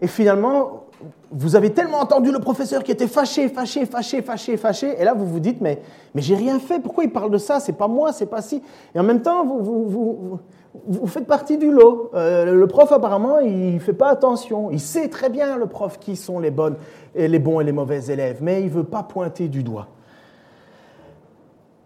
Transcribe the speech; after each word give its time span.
et 0.00 0.06
finalement, 0.06 0.84
vous 1.32 1.56
avez 1.56 1.70
tellement 1.70 1.98
entendu 1.98 2.32
le 2.32 2.40
professeur 2.40 2.82
qui 2.82 2.90
était 2.90 3.06
fâché, 3.06 3.48
fâché, 3.48 3.86
fâché, 3.86 4.22
fâché, 4.22 4.56
fâché, 4.56 5.00
et 5.00 5.04
là 5.04 5.14
vous 5.14 5.26
vous 5.26 5.40
dites, 5.40 5.60
mais, 5.60 5.80
mais 6.14 6.22
j'ai 6.22 6.34
rien 6.34 6.58
fait, 6.58 6.80
pourquoi 6.80 7.04
il 7.04 7.12
parle 7.12 7.30
de 7.30 7.38
ça? 7.38 7.60
C'est 7.60 7.72
pas 7.72 7.88
moi, 7.88 8.12
c'est 8.12 8.26
pas 8.26 8.42
si. 8.42 8.62
Et 8.94 8.98
en 8.98 9.04
même 9.04 9.22
temps, 9.22 9.44
vous, 9.44 9.62
vous, 9.62 9.88
vous, 9.88 10.38
vous 10.86 11.06
faites 11.06 11.26
partie 11.26 11.58
du 11.58 11.70
lot. 11.70 12.10
Euh, 12.14 12.52
le 12.54 12.66
prof, 12.66 12.90
apparemment, 12.92 13.38
il 13.38 13.74
ne 13.74 13.78
fait 13.78 13.92
pas 13.92 14.08
attention. 14.08 14.70
Il 14.70 14.80
sait 14.80 15.08
très 15.08 15.30
bien, 15.30 15.56
le 15.56 15.66
prof, 15.66 15.98
qui 15.98 16.16
sont 16.16 16.40
les, 16.40 16.50
bonnes, 16.50 16.76
et 17.14 17.28
les 17.28 17.38
bons 17.38 17.60
et 17.60 17.64
les 17.64 17.72
mauvais 17.72 18.04
élèves, 18.06 18.38
mais 18.40 18.60
il 18.60 18.66
ne 18.66 18.70
veut 18.70 18.84
pas 18.84 19.02
pointer 19.02 19.48
du 19.48 19.62
doigt. 19.62 19.88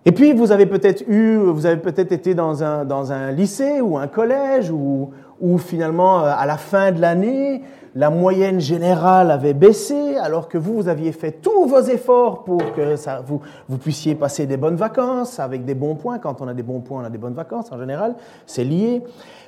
Et 0.06 0.12
puis, 0.12 0.32
vous 0.32 0.52
avez 0.52 0.66
peut-être 0.66 1.02
eu, 1.08 1.36
vous 1.36 1.64
avez 1.64 1.78
peut-être 1.78 2.12
été 2.12 2.34
dans 2.34 2.62
un, 2.62 2.84
dans 2.84 3.10
un 3.10 3.30
lycée 3.30 3.80
ou 3.80 3.96
un 3.96 4.06
collège 4.06 4.70
où, 4.70 5.10
où 5.40 5.58
finalement, 5.58 6.20
euh, 6.20 6.32
à 6.36 6.46
la 6.46 6.56
fin 6.56 6.92
de 6.92 7.00
l'année, 7.00 7.62
la 7.94 8.10
moyenne 8.10 8.60
générale 8.60 9.30
avait 9.30 9.54
baissé, 9.54 10.16
alors 10.16 10.48
que 10.48 10.58
vous, 10.58 10.74
vous 10.74 10.88
aviez 10.88 11.12
fait 11.12 11.30
tous 11.30 11.66
vos 11.66 11.80
efforts 11.80 12.42
pour 12.42 12.72
que 12.72 12.96
vous, 13.24 13.40
vous 13.68 13.78
puissiez 13.78 14.16
passer 14.16 14.46
des 14.46 14.56
bonnes 14.56 14.74
vacances 14.74 15.38
avec 15.38 15.64
des 15.64 15.74
bons 15.74 15.94
points. 15.94 16.18
Quand 16.18 16.40
on 16.40 16.48
a 16.48 16.54
des 16.54 16.64
bons 16.64 16.80
points, 16.80 17.02
on 17.02 17.04
a 17.04 17.10
des 17.10 17.18
bonnes 17.18 17.34
vacances 17.34 17.70
en 17.70 17.78
général. 17.78 18.16
C'est 18.46 18.64
lié. 18.64 19.04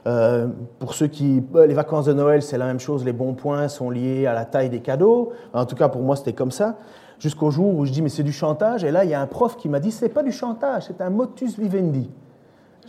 Euh, 0.06 0.46
pour 0.78 0.94
ceux 0.94 1.08
qui, 1.08 1.42
les 1.66 1.74
vacances 1.74 2.04
de 2.04 2.12
Noël, 2.12 2.40
c'est 2.40 2.58
la 2.58 2.66
même 2.66 2.78
chose. 2.78 3.04
Les 3.04 3.12
bons 3.12 3.34
points 3.34 3.66
sont 3.66 3.90
liés 3.90 4.26
à 4.26 4.32
la 4.32 4.44
taille 4.44 4.70
des 4.70 4.80
cadeaux. 4.80 5.32
En 5.52 5.66
tout 5.66 5.74
cas, 5.74 5.88
pour 5.88 6.02
moi, 6.02 6.14
c'était 6.14 6.32
comme 6.32 6.52
ça. 6.52 6.76
Jusqu'au 7.18 7.50
jour 7.50 7.74
où 7.74 7.84
je 7.84 7.90
dis, 7.90 8.02
mais 8.02 8.10
c'est 8.10 8.22
du 8.22 8.32
chantage. 8.32 8.84
Et 8.84 8.92
là, 8.92 9.02
il 9.02 9.10
y 9.10 9.14
a 9.14 9.20
un 9.20 9.26
prof 9.26 9.56
qui 9.56 9.68
m'a 9.68 9.80
dit, 9.80 9.90
c'est 9.90 10.08
pas 10.08 10.22
du 10.22 10.30
chantage, 10.30 10.84
c'est 10.86 11.00
un 11.00 11.10
motus 11.10 11.58
vivendi. 11.58 12.08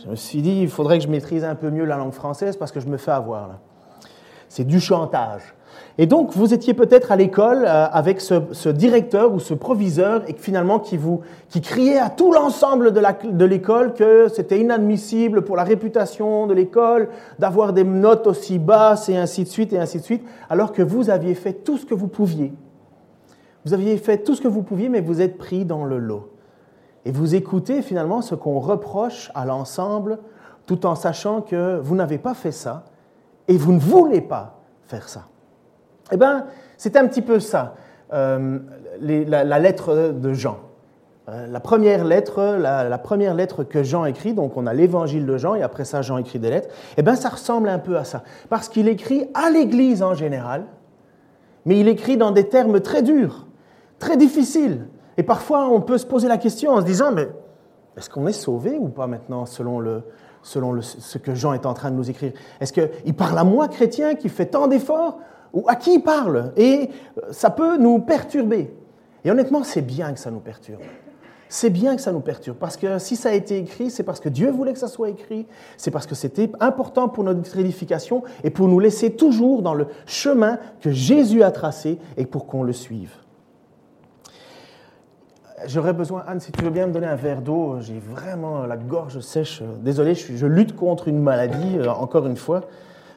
Je 0.02 0.08
me 0.08 0.14
suis 0.16 0.42
dit, 0.42 0.60
il 0.62 0.68
faudrait 0.68 0.98
que 0.98 1.04
je 1.04 1.08
maîtrise 1.08 1.44
un 1.44 1.54
peu 1.54 1.70
mieux 1.70 1.84
la 1.84 1.96
langue 1.96 2.12
française 2.12 2.56
parce 2.56 2.72
que 2.72 2.80
je 2.80 2.86
me 2.86 2.96
fais 2.96 3.10
avoir 3.10 3.48
là 3.48 3.60
c'est 4.48 4.64
du 4.64 4.80
chantage. 4.80 5.54
Et 5.96 6.06
donc, 6.06 6.32
vous 6.34 6.54
étiez 6.54 6.74
peut-être 6.74 7.12
à 7.12 7.16
l'école 7.16 7.64
euh, 7.64 7.86
avec 7.90 8.20
ce, 8.20 8.68
directeur 8.68 9.32
ou 9.32 9.38
ce 9.38 9.54
proviseur 9.54 10.22
et 10.28 10.34
finalement 10.34 10.78
qui, 10.78 10.96
vous, 10.96 11.20
qui 11.48 11.60
criait 11.60 11.98
à 11.98 12.08
tout 12.08 12.32
l'ensemble 12.32 12.92
de 12.92 13.44
l'école 13.44 13.94
que 13.94 14.28
c'était 14.28 14.58
inadmissible 14.58 15.42
pour 15.42 15.56
la 15.56 15.64
réputation 15.64 16.46
de 16.46 16.54
l'école 16.54 17.08
d'avoir 17.38 17.72
des 17.72 17.84
notes 17.84 18.26
aussi 18.26 18.58
basses 18.58 19.08
et 19.08 19.16
ainsi 19.16 19.44
de 19.44 19.48
suite 19.48 19.72
et 19.72 19.78
ainsi 19.78 19.98
de 19.98 20.04
suite, 20.04 20.24
alors 20.48 20.72
que 20.72 20.82
vous 20.82 21.10
aviez 21.10 21.34
fait 21.34 21.52
tout 21.52 21.78
ce 21.78 21.86
que 21.86 21.94
vous 21.94 22.08
pouviez. 22.08 22.52
Vous 23.64 23.74
aviez 23.74 23.96
fait 23.98 24.18
tout 24.18 24.34
ce 24.34 24.40
que 24.40 24.48
vous 24.48 24.62
pouviez, 24.62 24.88
mais 24.88 25.00
vous 25.00 25.20
êtes 25.20 25.36
pris 25.36 25.64
dans 25.64 25.84
le 25.84 25.98
lot. 25.98 26.30
Et 27.08 27.10
vous 27.10 27.34
écoutez 27.34 27.80
finalement 27.80 28.20
ce 28.20 28.34
qu'on 28.34 28.60
reproche 28.60 29.32
à 29.34 29.46
l'ensemble, 29.46 30.18
tout 30.66 30.84
en 30.84 30.94
sachant 30.94 31.40
que 31.40 31.80
vous 31.82 31.96
n'avez 31.96 32.18
pas 32.18 32.34
fait 32.34 32.52
ça, 32.52 32.84
et 33.48 33.56
vous 33.56 33.72
ne 33.72 33.78
voulez 33.78 34.20
pas 34.20 34.60
faire 34.86 35.08
ça. 35.08 35.22
Eh 36.12 36.18
bien, 36.18 36.44
c'est 36.76 36.98
un 36.98 37.08
petit 37.08 37.22
peu 37.22 37.40
ça, 37.40 37.76
euh, 38.12 38.58
la, 39.00 39.58
lettre 39.58 40.12
de 40.12 40.34
Jean. 40.34 40.58
Euh, 41.30 41.58
première 41.60 42.04
lettre, 42.04 42.58
la, 42.58 42.98
première 42.98 43.32
lettre 43.32 43.64
que 43.64 43.82
Jean 43.82 44.04
écrit, 44.04 44.34
donc 44.34 44.58
on 44.58 44.66
a 44.66 44.74
l'évangile 44.74 45.24
de 45.24 45.38
Jean 45.38 45.54
et 45.54 45.62
après 45.62 45.86
ça 45.86 46.02
Jean 46.02 46.18
écrit 46.18 46.38
des 46.38 46.50
lettres, 46.50 46.68
eh 46.98 47.02
bien 47.02 47.16
ça 47.16 47.30
ressemble 47.30 47.70
un 47.70 47.78
peu 47.78 47.96
à 47.96 48.04
ça. 48.04 48.22
Parce 48.50 48.68
qu'il 48.68 48.86
écrit 48.86 49.30
à 49.32 49.48
l'Église 49.48 50.02
en 50.02 50.12
général, 50.12 50.64
mais 51.64 51.80
il 51.80 51.88
écrit 51.88 52.18
dans 52.18 52.32
des 52.32 52.50
termes 52.50 52.80
très 52.80 53.02
durs, 53.02 53.46
très 53.98 54.18
difficiles. 54.18 54.88
Et 55.18 55.24
parfois 55.24 55.68
on 55.68 55.82
peut 55.82 55.98
se 55.98 56.06
poser 56.06 56.28
la 56.28 56.38
question 56.38 56.70
en 56.70 56.80
se 56.80 56.86
disant, 56.86 57.12
mais 57.12 57.28
est-ce 57.98 58.08
qu'on 58.08 58.28
est 58.28 58.32
sauvé 58.32 58.78
ou 58.78 58.88
pas 58.88 59.08
maintenant 59.08 59.44
selon 59.44 59.80
le, 59.80 60.02
selon 60.42 60.80
ce 60.80 61.18
que 61.18 61.34
Jean 61.34 61.52
est 61.52 61.66
en 61.66 61.74
train 61.74 61.90
de 61.90 61.96
nous 61.96 62.08
écrire? 62.08 62.32
Est-ce 62.60 62.72
qu'il 62.72 63.14
parle 63.14 63.36
à 63.36 63.44
moi, 63.44 63.66
chrétien, 63.66 64.14
qui 64.14 64.28
fait 64.28 64.46
tant 64.46 64.68
d'efforts 64.68 65.18
Ou 65.52 65.64
à 65.68 65.74
qui 65.74 65.94
il 65.94 66.02
parle? 66.02 66.52
Et 66.56 66.90
euh, 67.18 67.22
ça 67.32 67.50
peut 67.50 67.76
nous 67.76 67.98
perturber. 67.98 68.72
Et 69.24 69.30
honnêtement, 69.32 69.64
c'est 69.64 69.82
bien 69.82 70.12
que 70.12 70.20
ça 70.20 70.30
nous 70.30 70.38
perturbe. 70.38 70.80
C'est 71.48 71.70
bien 71.70 71.96
que 71.96 72.02
ça 72.02 72.12
nous 72.12 72.20
perturbe, 72.20 72.58
parce 72.58 72.76
que 72.76 72.98
si 72.98 73.16
ça 73.16 73.30
a 73.30 73.32
été 73.32 73.56
écrit, 73.56 73.90
c'est 73.90 74.02
parce 74.02 74.20
que 74.20 74.28
Dieu 74.28 74.50
voulait 74.50 74.74
que 74.74 74.78
ça 74.78 74.86
soit 74.86 75.08
écrit, 75.08 75.46
c'est 75.78 75.90
parce 75.90 76.06
que 76.06 76.14
c'était 76.14 76.52
important 76.60 77.08
pour 77.08 77.24
notre 77.24 77.58
édification 77.58 78.22
et 78.44 78.50
pour 78.50 78.68
nous 78.68 78.78
laisser 78.78 79.16
toujours 79.16 79.62
dans 79.62 79.72
le 79.72 79.86
chemin 80.04 80.58
que 80.82 80.90
Jésus 80.90 81.42
a 81.42 81.50
tracé 81.50 81.98
et 82.18 82.26
pour 82.26 82.46
qu'on 82.46 82.62
le 82.62 82.74
suive. 82.74 83.12
J'aurais 85.66 85.92
besoin, 85.92 86.24
Anne, 86.26 86.40
si 86.40 86.52
tu 86.52 86.62
veux 86.62 86.70
bien 86.70 86.86
me 86.86 86.92
donner 86.92 87.06
un 87.06 87.16
verre 87.16 87.42
d'eau, 87.42 87.80
j'ai 87.80 87.98
vraiment 87.98 88.66
la 88.66 88.76
gorge 88.76 89.20
sèche. 89.20 89.62
Désolé, 89.80 90.14
je, 90.14 90.46
lutte 90.46 90.76
contre 90.76 91.08
une 91.08 91.20
maladie, 91.20 91.78
euh, 91.78 91.90
encore 91.90 92.26
une 92.26 92.36
fois. 92.36 92.62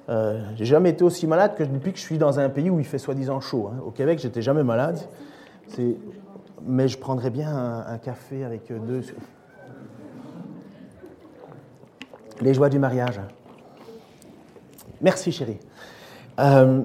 Euh, 0.10 0.42
j'ai 0.56 0.66
jamais 0.66 0.90
été 0.90 1.04
aussi 1.04 1.28
malade 1.28 1.56
que 1.56 1.64
depuis 1.64 1.92
que 1.92 2.00
je 2.00 2.04
suis 2.04 2.18
dans 2.18 2.40
un 2.40 2.50
pays 2.50 2.70
où 2.70 2.80
il 2.80 2.86
fait 2.86 2.98
soi-disant 2.98 3.40
chaud. 3.40 3.70
Hein. 3.72 3.82
Au 3.86 3.92
Québec, 3.92 4.20
j'étais 4.20 4.42
jamais 4.42 4.64
malade. 4.64 5.00
Mais 6.66 6.88
je 6.88 6.98
prendrais 6.98 7.30
bien 7.30 7.84
un, 7.88 7.98
café 7.98 8.44
avec 8.44 8.68
deux. 8.68 9.02
Les 12.42 12.54
joies 12.54 12.70
du 12.70 12.80
mariage. 12.80 13.20
Merci, 15.02 15.32
chérie. 15.32 15.60
Euh, 16.40 16.82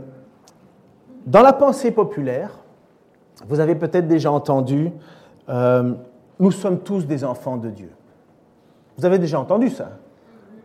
dans 1.26 1.42
la 1.42 1.52
pensée 1.52 1.90
populaire, 1.90 2.58
vous 3.48 3.60
avez 3.60 3.74
peut-être 3.74 4.06
déjà 4.06 4.30
entendu 4.30 4.92
euh, 5.48 5.92
nous 6.38 6.50
sommes 6.50 6.80
tous 6.80 7.06
des 7.06 7.24
enfants 7.24 7.56
de 7.56 7.70
Dieu. 7.70 7.90
Vous 8.98 9.04
avez 9.04 9.18
déjà 9.18 9.40
entendu 9.40 9.68
ça? 9.68 9.90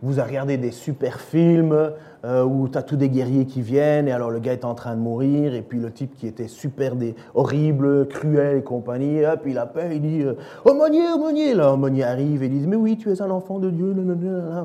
Vous 0.02 0.18
avez 0.18 0.30
regardé 0.30 0.56
des 0.56 0.72
super 0.72 1.20
films 1.20 1.92
euh, 2.24 2.42
où 2.42 2.68
tu 2.68 2.76
as 2.76 2.82
tous 2.82 2.96
des 2.96 3.08
guerriers 3.08 3.46
qui 3.46 3.62
viennent 3.62 4.08
et 4.08 4.12
alors 4.12 4.30
le 4.30 4.40
gars 4.40 4.52
est 4.52 4.64
en 4.64 4.74
train 4.74 4.96
de 4.96 5.00
mourir 5.00 5.54
et 5.54 5.62
puis 5.62 5.78
le 5.78 5.92
type 5.92 6.16
qui 6.16 6.26
était 6.26 6.48
super 6.48 6.94
horrible, 7.34 8.08
cruel 8.08 8.58
et 8.58 8.62
compagnie, 8.62 9.18
et 9.18 9.36
puis 9.40 9.52
il 9.52 9.58
appelle, 9.58 9.92
il 9.92 10.00
dit 10.00 10.22
euh, 10.22 10.34
Aumônier, 10.64 11.08
aumônier 11.14 11.54
l'aumônier 11.54 12.02
arrive 12.02 12.42
et 12.42 12.46
il 12.46 12.60
dit 12.60 12.66
Mais 12.66 12.76
oui, 12.76 12.96
tu 12.96 13.12
es 13.12 13.22
un 13.22 13.30
enfant 13.30 13.60
de 13.60 13.70
Dieu. 13.70 13.94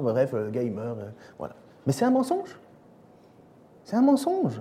Bref, 0.01 0.33
le 0.33 0.49
gars 0.49 0.63
il 0.63 0.71
meurt. 0.71 0.97
voilà. 1.37 1.53
Mais 1.85 1.93
c'est 1.93 2.05
un 2.05 2.11
mensonge. 2.11 2.59
C'est 3.83 3.95
un 3.95 4.01
mensonge. 4.01 4.59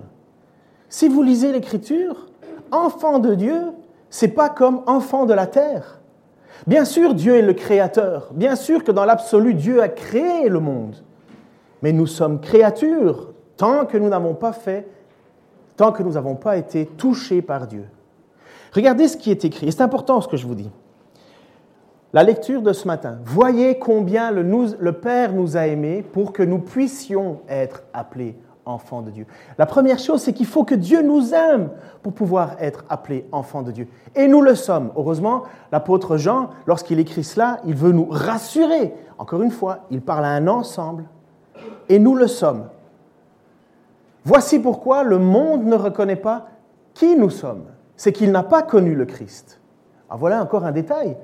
Si 0.89 1.09
vous 1.09 1.23
lisez 1.23 1.51
l'Écriture, 1.51 2.27
enfant 2.71 3.19
de 3.19 3.33
Dieu, 3.33 3.61
c'est 4.09 4.29
pas 4.29 4.49
comme 4.49 4.81
enfant 4.87 5.25
de 5.25 5.33
la 5.33 5.47
terre. 5.47 5.99
Bien 6.65 6.85
sûr, 6.85 7.13
Dieu 7.13 7.35
est 7.35 7.41
le 7.41 7.53
créateur. 7.53 8.29
Bien 8.33 8.55
sûr 8.55 8.83
que 8.83 8.91
dans 8.91 9.05
l'absolu, 9.05 9.53
Dieu 9.53 9.81
a 9.81 9.89
créé 9.89 10.49
le 10.49 10.59
monde. 10.59 10.95
Mais 11.81 11.91
nous 11.91 12.07
sommes 12.07 12.41
créatures 12.41 13.33
tant 13.57 13.85
que 13.85 13.97
nous 13.97 14.09
n'avons 14.09 14.33
pas 14.33 14.53
fait, 14.53 14.87
tant 15.75 15.91
que 15.91 16.03
nous 16.03 16.13
n'avons 16.13 16.35
pas 16.35 16.57
été 16.57 16.85
touchés 16.85 17.41
par 17.41 17.67
Dieu. 17.67 17.85
Regardez 18.73 19.07
ce 19.07 19.17
qui 19.17 19.31
est 19.31 19.45
écrit. 19.45 19.71
C'est 19.71 19.81
important 19.81 20.21
ce 20.21 20.27
que 20.27 20.37
je 20.37 20.47
vous 20.47 20.55
dis. 20.55 20.71
La 22.13 22.23
lecture 22.23 22.61
de 22.61 22.73
ce 22.73 22.87
matin. 22.87 23.19
Voyez 23.25 23.77
combien 23.77 24.31
le, 24.31 24.43
le 24.79 24.91
Père 24.93 25.33
nous 25.33 25.57
a 25.57 25.67
aimés 25.67 26.01
pour 26.01 26.33
que 26.33 26.41
nous 26.41 26.59
puissions 26.59 27.41
être 27.49 27.83
appelés 27.93 28.35
enfants 28.67 29.01
de 29.01 29.09
Dieu. 29.09 29.25
La 29.57 29.65
première 29.65 29.97
chose, 29.97 30.21
c'est 30.21 30.33
qu'il 30.33 30.45
faut 30.45 30.63
que 30.63 30.75
Dieu 30.75 31.01
nous 31.01 31.33
aime 31.33 31.71
pour 32.03 32.13
pouvoir 32.13 32.55
être 32.59 32.85
appelés 32.89 33.25
enfants 33.31 33.63
de 33.63 33.71
Dieu. 33.71 33.87
Et 34.15 34.27
nous 34.27 34.41
le 34.41 34.55
sommes. 34.55 34.91
Heureusement, 34.95 35.43
l'apôtre 35.71 36.17
Jean, 36.17 36.49
lorsqu'il 36.65 36.99
écrit 36.99 37.23
cela, 37.23 37.59
il 37.65 37.75
veut 37.75 37.91
nous 37.91 38.07
rassurer. 38.09 38.93
Encore 39.17 39.41
une 39.41 39.51
fois, 39.51 39.79
il 39.89 40.01
parle 40.01 40.25
à 40.25 40.29
un 40.29 40.47
ensemble. 40.47 41.05
Et 41.89 41.99
nous 41.99 42.15
le 42.15 42.27
sommes. 42.27 42.67
Voici 44.25 44.59
pourquoi 44.59 45.03
le 45.03 45.19
monde 45.19 45.63
ne 45.63 45.75
reconnaît 45.75 46.17
pas 46.17 46.47
qui 46.93 47.15
nous 47.15 47.29
sommes. 47.29 47.63
C'est 47.95 48.11
qu'il 48.11 48.31
n'a 48.31 48.43
pas 48.43 48.61
connu 48.61 48.93
le 48.93 49.05
Christ. 49.05 49.59
Ah, 50.09 50.17
voilà 50.17 50.41
encore 50.41 50.65
un 50.65 50.71
détail. 50.71 51.17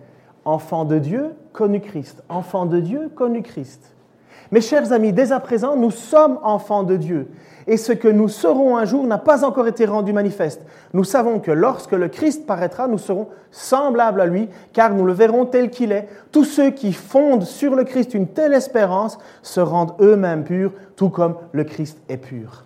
Enfant 0.45 0.85
de 0.85 0.99
Dieu, 0.99 1.35
connu 1.51 1.81
Christ. 1.81 2.23
Enfant 2.29 2.65
de 2.65 2.79
Dieu, 2.79 3.09
connu 3.13 3.41
Christ. 3.41 3.93
Mes 4.51 4.61
chers 4.61 4.91
amis, 4.91 5.13
dès 5.13 5.31
à 5.31 5.39
présent, 5.39 5.75
nous 5.75 5.91
sommes 5.91 6.39
enfants 6.43 6.83
de 6.83 6.95
Dieu. 6.95 7.27
Et 7.65 7.77
ce 7.77 7.93
que 7.93 8.07
nous 8.07 8.27
serons 8.27 8.77
un 8.77 8.85
jour 8.85 9.05
n'a 9.05 9.17
pas 9.17 9.45
encore 9.45 9.67
été 9.67 9.85
rendu 9.85 10.13
manifeste. 10.13 10.61
Nous 10.93 11.03
savons 11.03 11.39
que 11.39 11.51
lorsque 11.51 11.93
le 11.93 12.09
Christ 12.09 12.45
paraîtra, 12.45 12.87
nous 12.87 12.97
serons 12.97 13.27
semblables 13.51 14.21
à 14.21 14.25
lui, 14.25 14.49
car 14.73 14.93
nous 14.93 15.05
le 15.05 15.13
verrons 15.13 15.45
tel 15.45 15.69
qu'il 15.69 15.91
est. 15.91 16.09
Tous 16.31 16.43
ceux 16.43 16.71
qui 16.71 16.93
fondent 16.93 17.45
sur 17.45 17.75
le 17.75 17.83
Christ 17.83 18.13
une 18.13 18.27
telle 18.27 18.53
espérance 18.53 19.17
se 19.41 19.61
rendent 19.61 19.95
eux-mêmes 20.01 20.43
purs, 20.43 20.73
tout 20.95 21.09
comme 21.09 21.35
le 21.51 21.63
Christ 21.63 21.99
est 22.09 22.17
pur. 22.17 22.63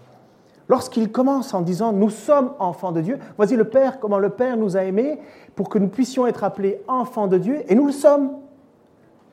Lorsqu'il 0.70 1.12
commence 1.12 1.54
en 1.54 1.62
disant 1.62 1.94
nous 1.94 2.10
sommes 2.10 2.52
enfants 2.60 2.92
de 2.92 3.02
Dieu, 3.02 3.20
voici 3.38 3.56
le 3.56 3.64
Père, 3.64 4.00
comment 4.00 4.20
le 4.20 4.30
Père 4.30 4.58
nous 4.58 4.76
a 4.76 4.84
aimés 4.84 5.20
pour 5.56 5.70
que 5.70 5.80
nous 5.80 5.88
puissions 5.88 6.28
être 6.28 6.44
appelés 6.44 6.82
enfants 6.88 7.28
de 7.28 7.38
Dieu, 7.38 7.60
et 7.68 7.76
nous 7.76 7.88
le 7.88 7.94
sommes. 7.94 8.32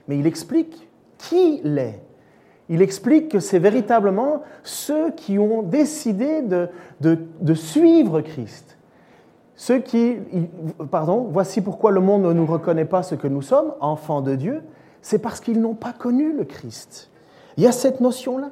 Mais 0.07 0.19
il 0.19 0.27
explique 0.27 0.89
qui 1.19 1.61
l'est 1.65 2.04
il 2.69 2.83
explique 2.83 3.29
que 3.29 3.41
c'est 3.41 3.59
véritablement 3.59 4.43
ceux 4.63 5.11
qui 5.11 5.39
ont 5.39 5.63
décidé 5.63 6.43
de, 6.43 7.55
suivre 7.55 8.21
Christ. 8.21 8.79
Ceux 9.57 9.79
qui, 9.79 10.17
pardon, 10.91 11.29
voici 11.31 11.61
pourquoi 11.61 11.93
le 11.93 12.01
monde 12.01 12.23
ne 12.23 12.33
nous 12.33 12.47
reconnaît 12.47 12.85
pas 12.85 13.03
ce 13.03 13.15
que 13.15 13.29
nous 13.29 13.43
sommes, 13.43 13.75
enfants 13.81 14.21
de 14.21 14.35
Dieu, 14.35 14.63
c'est 15.03 15.19
parce 15.19 15.41
qu'ils 15.41 15.61
n'ont 15.61 15.75
pas 15.75 15.93
connu 15.93 16.33
le 16.33 16.45
Christ. 16.45 17.11
Il 17.57 17.63
y 17.63 17.67
a 17.67 17.73
cette 17.73 18.01
notion-là. 18.01 18.51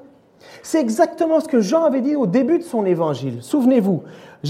C'est 0.62 0.80
exactement 0.80 1.40
ce 1.40 1.48
que 1.48 1.60
Jean 1.60 1.84
avait 1.84 2.00
dit 2.00 2.14
au 2.14 2.26
début 2.26 2.58
de 2.58 2.64
son 2.64 2.84
évangile. 2.84 3.42
Souvenez-vous, 3.42 4.02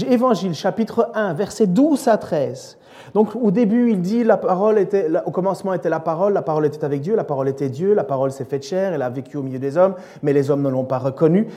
évangile 0.07 0.53
chapitre 0.53 1.11
1, 1.13 1.33
versets 1.33 1.67
12 1.67 2.07
à 2.07 2.17
13. 2.17 2.77
Donc 3.13 3.35
au 3.35 3.51
début, 3.51 3.91
il 3.91 4.01
dit, 4.01 4.23
la 4.23 4.37
parole 4.37 4.79
était, 4.79 5.07
au 5.25 5.31
commencement 5.31 5.73
était 5.73 5.89
la 5.89 5.99
parole, 5.99 6.33
la 6.33 6.41
parole 6.41 6.65
était 6.65 6.83
avec 6.83 7.01
Dieu, 7.01 7.15
la 7.15 7.23
parole 7.23 7.49
était 7.49 7.69
Dieu, 7.69 7.93
la 7.93 8.03
parole 8.03 8.31
s'est 8.31 8.45
faite 8.45 8.63
chair, 8.63 8.93
elle 8.93 9.01
a 9.01 9.09
vécu 9.09 9.37
au 9.37 9.43
milieu 9.43 9.59
des 9.59 9.77
hommes, 9.77 9.95
mais 10.21 10.33
les 10.33 10.49
hommes 10.49 10.61
ne 10.61 10.69
l'ont 10.69 10.85
pas 10.85 10.99
reconnu. 10.99 11.47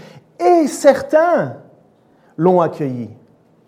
Et 0.40 0.66
certains 0.66 1.56
l'ont 2.36 2.60
accueilli. 2.60 3.10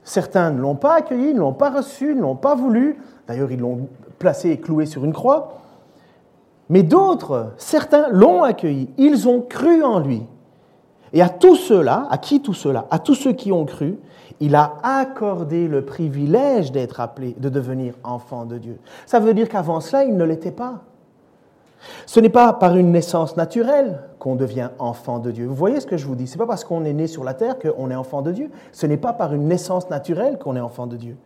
Certains 0.03 0.51
ne 0.51 0.61
l'ont 0.61 0.75
pas 0.75 0.97
accueilli, 0.97 1.35
ne 1.35 1.41
l'ont 1.41 1.53
pas 1.53 1.71
reçu, 1.71 2.15
ne 2.15 2.23
l'ont 2.23 2.37
pas 2.37 2.55
voulu. 2.55 2.99
D'ailleurs, 3.27 3.53
ils 3.53 3.61
l'ont 3.61 3.89
placé 4.19 4.51
et 4.51 4.59
cloué 4.59 4.87
sur 4.87 5.05
une 5.05 5.13
croix. 5.13 5.59
Mais 6.71 6.83
d'autres, 6.83 7.53
certains 7.57 8.09
l'ont 8.11 8.43
accueilli. 8.43 8.91
Ils 8.99 9.29
ont 9.29 9.41
cru 9.41 9.83
en 9.83 10.01
lui. 10.01 10.23
Et 11.13 11.23
à 11.23 11.29
tous 11.29 11.57
ceux-là, 11.57 12.07
à 12.11 12.19
qui 12.19 12.43
tous 12.43 12.55
ceux-là 12.55 12.87
À 12.91 12.99
tous 12.99 13.15
ceux 13.15 13.33
qui 13.33 13.53
ont 13.53 13.65
cru, 13.65 13.99
il 14.41 14.55
a 14.55 14.75
accordé 14.83 15.67
le 15.67 15.85
privilège 15.85 16.71
d'être 16.71 17.01
appelé, 17.01 17.35
de 17.39 17.49
devenir 17.49 17.95
enfant 18.05 18.45
de 18.45 18.59
Dieu. 18.59 18.79
Ça 19.07 19.19
veut 19.19 19.35
dire 19.35 19.49
qu'avant 19.49 19.81
cela, 19.81 20.05
il 20.05 20.17
ne 20.17 20.25
l'était 20.25 20.53
pas. 20.53 20.83
Ce 22.07 22.21
n'est 22.21 22.29
pas 22.29 22.53
par 22.53 22.77
une 22.77 22.93
naissance 22.93 23.37
naturelle 23.37 24.01
qu'on 24.19 24.35
devient 24.35 24.71
enfant 24.79 25.19
de 25.19 25.31
Dieu. 25.31 25.47
Vous 25.47 25.55
voyez 25.55 25.81
ce 25.81 25.87
que 25.87 25.97
je 25.97 26.07
vous 26.07 26.15
dis? 26.15 26.27
Ce 26.27 26.35
n'est 26.35 26.39
pas 26.39 26.47
parce 26.47 26.65
qu'on 26.65 26.85
est 26.85 26.93
né 26.93 27.07
sur 27.07 27.25
la 27.25 27.35
terre 27.35 27.57
qu'on 27.59 27.91
est 27.91 27.95
enfant 27.95 28.23
de 28.23 28.33
Dieu. 28.33 28.51
Ce 28.73 28.87
n'est 28.87 28.97
pas 28.97 29.13
par 29.13 29.33
une 29.33 29.47
naissance 29.47 29.89
naturelle 29.91 30.39
qu'on 30.39 30.57
est 30.57 30.61
enfant 30.61 30.87
de 30.87 30.97
Dieu. 30.97 31.17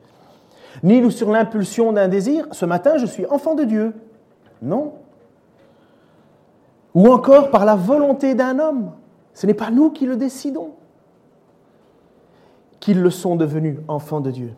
Ni 0.82 1.11
sur 1.11 1.31
l'impulsion 1.31 1.93
d'un 1.93 2.08
désir, 2.08 2.46
ce 2.52 2.64
matin 2.64 2.96
je 2.96 3.06
suis 3.06 3.26
enfant 3.26 3.55
de 3.55 3.64
Dieu. 3.64 3.94
Non. 4.61 4.93
Ou 6.94 7.08
encore 7.08 7.50
par 7.50 7.64
la 7.64 7.75
volonté 7.75 8.35
d'un 8.35 8.58
homme. 8.58 8.90
Ce 9.34 9.46
n'est 9.46 9.55
pas 9.55 9.70
nous 9.70 9.90
qui 9.90 10.06
le 10.06 10.17
décidons 10.17 10.73
qu'ils 12.81 13.00
le 13.00 13.11
sont 13.11 13.37
devenus 13.37 13.79
enfants 13.87 14.20
de 14.20 14.31
Dieu, 14.31 14.55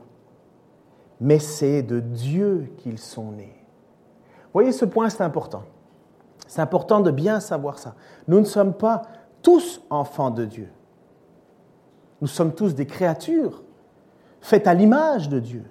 mais 1.21 1.39
c'est 1.39 1.83
de 1.83 2.01
Dieu 2.01 2.73
qu'ils 2.79 2.99
sont 2.99 3.33
nés. 3.33 3.55
voyez, 4.53 4.73
ce 4.73 4.87
point, 4.87 5.11
c'est 5.11 5.23
important. 5.23 5.65
C'est 6.47 6.63
important 6.63 7.01
de 7.01 7.11
bien 7.11 7.41
savoir 7.41 7.79
ça. 7.79 7.95
Nous 8.29 8.41
ne 8.41 8.45
sommes 8.45 8.73
pas 8.73 9.03
tous 9.43 9.83
enfants 9.91 10.31
de 10.31 10.45
Dieu. 10.45 10.71
Nous 12.21 12.29
sommes 12.29 12.55
tous 12.55 12.75
des 12.75 12.87
créatures 12.87 13.63
faites 14.41 14.67
à 14.67 14.75
l'image 14.75 15.29
de 15.29 15.41
Dieu. 15.41 15.65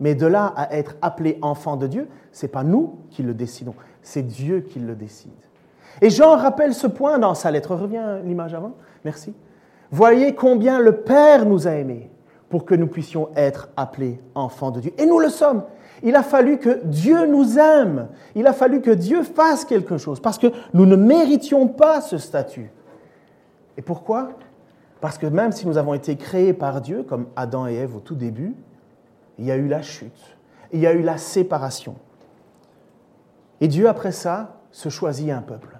Mais 0.00 0.14
de 0.14 0.26
là 0.26 0.46
à 0.56 0.74
être 0.74 0.96
appelés 1.02 1.38
enfants 1.40 1.76
de 1.76 1.86
Dieu, 1.86 2.08
ce 2.32 2.44
n'est 2.44 2.52
pas 2.52 2.64
nous 2.64 2.98
qui 3.10 3.22
le 3.22 3.32
décidons, 3.32 3.74
c'est 4.02 4.22
Dieu 4.22 4.60
qui 4.60 4.80
le 4.80 4.94
décide. 4.94 5.30
Et 6.00 6.10
Jean 6.10 6.36
rappelle 6.36 6.74
ce 6.74 6.86
point 6.86 7.18
dans 7.18 7.34
sa 7.34 7.50
lettre. 7.50 7.74
Reviens 7.74 8.18
l'image 8.20 8.54
avant. 8.54 8.72
Merci. 9.04 9.34
Voyez 9.90 10.34
combien 10.34 10.80
le 10.80 10.96
Père 10.96 11.46
nous 11.46 11.68
a 11.68 11.72
aimés 11.72 12.10
pour 12.48 12.64
que 12.64 12.74
nous 12.74 12.86
puissions 12.86 13.28
être 13.36 13.68
appelés 13.76 14.20
enfants 14.34 14.70
de 14.70 14.80
Dieu. 14.80 14.92
Et 14.98 15.06
nous 15.06 15.18
le 15.18 15.28
sommes. 15.28 15.64
Il 16.02 16.16
a 16.16 16.22
fallu 16.22 16.58
que 16.58 16.80
Dieu 16.84 17.26
nous 17.26 17.58
aime. 17.58 18.08
Il 18.34 18.46
a 18.46 18.52
fallu 18.52 18.80
que 18.80 18.90
Dieu 18.90 19.22
fasse 19.22 19.64
quelque 19.64 19.96
chose 19.96 20.20
parce 20.20 20.38
que 20.38 20.48
nous 20.72 20.86
ne 20.86 20.96
méritions 20.96 21.68
pas 21.68 22.00
ce 22.00 22.18
statut. 22.18 22.70
Et 23.76 23.82
pourquoi? 23.82 24.30
Parce 25.00 25.18
que 25.18 25.26
même 25.26 25.52
si 25.52 25.66
nous 25.66 25.78
avons 25.78 25.94
été 25.94 26.16
créés 26.16 26.52
par 26.52 26.80
Dieu, 26.80 27.02
comme 27.02 27.26
Adam 27.36 27.66
et 27.66 27.74
Ève 27.74 27.96
au 27.96 28.00
tout 28.00 28.14
début, 28.14 28.54
il 29.38 29.44
y 29.46 29.50
a 29.50 29.56
eu 29.56 29.68
la 29.68 29.82
chute, 29.82 30.36
il 30.72 30.80
y 30.80 30.86
a 30.86 30.92
eu 30.92 31.02
la 31.02 31.18
séparation. 31.18 31.96
Et 33.60 33.68
Dieu, 33.68 33.88
après 33.88 34.12
ça, 34.12 34.60
se 34.70 34.88
choisit 34.88 35.30
un 35.30 35.42
peuple. 35.42 35.78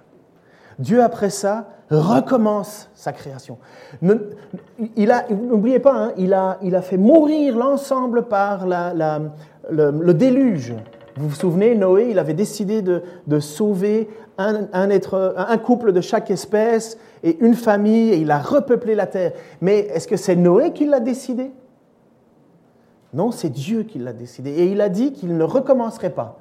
Dieu, 0.79 1.01
après 1.01 1.29
ça, 1.29 1.67
recommence 1.89 2.89
sa 2.95 3.13
création. 3.13 3.57
N'oubliez 4.01 5.79
pas, 5.79 5.93
hein, 5.93 6.13
il, 6.17 6.33
a, 6.33 6.57
il, 6.61 6.75
a, 6.75 6.81
fait 6.81 6.97
mourir 6.97 7.57
l'ensemble 7.57 8.23
par 8.23 8.65
la, 8.65 9.21
le, 9.69 10.13
déluge. 10.13 10.73
Vous 11.17 11.29
vous 11.29 11.35
souvenez, 11.35 11.75
Noé, 11.75 12.09
il 12.09 12.19
avait 12.19 12.33
décidé 12.33 12.81
de, 12.81 13.39
sauver 13.39 14.09
un, 14.37 14.89
être, 14.89 15.35
un, 15.37 15.57
couple 15.57 15.93
de 15.93 16.01
chaque 16.01 16.29
espèce 16.29 16.97
et 17.23 17.37
une 17.39 17.55
famille, 17.55 18.11
et 18.11 18.17
il 18.17 18.31
a 18.31 18.39
repeuplé 18.39 18.95
la 18.95 19.07
terre. 19.07 19.31
Mais 19.61 19.79
est-ce 19.79 20.07
que 20.07 20.17
c'est 20.17 20.35
Noé 20.35 20.73
qui 20.73 20.85
l'a 20.85 20.99
décidé? 20.99 21.51
Non, 23.13 23.31
c'est 23.31 23.49
Dieu 23.49 23.83
qui 23.83 23.97
l'a 23.97 24.11
décidé. 24.11 24.51
Et 24.51 24.65
il 24.65 24.81
a 24.81 24.89
dit 24.89 25.13
qu'il 25.13 25.37
ne 25.37 25.43
recommencerait 25.43 26.09
pas 26.09 26.39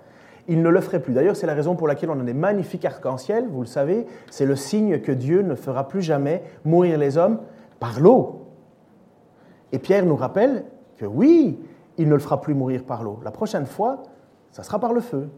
il 0.48 0.62
ne 0.62 0.68
le 0.68 0.80
ferait 0.80 1.00
plus. 1.00 1.14
D'ailleurs, 1.14 1.36
c'est 1.36 1.46
la 1.46 1.54
raison 1.54 1.74
pour 1.74 1.88
laquelle 1.88 2.10
on 2.10 2.20
a 2.20 2.22
des 2.22 2.34
magnifiques 2.34 2.84
arcs-en-ciel, 2.84 3.46
vous 3.48 3.60
le 3.60 3.66
savez, 3.66 4.06
c'est 4.30 4.46
le 4.46 4.56
signe 4.56 5.00
que 5.00 5.12
Dieu 5.12 5.42
ne 5.42 5.54
fera 5.54 5.88
plus 5.88 6.02
jamais 6.02 6.42
mourir 6.64 6.98
les 6.98 7.16
hommes 7.16 7.38
par 7.80 8.00
l'eau. 8.00 8.42
Et 9.72 9.78
Pierre 9.78 10.04
nous 10.04 10.16
rappelle 10.16 10.64
que 10.98 11.06
oui, 11.06 11.58
il 11.98 12.08
ne 12.08 12.14
le 12.14 12.20
fera 12.20 12.40
plus 12.40 12.54
mourir 12.54 12.84
par 12.84 13.02
l'eau. 13.02 13.18
La 13.24 13.30
prochaine 13.30 13.66
fois, 13.66 14.02
ça 14.50 14.62
sera 14.62 14.78
par 14.78 14.92
le 14.92 15.00
feu. 15.00 15.28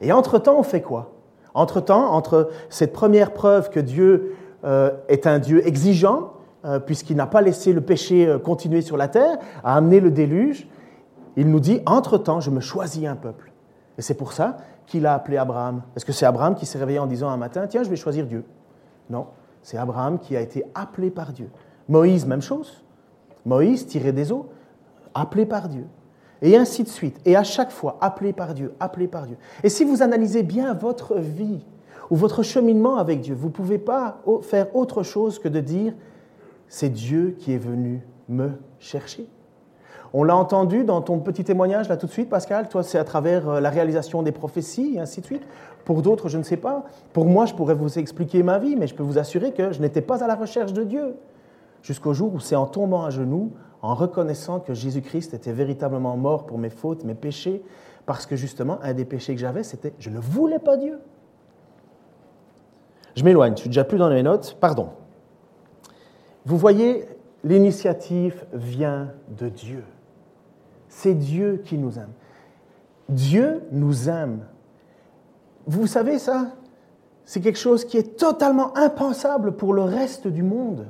Et 0.00 0.12
entre-temps, 0.12 0.58
on 0.58 0.62
fait 0.62 0.82
quoi? 0.82 1.12
Entre-temps, 1.54 2.12
entre 2.12 2.50
cette 2.68 2.92
première 2.92 3.32
preuve 3.32 3.70
que 3.70 3.80
Dieu 3.80 4.34
euh, 4.64 4.90
est 5.08 5.26
un 5.26 5.38
Dieu 5.38 5.66
exigeant, 5.66 6.32
euh, 6.64 6.78
puisqu'il 6.78 7.16
n'a 7.16 7.26
pas 7.26 7.40
laissé 7.40 7.72
le 7.72 7.80
péché 7.80 8.26
euh, 8.26 8.38
continuer 8.38 8.82
sur 8.82 8.96
la 8.96 9.08
terre, 9.08 9.38
a 9.64 9.76
amené 9.76 10.00
le 10.00 10.10
déluge, 10.10 10.68
il 11.36 11.50
nous 11.50 11.60
dit, 11.60 11.80
entre-temps, 11.86 12.40
je 12.40 12.50
me 12.50 12.60
choisis 12.60 13.06
un 13.06 13.16
peuple. 13.16 13.52
Et 13.98 14.02
c'est 14.02 14.14
pour 14.14 14.32
ça 14.32 14.58
qu'il 14.86 15.06
a 15.06 15.14
appelé 15.14 15.36
Abraham. 15.36 15.82
Est-ce 15.96 16.04
que 16.04 16.12
c'est 16.12 16.26
Abraham 16.26 16.54
qui 16.54 16.66
s'est 16.66 16.78
réveillé 16.78 16.98
en 16.98 17.06
disant 17.06 17.28
un 17.28 17.36
matin, 17.36 17.66
tiens, 17.66 17.82
je 17.82 17.90
vais 17.90 17.96
choisir 17.96 18.26
Dieu 18.26 18.44
Non, 19.10 19.26
c'est 19.62 19.78
Abraham 19.78 20.18
qui 20.18 20.36
a 20.36 20.40
été 20.40 20.64
appelé 20.74 21.10
par 21.10 21.32
Dieu. 21.32 21.50
Moïse, 21.88 22.26
même 22.26 22.42
chose. 22.42 22.84
Moïse, 23.44 23.86
tiré 23.86 24.12
des 24.12 24.32
eaux, 24.32 24.48
appelé 25.14 25.46
par 25.46 25.68
Dieu. 25.68 25.86
Et 26.42 26.56
ainsi 26.56 26.82
de 26.82 26.88
suite. 26.88 27.18
Et 27.24 27.36
à 27.36 27.44
chaque 27.44 27.70
fois, 27.70 27.96
appelé 28.00 28.32
par 28.32 28.54
Dieu, 28.54 28.74
appelé 28.80 29.08
par 29.08 29.26
Dieu. 29.26 29.38
Et 29.62 29.68
si 29.68 29.84
vous 29.84 30.02
analysez 30.02 30.42
bien 30.42 30.74
votre 30.74 31.16
vie 31.16 31.64
ou 32.10 32.16
votre 32.16 32.42
cheminement 32.42 32.96
avec 32.96 33.20
Dieu, 33.20 33.34
vous 33.34 33.48
ne 33.48 33.52
pouvez 33.52 33.78
pas 33.78 34.20
faire 34.42 34.74
autre 34.76 35.02
chose 35.02 35.38
que 35.38 35.48
de 35.48 35.60
dire, 35.60 35.94
c'est 36.68 36.90
Dieu 36.90 37.36
qui 37.38 37.52
est 37.52 37.58
venu 37.58 38.06
me 38.28 38.50
chercher. 38.78 39.26
On 40.12 40.24
l'a 40.24 40.36
entendu 40.36 40.84
dans 40.84 41.00
ton 41.00 41.18
petit 41.18 41.44
témoignage 41.44 41.88
là 41.88 41.96
tout 41.96 42.06
de 42.06 42.12
suite, 42.12 42.28
Pascal. 42.28 42.68
Toi, 42.68 42.82
c'est 42.82 42.98
à 42.98 43.04
travers 43.04 43.48
euh, 43.48 43.60
la 43.60 43.70
réalisation 43.70 44.22
des 44.22 44.32
prophéties 44.32 44.94
et 44.96 45.00
ainsi 45.00 45.20
de 45.20 45.26
suite. 45.26 45.42
Pour 45.84 46.02
d'autres, 46.02 46.28
je 46.28 46.38
ne 46.38 46.42
sais 46.42 46.56
pas. 46.56 46.84
Pour 47.12 47.26
moi, 47.26 47.46
je 47.46 47.54
pourrais 47.54 47.74
vous 47.74 47.98
expliquer 47.98 48.42
ma 48.42 48.58
vie, 48.58 48.76
mais 48.76 48.86
je 48.86 48.94
peux 48.94 49.02
vous 49.02 49.18
assurer 49.18 49.52
que 49.52 49.72
je 49.72 49.80
n'étais 49.80 50.00
pas 50.00 50.22
à 50.24 50.26
la 50.26 50.34
recherche 50.34 50.72
de 50.72 50.84
Dieu. 50.84 51.16
Jusqu'au 51.82 52.12
jour 52.12 52.34
où 52.34 52.40
c'est 52.40 52.56
en 52.56 52.66
tombant 52.66 53.04
à 53.04 53.10
genoux, 53.10 53.52
en 53.82 53.94
reconnaissant 53.94 54.58
que 54.58 54.74
Jésus-Christ 54.74 55.34
était 55.34 55.52
véritablement 55.52 56.16
mort 56.16 56.46
pour 56.46 56.58
mes 56.58 56.70
fautes, 56.70 57.04
mes 57.04 57.14
péchés, 57.14 57.62
parce 58.04 58.26
que 58.26 58.36
justement, 58.36 58.78
un 58.82 58.94
des 58.94 59.04
péchés 59.04 59.34
que 59.34 59.40
j'avais, 59.40 59.62
c'était 59.62 59.92
je 59.98 60.10
ne 60.10 60.18
voulais 60.18 60.58
pas 60.58 60.76
Dieu. 60.76 60.98
Je 63.14 63.24
m'éloigne, 63.24 63.54
je 63.54 63.60
suis 63.60 63.68
déjà 63.70 63.84
plus 63.84 63.98
dans 63.98 64.08
les 64.08 64.22
notes, 64.22 64.56
pardon. 64.60 64.88
Vous 66.44 66.58
voyez, 66.58 67.06
l'initiative 67.44 68.44
vient 68.52 69.12
de 69.36 69.48
Dieu. 69.48 69.84
C'est 70.96 71.12
Dieu 71.12 71.60
qui 71.62 71.76
nous 71.76 71.98
aime. 71.98 72.12
Dieu 73.10 73.60
nous 73.70 74.08
aime. 74.08 74.38
Vous 75.66 75.86
savez 75.86 76.18
ça? 76.18 76.46
C'est 77.26 77.42
quelque 77.42 77.58
chose 77.58 77.84
qui 77.84 77.98
est 77.98 78.16
totalement 78.16 78.74
impensable 78.78 79.52
pour 79.52 79.74
le 79.74 79.82
reste 79.82 80.26
du 80.26 80.42
monde. 80.42 80.86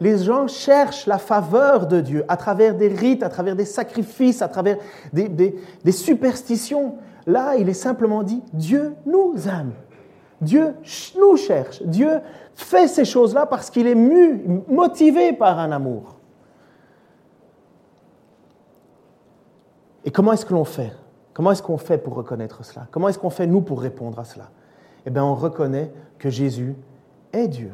Les 0.00 0.16
gens 0.16 0.48
cherchent 0.48 1.06
la 1.06 1.18
faveur 1.18 1.88
de 1.88 2.00
Dieu 2.00 2.24
à 2.26 2.38
travers 2.38 2.74
des 2.74 2.88
rites, 2.88 3.22
à 3.22 3.28
travers 3.28 3.54
des 3.54 3.66
sacrifices, 3.66 4.40
à 4.40 4.48
travers 4.48 4.78
des, 5.12 5.28
des 5.28 5.92
superstitions. 5.92 6.94
Là, 7.26 7.56
il 7.56 7.68
est 7.68 7.74
simplement 7.74 8.22
dit, 8.22 8.42
Dieu 8.54 8.94
nous 9.04 9.34
aime. 9.46 9.72
Dieu 10.40 10.74
nous 11.20 11.36
cherche. 11.36 11.82
Dieu 11.82 12.20
fait 12.54 12.88
ces 12.88 13.04
choses-là 13.04 13.44
parce 13.44 13.68
qu'il 13.68 13.86
est 13.86 13.94
mu, 13.94 14.62
motivé 14.68 15.34
par 15.34 15.58
un 15.58 15.70
amour. 15.70 16.16
Et 20.04 20.10
comment 20.10 20.32
est-ce 20.32 20.44
que 20.44 20.54
l'on 20.54 20.64
fait? 20.64 20.92
Comment 21.32 21.52
est-ce 21.52 21.62
qu'on 21.62 21.78
fait 21.78 21.98
pour 21.98 22.14
reconnaître 22.14 22.64
cela? 22.64 22.86
Comment 22.90 23.08
est-ce 23.08 23.18
qu'on 23.18 23.30
fait, 23.30 23.46
nous, 23.46 23.60
pour 23.62 23.80
répondre 23.80 24.18
à 24.18 24.24
cela? 24.24 24.50
Eh 25.06 25.10
bien, 25.10 25.24
on 25.24 25.34
reconnaît 25.34 25.92
que 26.18 26.28
Jésus 26.28 26.76
est 27.32 27.48
Dieu, 27.48 27.72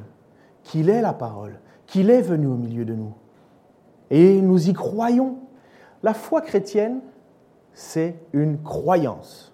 qu'il 0.62 0.90
est 0.90 1.00
la 1.00 1.12
parole, 1.12 1.58
qu'il 1.86 2.10
est 2.10 2.22
venu 2.22 2.46
au 2.46 2.54
milieu 2.54 2.84
de 2.84 2.94
nous. 2.94 3.14
Et 4.10 4.40
nous 4.40 4.68
y 4.68 4.72
croyons. 4.72 5.38
La 6.02 6.14
foi 6.14 6.40
chrétienne, 6.40 7.00
c'est 7.74 8.16
une 8.32 8.62
croyance. 8.62 9.52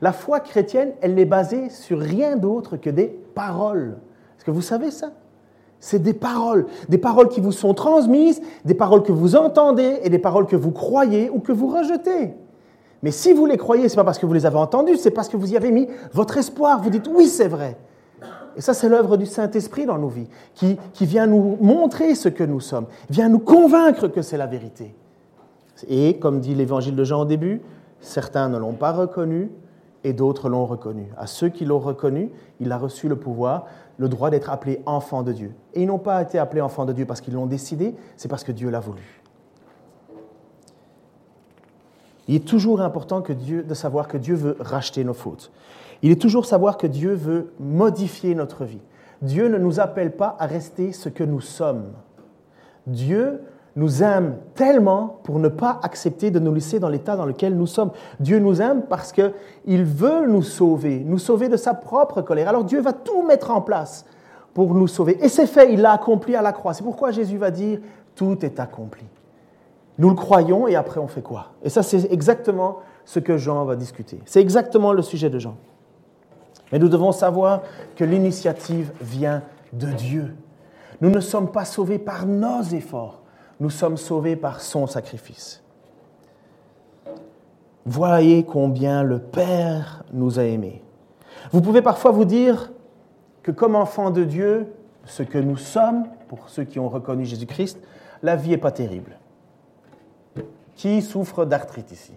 La 0.00 0.12
foi 0.12 0.40
chrétienne, 0.40 0.92
elle 1.02 1.14
n'est 1.14 1.24
basée 1.24 1.68
sur 1.68 1.98
rien 1.98 2.36
d'autre 2.36 2.76
que 2.76 2.90
des 2.90 3.08
paroles. 3.08 3.98
Est-ce 4.36 4.44
que 4.44 4.50
vous 4.50 4.62
savez 4.62 4.90
ça? 4.90 5.12
C'est 5.80 6.02
des 6.02 6.12
paroles, 6.12 6.66
des 6.88 6.98
paroles 6.98 7.28
qui 7.28 7.40
vous 7.40 7.52
sont 7.52 7.74
transmises, 7.74 8.40
des 8.64 8.74
paroles 8.74 9.02
que 9.02 9.12
vous 9.12 9.34
entendez 9.34 9.98
et 10.02 10.10
des 10.10 10.18
paroles 10.18 10.46
que 10.46 10.56
vous 10.56 10.70
croyez 10.70 11.30
ou 11.30 11.40
que 11.40 11.52
vous 11.52 11.68
rejetez. 11.68 12.34
Mais 13.02 13.10
si 13.10 13.32
vous 13.32 13.46
les 13.46 13.56
croyez, 13.56 13.88
ce 13.88 13.94
n'est 13.94 14.00
pas 14.00 14.04
parce 14.04 14.18
que 14.18 14.26
vous 14.26 14.34
les 14.34 14.44
avez 14.44 14.58
entendues, 14.58 14.96
c'est 14.96 15.10
parce 15.10 15.28
que 15.28 15.38
vous 15.38 15.52
y 15.52 15.56
avez 15.56 15.72
mis 15.72 15.88
votre 16.12 16.36
espoir. 16.36 16.82
Vous 16.82 16.90
dites 16.90 17.08
oui, 17.12 17.26
c'est 17.26 17.48
vrai. 17.48 17.78
Et 18.56 18.60
ça, 18.60 18.74
c'est 18.74 18.88
l'œuvre 18.88 19.16
du 19.16 19.26
Saint-Esprit 19.26 19.86
dans 19.86 19.96
nos 19.96 20.08
vies, 20.08 20.28
qui, 20.54 20.76
vient 21.00 21.26
nous 21.26 21.56
montrer 21.60 22.14
ce 22.14 22.28
que 22.28 22.44
nous 22.44 22.60
sommes, 22.60 22.86
vient 23.08 23.28
nous 23.28 23.38
convaincre 23.38 24.08
que 24.08 24.22
c'est 24.22 24.36
la 24.36 24.46
vérité. 24.46 24.94
Et 25.88 26.18
comme 26.18 26.40
dit 26.40 26.54
l'évangile 26.54 26.96
de 26.96 27.04
Jean 27.04 27.22
au 27.22 27.24
début, 27.24 27.62
certains 28.00 28.48
ne 28.48 28.58
l'ont 28.58 28.74
pas 28.74 28.92
reconnu 28.92 29.50
et 30.04 30.12
d'autres 30.12 30.48
l'ont 30.48 30.66
reconnu. 30.66 31.10
À 31.16 31.26
ceux 31.26 31.48
qui 31.48 31.64
l'ont 31.64 31.78
reconnu, 31.78 32.30
il 32.58 32.72
a 32.72 32.76
reçu 32.76 33.08
le 33.08 33.16
pouvoir, 33.16 33.66
le 34.00 34.08
droit 34.08 34.30
d'être 34.30 34.48
appelé 34.48 34.80
enfant 34.86 35.22
de 35.22 35.30
Dieu. 35.30 35.52
Et 35.74 35.82
ils 35.82 35.86
n'ont 35.86 35.98
pas 35.98 36.22
été 36.22 36.38
appelés 36.38 36.62
enfants 36.62 36.86
de 36.86 36.94
Dieu 36.94 37.04
parce 37.04 37.20
qu'ils 37.20 37.34
l'ont 37.34 37.44
décidé, 37.44 37.94
c'est 38.16 38.28
parce 38.28 38.44
que 38.44 38.50
Dieu 38.50 38.70
l'a 38.70 38.80
voulu. 38.80 39.20
Il 42.26 42.34
est 42.36 42.46
toujours 42.46 42.80
important 42.80 43.20
que 43.20 43.34
Dieu, 43.34 43.62
de 43.62 43.74
savoir 43.74 44.08
que 44.08 44.16
Dieu 44.16 44.34
veut 44.34 44.56
racheter 44.58 45.04
nos 45.04 45.12
fautes. 45.12 45.52
Il 46.00 46.10
est 46.10 46.20
toujours 46.20 46.46
savoir 46.46 46.78
que 46.78 46.86
Dieu 46.86 47.12
veut 47.12 47.52
modifier 47.60 48.34
notre 48.34 48.64
vie. 48.64 48.80
Dieu 49.20 49.48
ne 49.48 49.58
nous 49.58 49.80
appelle 49.80 50.16
pas 50.16 50.34
à 50.38 50.46
rester 50.46 50.92
ce 50.92 51.10
que 51.10 51.22
nous 51.24 51.42
sommes. 51.42 51.92
Dieu 52.86 53.42
nous 53.80 54.02
aime 54.02 54.36
tellement 54.54 55.20
pour 55.24 55.38
ne 55.38 55.48
pas 55.48 55.80
accepter 55.82 56.30
de 56.30 56.38
nous 56.38 56.52
laisser 56.52 56.78
dans 56.78 56.90
l'état 56.90 57.16
dans 57.16 57.24
lequel 57.24 57.56
nous 57.56 57.66
sommes. 57.66 57.92
Dieu 58.20 58.38
nous 58.38 58.60
aime 58.60 58.82
parce 58.82 59.10
qu'il 59.10 59.32
veut 59.84 60.26
nous 60.28 60.42
sauver, 60.42 61.02
nous 61.04 61.18
sauver 61.18 61.48
de 61.48 61.56
sa 61.56 61.72
propre 61.72 62.20
colère. 62.20 62.50
Alors 62.50 62.64
Dieu 62.64 62.82
va 62.82 62.92
tout 62.92 63.22
mettre 63.22 63.50
en 63.50 63.62
place 63.62 64.04
pour 64.52 64.74
nous 64.74 64.86
sauver. 64.86 65.18
Et 65.24 65.30
c'est 65.30 65.46
fait, 65.46 65.72
il 65.72 65.80
l'a 65.80 65.92
accompli 65.92 66.36
à 66.36 66.42
la 66.42 66.52
croix. 66.52 66.74
C'est 66.74 66.84
pourquoi 66.84 67.10
Jésus 67.10 67.38
va 67.38 67.50
dire, 67.50 67.78
tout 68.14 68.44
est 68.44 68.60
accompli. 68.60 69.06
Nous 69.96 70.10
le 70.10 70.14
croyons 70.14 70.68
et 70.68 70.76
après 70.76 71.00
on 71.00 71.08
fait 71.08 71.22
quoi? 71.22 71.52
Et 71.62 71.70
ça 71.70 71.82
c'est 71.82 72.12
exactement 72.12 72.80
ce 73.06 73.18
que 73.18 73.38
Jean 73.38 73.64
va 73.64 73.76
discuter. 73.76 74.20
C'est 74.26 74.42
exactement 74.42 74.92
le 74.92 75.00
sujet 75.00 75.30
de 75.30 75.38
Jean. 75.38 75.56
Mais 76.70 76.78
nous 76.78 76.90
devons 76.90 77.12
savoir 77.12 77.62
que 77.96 78.04
l'initiative 78.04 78.92
vient 79.00 79.42
de 79.72 79.86
Dieu. 79.86 80.34
Nous 81.00 81.08
ne 81.08 81.20
sommes 81.20 81.50
pas 81.50 81.64
sauvés 81.64 81.98
par 81.98 82.26
nos 82.26 82.62
efforts, 82.62 83.19
nous 83.60 83.70
sommes 83.70 83.98
sauvés 83.98 84.36
par 84.36 84.60
son 84.60 84.86
sacrifice. 84.86 85.62
Voyez 87.86 88.44
combien 88.44 89.02
le 89.02 89.18
Père 89.18 90.04
nous 90.12 90.38
a 90.38 90.44
aimés. 90.44 90.82
Vous 91.52 91.60
pouvez 91.60 91.82
parfois 91.82 92.10
vous 92.10 92.24
dire 92.24 92.72
que 93.42 93.50
comme 93.50 93.76
enfants 93.76 94.10
de 94.10 94.24
Dieu, 94.24 94.72
ce 95.04 95.22
que 95.22 95.38
nous 95.38 95.56
sommes, 95.56 96.06
pour 96.28 96.48
ceux 96.48 96.64
qui 96.64 96.78
ont 96.78 96.88
reconnu 96.88 97.24
Jésus-Christ, 97.24 97.78
la 98.22 98.36
vie 98.36 98.50
n'est 98.50 98.58
pas 98.58 98.72
terrible. 98.72 99.18
Qui 100.76 101.02
souffre 101.02 101.44
d'arthrite 101.44 101.92
ici? 101.92 102.12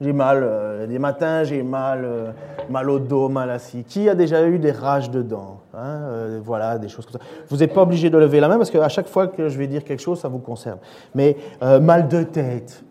J'ai 0.00 0.14
mal, 0.14 0.40
euh, 0.42 0.86
des 0.86 0.98
matins, 0.98 1.44
j'ai 1.44 1.62
mal, 1.62 2.04
euh, 2.04 2.30
mal 2.70 2.88
au 2.88 2.98
dos, 2.98 3.28
mal 3.28 3.50
assis. 3.50 3.84
Qui 3.84 4.08
a 4.08 4.14
déjà 4.14 4.46
eu 4.46 4.58
des 4.58 4.72
rages 4.72 5.10
de 5.10 5.20
dents 5.20 5.60
hein, 5.74 6.00
euh, 6.08 6.40
Voilà, 6.42 6.78
des 6.78 6.88
choses 6.88 7.04
comme 7.04 7.20
ça. 7.20 7.26
Vous 7.48 7.58
n'êtes 7.58 7.74
pas 7.74 7.82
obligé 7.82 8.08
de 8.08 8.16
lever 8.16 8.40
la 8.40 8.48
main 8.48 8.56
parce 8.56 8.70
qu'à 8.70 8.88
chaque 8.88 9.08
fois 9.08 9.26
que 9.26 9.48
je 9.50 9.58
vais 9.58 9.66
dire 9.66 9.84
quelque 9.84 10.00
chose, 10.00 10.18
ça 10.18 10.28
vous 10.28 10.38
concerne. 10.38 10.78
Mais 11.14 11.36
mal 11.60 12.08
de 12.08 12.22
tête, 12.22 12.82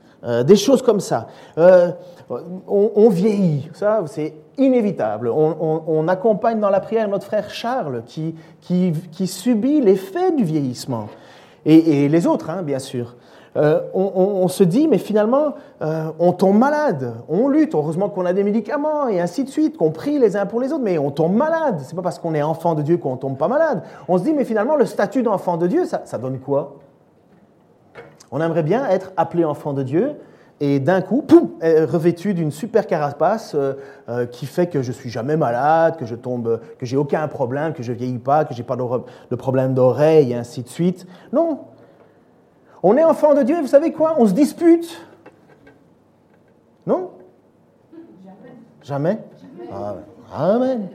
des 0.46 0.56
choses 0.56 0.82
comme 0.82 1.00
ça. 1.00 1.28
On, 2.68 3.10
vieillit, 3.10 3.70
ça 3.74 4.04
c'est 4.06 4.36
inévitable. 4.58 5.30
On, 5.30 6.08
accompagne 6.08 6.60
dans 6.60 6.70
la 6.70 6.80
prière 6.80 7.08
notre 7.08 7.25
frère 7.25 7.50
Charles 7.50 8.04
qui, 8.06 8.36
qui, 8.62 9.28
subit 9.28 9.82
l'effet 9.82 10.32
du 10.32 10.44
vieillissement. 10.44 11.08
Et, 11.66 12.04
et 12.04 12.10
les 12.10 12.28
autres, 12.28 12.50
hein, 12.50 12.62
bien 12.62 12.80
sûr. 12.80 13.16
Euh, 13.60 13.82
on, 13.94 14.48
se 14.48 14.63
dit, 14.63 14.88
mais 14.88 14.98
finalement, 14.98 15.56
euh, 15.82 16.12
on 16.18 16.32
tombe 16.32 16.58
malade, 16.58 17.13
on 17.28 17.50
lutte, 17.50 17.75
heureusement 17.75 18.08
qu'on 18.08 18.25
a 18.25 18.32
des 18.32 18.46
médicaments, 18.46 19.10
et 19.10 19.20
ainsi 19.20 19.44
de 19.44 19.50
suite, 19.50 19.75
qu'on 19.75 19.92
prie 19.92 20.18
les 20.18 20.38
uns 20.38 20.46
pour 20.46 20.62
les 20.62 20.72
autres, 20.72 20.84
mais 20.84 20.98
on 20.98 21.12
tombe 21.12 21.36
malade. 21.36 21.82
C'est 21.84 21.96
pas 21.96 22.01
parce 22.01 22.20
qu'on 22.20 22.34
est 22.34 22.42
enfant 22.42 22.74
de 22.74 22.82
Dieu 22.82 22.98
qu'on 22.98 23.18
tombe 23.18 23.38
pas 23.38 23.50
malade. 23.50 23.84
On 24.08 24.18
se 24.18 24.24
dit, 24.24 24.34
mais 24.34 24.46
finalement, 24.46 24.78
le 24.78 24.86
statut 24.86 25.24
d'enfant 25.24 25.58
de 25.58 25.68
Dieu, 25.68 25.84
ça, 25.86 26.18
donne 26.18 26.39
quoi? 26.39 26.78
On 28.32 28.39
aimerait 28.39 28.63
bien 28.63 28.88
être 28.88 29.12
appelé 29.18 29.44
enfant 29.44 29.74
de 29.74 29.84
Dieu, 29.84 30.16
et 30.62 30.80
d'un 30.80 31.01
coup, 31.01 31.22
poum, 31.22 31.50
revêtu 31.62 32.34
d'une 32.34 32.51
super 32.51 32.88
carapace 32.88 33.56
euh, 33.56 34.25
qui 34.25 34.46
fait 34.46 34.68
que 34.68 34.82
je 34.82 34.92
suis 34.92 35.10
jamais 35.10 35.38
malade, 35.38 35.98
que 35.98 36.06
je 36.06 36.16
tombe, 36.16 36.62
que 36.78 36.86
j'ai 36.86 36.98
aucun 36.98 37.28
problème, 37.28 37.74
que 37.74 37.84
je 37.84 37.92
vieillis 37.92 38.20
pas, 38.20 38.46
que 38.46 38.54
j'ai 38.54 38.63
pas 38.63 38.78
de 38.78 39.36
problème 39.36 39.74
d'oreille, 39.74 40.32
et 40.32 40.36
ainsi 40.36 40.63
de 40.63 40.70
suite. 40.70 41.08
Non, 41.34 41.60
on 42.83 42.98
est 42.98 43.03
enfant 43.03 43.33
de 43.33 43.43
Dieu, 43.43 43.59
vous 43.59 43.67
savez 43.67 43.91
quoi? 43.91 44.15
On 44.17 44.25
se 44.25 44.33
dispute. 44.33 45.05
Non? 46.86 47.12
Jamais. 48.81 49.19
Ah, 49.71 49.95
amen. 50.33 50.89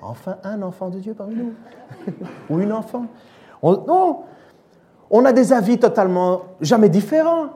Enfin 0.00 0.38
un 0.44 0.62
enfant 0.62 0.88
de 0.88 0.98
Dieu 0.98 1.14
parmi 1.14 1.34
nous. 1.34 1.54
Ou 2.50 2.60
une 2.60 2.72
enfant. 2.72 3.06
non. 3.62 4.22
On 5.08 5.24
a 5.24 5.32
des 5.32 5.52
avis 5.52 5.78
totalement 5.78 6.42
jamais 6.60 6.88
différents. 6.88 7.50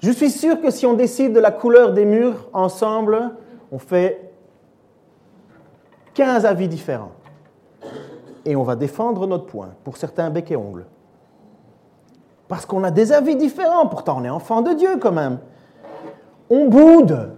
Je 0.00 0.10
suis 0.10 0.30
sûr 0.30 0.60
que 0.60 0.70
si 0.70 0.84
on 0.84 0.92
décide 0.92 1.32
de 1.32 1.40
la 1.40 1.50
couleur 1.50 1.92
des 1.94 2.04
murs 2.04 2.48
ensemble, 2.52 3.30
on 3.72 3.78
fait 3.78 4.30
15 6.12 6.44
avis 6.44 6.68
différents. 6.68 7.12
Et 8.44 8.56
on 8.56 8.62
va 8.62 8.76
défendre 8.76 9.26
notre 9.26 9.46
point, 9.46 9.70
pour 9.84 9.96
certains 9.96 10.28
bec 10.28 10.50
et 10.50 10.56
ongles. 10.56 10.84
Parce 12.48 12.66
qu'on 12.66 12.84
a 12.84 12.90
des 12.90 13.12
avis 13.12 13.36
différents, 13.36 13.86
pourtant 13.86 14.18
on 14.20 14.24
est 14.24 14.30
enfant 14.30 14.62
de 14.62 14.72
Dieu 14.72 14.98
quand 15.00 15.12
même. 15.12 15.38
On 16.50 16.68
boude. 16.68 17.32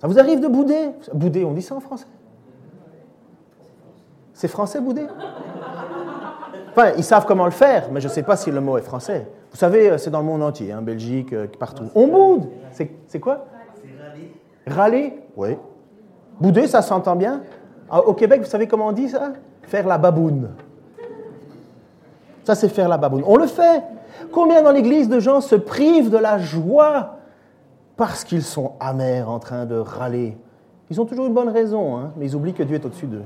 Ça 0.00 0.06
vous 0.06 0.18
arrive 0.18 0.40
de 0.40 0.48
bouder? 0.48 0.90
Bouder, 1.14 1.44
on 1.44 1.52
dit 1.52 1.62
ça 1.62 1.74
en 1.74 1.80
français 1.80 2.06
C'est 4.34 4.48
français 4.48 4.80
bouder? 4.80 5.06
Enfin, 6.70 6.92
ils 6.98 7.04
savent 7.04 7.24
comment 7.24 7.46
le 7.46 7.52
faire, 7.52 7.88
mais 7.90 8.00
je 8.00 8.08
ne 8.08 8.12
sais 8.12 8.22
pas 8.22 8.36
si 8.36 8.50
le 8.50 8.60
mot 8.60 8.76
est 8.76 8.82
français. 8.82 9.26
Vous 9.50 9.56
savez, 9.56 9.90
euh, 9.90 9.98
c'est 9.98 10.10
dans 10.10 10.20
le 10.20 10.26
monde 10.26 10.42
entier, 10.42 10.74
en 10.74 10.78
hein, 10.78 10.82
Belgique, 10.82 11.32
euh, 11.32 11.46
partout. 11.58 11.84
On 11.94 12.06
boude. 12.06 12.48
C'est 12.70 13.18
quoi? 13.18 13.46
C'est 13.80 14.04
râler. 14.04 14.32
Râler? 14.66 15.22
Oui. 15.36 15.56
Bouder, 16.38 16.66
ça 16.66 16.82
s'entend 16.82 17.16
bien? 17.16 17.40
Ah, 17.88 18.02
au 18.02 18.12
Québec, 18.12 18.42
vous 18.42 18.48
savez 18.50 18.66
comment 18.66 18.88
on 18.88 18.92
dit 18.92 19.08
ça? 19.08 19.32
Faire 19.62 19.86
la 19.86 19.96
baboune. 19.96 20.50
Ça, 22.46 22.54
c'est 22.54 22.68
faire 22.68 22.88
la 22.88 22.96
baboune. 22.96 23.24
On 23.26 23.36
le 23.36 23.48
fait. 23.48 23.82
Combien 24.30 24.62
dans 24.62 24.70
l'Église 24.70 25.08
de 25.08 25.18
gens 25.18 25.40
se 25.40 25.56
privent 25.56 26.10
de 26.10 26.16
la 26.16 26.38
joie 26.38 27.16
parce 27.96 28.22
qu'ils 28.22 28.44
sont 28.44 28.74
amers 28.78 29.28
en 29.28 29.40
train 29.40 29.66
de 29.66 29.74
râler? 29.74 30.38
Ils 30.88 31.00
ont 31.00 31.06
toujours 31.06 31.26
une 31.26 31.34
bonne 31.34 31.48
raison, 31.48 31.96
hein, 31.96 32.12
mais 32.16 32.26
ils 32.26 32.36
oublient 32.36 32.54
que 32.54 32.62
Dieu 32.62 32.76
est 32.76 32.86
au-dessus 32.86 33.06
d'eux. 33.06 33.24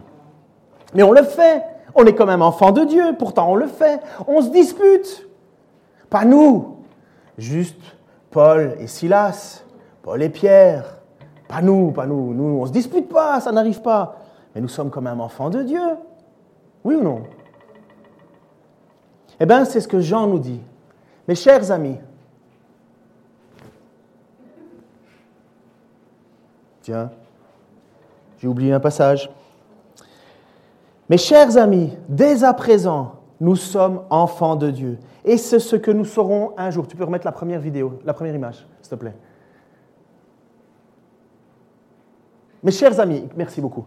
Mais 0.94 1.02
on 1.02 1.12
le 1.12 1.22
fait. 1.22 1.62
On 1.94 2.06
est 2.06 2.14
quand 2.14 2.24
même 2.24 2.40
enfant 2.40 2.72
de 2.72 2.82
Dieu, 2.86 3.14
pourtant 3.18 3.52
on 3.52 3.56
le 3.56 3.66
fait. 3.66 4.00
On 4.26 4.40
se 4.40 4.48
dispute. 4.48 5.28
Pas 6.08 6.24
nous, 6.24 6.78
juste 7.36 7.82
Paul 8.30 8.74
et 8.80 8.86
Silas, 8.86 9.64
Paul 10.00 10.22
et 10.22 10.30
Pierre. 10.30 10.96
Pas 11.46 11.60
nous, 11.60 11.90
pas 11.90 12.06
nous. 12.06 12.32
Nous, 12.32 12.58
on 12.58 12.62
ne 12.62 12.66
se 12.68 12.72
dispute 12.72 13.10
pas, 13.10 13.38
ça 13.40 13.52
n'arrive 13.52 13.82
pas. 13.82 14.16
Mais 14.54 14.62
nous 14.62 14.68
sommes 14.68 14.88
quand 14.88 15.02
même 15.02 15.20
enfants 15.20 15.50
de 15.50 15.62
Dieu. 15.62 15.82
Oui 16.84 16.94
ou 16.94 17.02
non? 17.02 17.20
Eh 19.40 19.46
bien, 19.46 19.64
c'est 19.64 19.80
ce 19.80 19.88
que 19.88 20.00
Jean 20.00 20.26
nous 20.26 20.38
dit. 20.38 20.60
Mes 21.26 21.34
chers 21.34 21.70
amis, 21.70 21.96
tiens, 26.82 27.10
j'ai 28.38 28.46
oublié 28.46 28.72
un 28.72 28.80
passage. 28.80 29.30
Mes 31.08 31.16
chers 31.16 31.56
amis, 31.56 31.96
dès 32.08 32.44
à 32.44 32.52
présent, 32.52 33.14
nous 33.40 33.56
sommes 33.56 34.02
enfants 34.10 34.56
de 34.56 34.70
Dieu. 34.70 34.98
Et 35.24 35.38
c'est 35.38 35.58
ce 35.58 35.76
que 35.76 35.90
nous 35.90 36.04
serons 36.04 36.52
un 36.58 36.70
jour. 36.70 36.86
Tu 36.86 36.96
peux 36.96 37.04
remettre 37.04 37.24
la 37.26 37.32
première 37.32 37.60
vidéo, 37.60 37.98
la 38.04 38.12
première 38.12 38.34
image, 38.34 38.66
s'il 38.82 38.90
te 38.90 38.94
plaît. 38.94 39.16
Mes 42.62 42.72
chers 42.72 43.00
amis, 43.00 43.26
merci 43.36 43.62
beaucoup. 43.62 43.86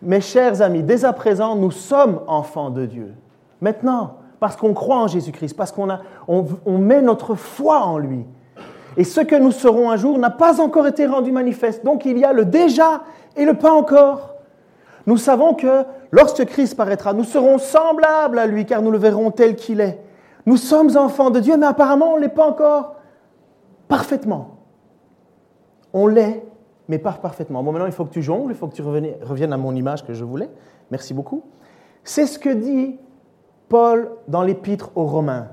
Mes 0.00 0.22
chers 0.22 0.62
amis, 0.62 0.82
dès 0.82 1.04
à 1.04 1.12
présent, 1.12 1.56
nous 1.56 1.70
sommes 1.70 2.22
enfants 2.26 2.70
de 2.70 2.86
Dieu. 2.86 3.14
Maintenant, 3.60 4.18
parce 4.44 4.56
qu'on 4.56 4.74
croit 4.74 4.98
en 4.98 5.06
Jésus-Christ, 5.06 5.56
parce 5.56 5.72
qu'on 5.72 5.88
on, 6.28 6.76
met 6.76 7.00
notre 7.00 7.34
foi 7.34 7.80
en 7.80 7.96
lui. 7.96 8.26
Et 8.98 9.02
ce 9.02 9.22
que 9.22 9.36
nous 9.36 9.52
serons 9.52 9.90
un 9.90 9.96
jour 9.96 10.18
n'a 10.18 10.28
pas 10.28 10.60
encore 10.60 10.86
été 10.86 11.06
rendu 11.06 11.32
manifeste. 11.32 11.82
Donc 11.82 12.04
il 12.04 12.18
y 12.18 12.26
a 12.26 12.34
le 12.34 12.44
déjà 12.44 13.04
et 13.36 13.46
le 13.46 13.54
pas 13.54 13.72
encore. 13.72 14.34
Nous 15.06 15.16
savons 15.16 15.54
que 15.54 15.84
lorsque 16.10 16.44
Christ 16.44 16.76
paraîtra, 16.76 17.14
nous 17.14 17.24
serons 17.24 17.56
semblables 17.56 18.38
à 18.38 18.44
lui, 18.46 18.66
car 18.66 18.82
nous 18.82 18.90
le 18.90 18.98
verrons 18.98 19.30
tel 19.30 19.56
qu'il 19.56 19.80
est. 19.80 19.98
Nous 20.44 20.58
sommes 20.58 20.94
enfants 20.98 21.30
de 21.30 21.40
Dieu, 21.40 21.56
mais 21.56 21.64
apparemment 21.64 22.12
on 22.12 22.16
ne 22.16 22.20
l'est 22.20 22.28
pas 22.28 22.46
encore 22.46 22.96
parfaitement. 23.88 24.58
On 25.94 26.06
l'est, 26.06 26.44
mais 26.88 26.98
pas 26.98 27.12
parfaitement. 27.12 27.62
Bon, 27.62 27.72
maintenant 27.72 27.86
il 27.86 27.92
faut 27.92 28.04
que 28.04 28.12
tu 28.12 28.22
jongles, 28.22 28.52
il 28.52 28.58
faut 28.58 28.66
que 28.66 28.74
tu 28.74 28.82
reviennes 28.82 29.54
à 29.54 29.56
mon 29.56 29.74
image 29.74 30.04
que 30.04 30.12
je 30.12 30.22
voulais. 30.22 30.50
Merci 30.90 31.14
beaucoup. 31.14 31.44
C'est 32.02 32.26
ce 32.26 32.38
que 32.38 32.50
dit 32.50 32.98
Paul 33.68 34.10
dans 34.28 34.42
l'épître 34.42 34.90
aux 34.94 35.06
Romains. 35.06 35.48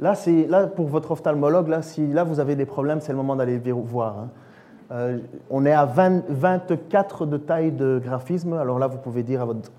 Là, 0.00 0.14
là, 0.48 0.66
pour 0.66 0.86
votre 0.86 1.12
ophtalmologue, 1.12 1.68
là, 1.68 1.82
si 1.82 2.06
là 2.06 2.24
vous 2.24 2.40
avez 2.40 2.56
des 2.56 2.66
problèmes, 2.66 3.00
c'est 3.00 3.12
le 3.12 3.18
moment 3.18 3.36
d'aller 3.36 3.58
voir. 3.58 4.18
Hein. 4.18 4.28
Euh, 4.92 5.18
on 5.50 5.64
est 5.64 5.72
à 5.72 5.86
24 5.86 7.26
de 7.26 7.36
taille 7.36 7.72
de 7.72 8.00
graphisme. 8.04 8.54
Alors 8.54 8.78
là, 8.78 8.86
vous 8.86 8.98
pouvez 8.98 9.22
dire 9.22 9.42
à 9.42 9.44
votre. 9.44 9.70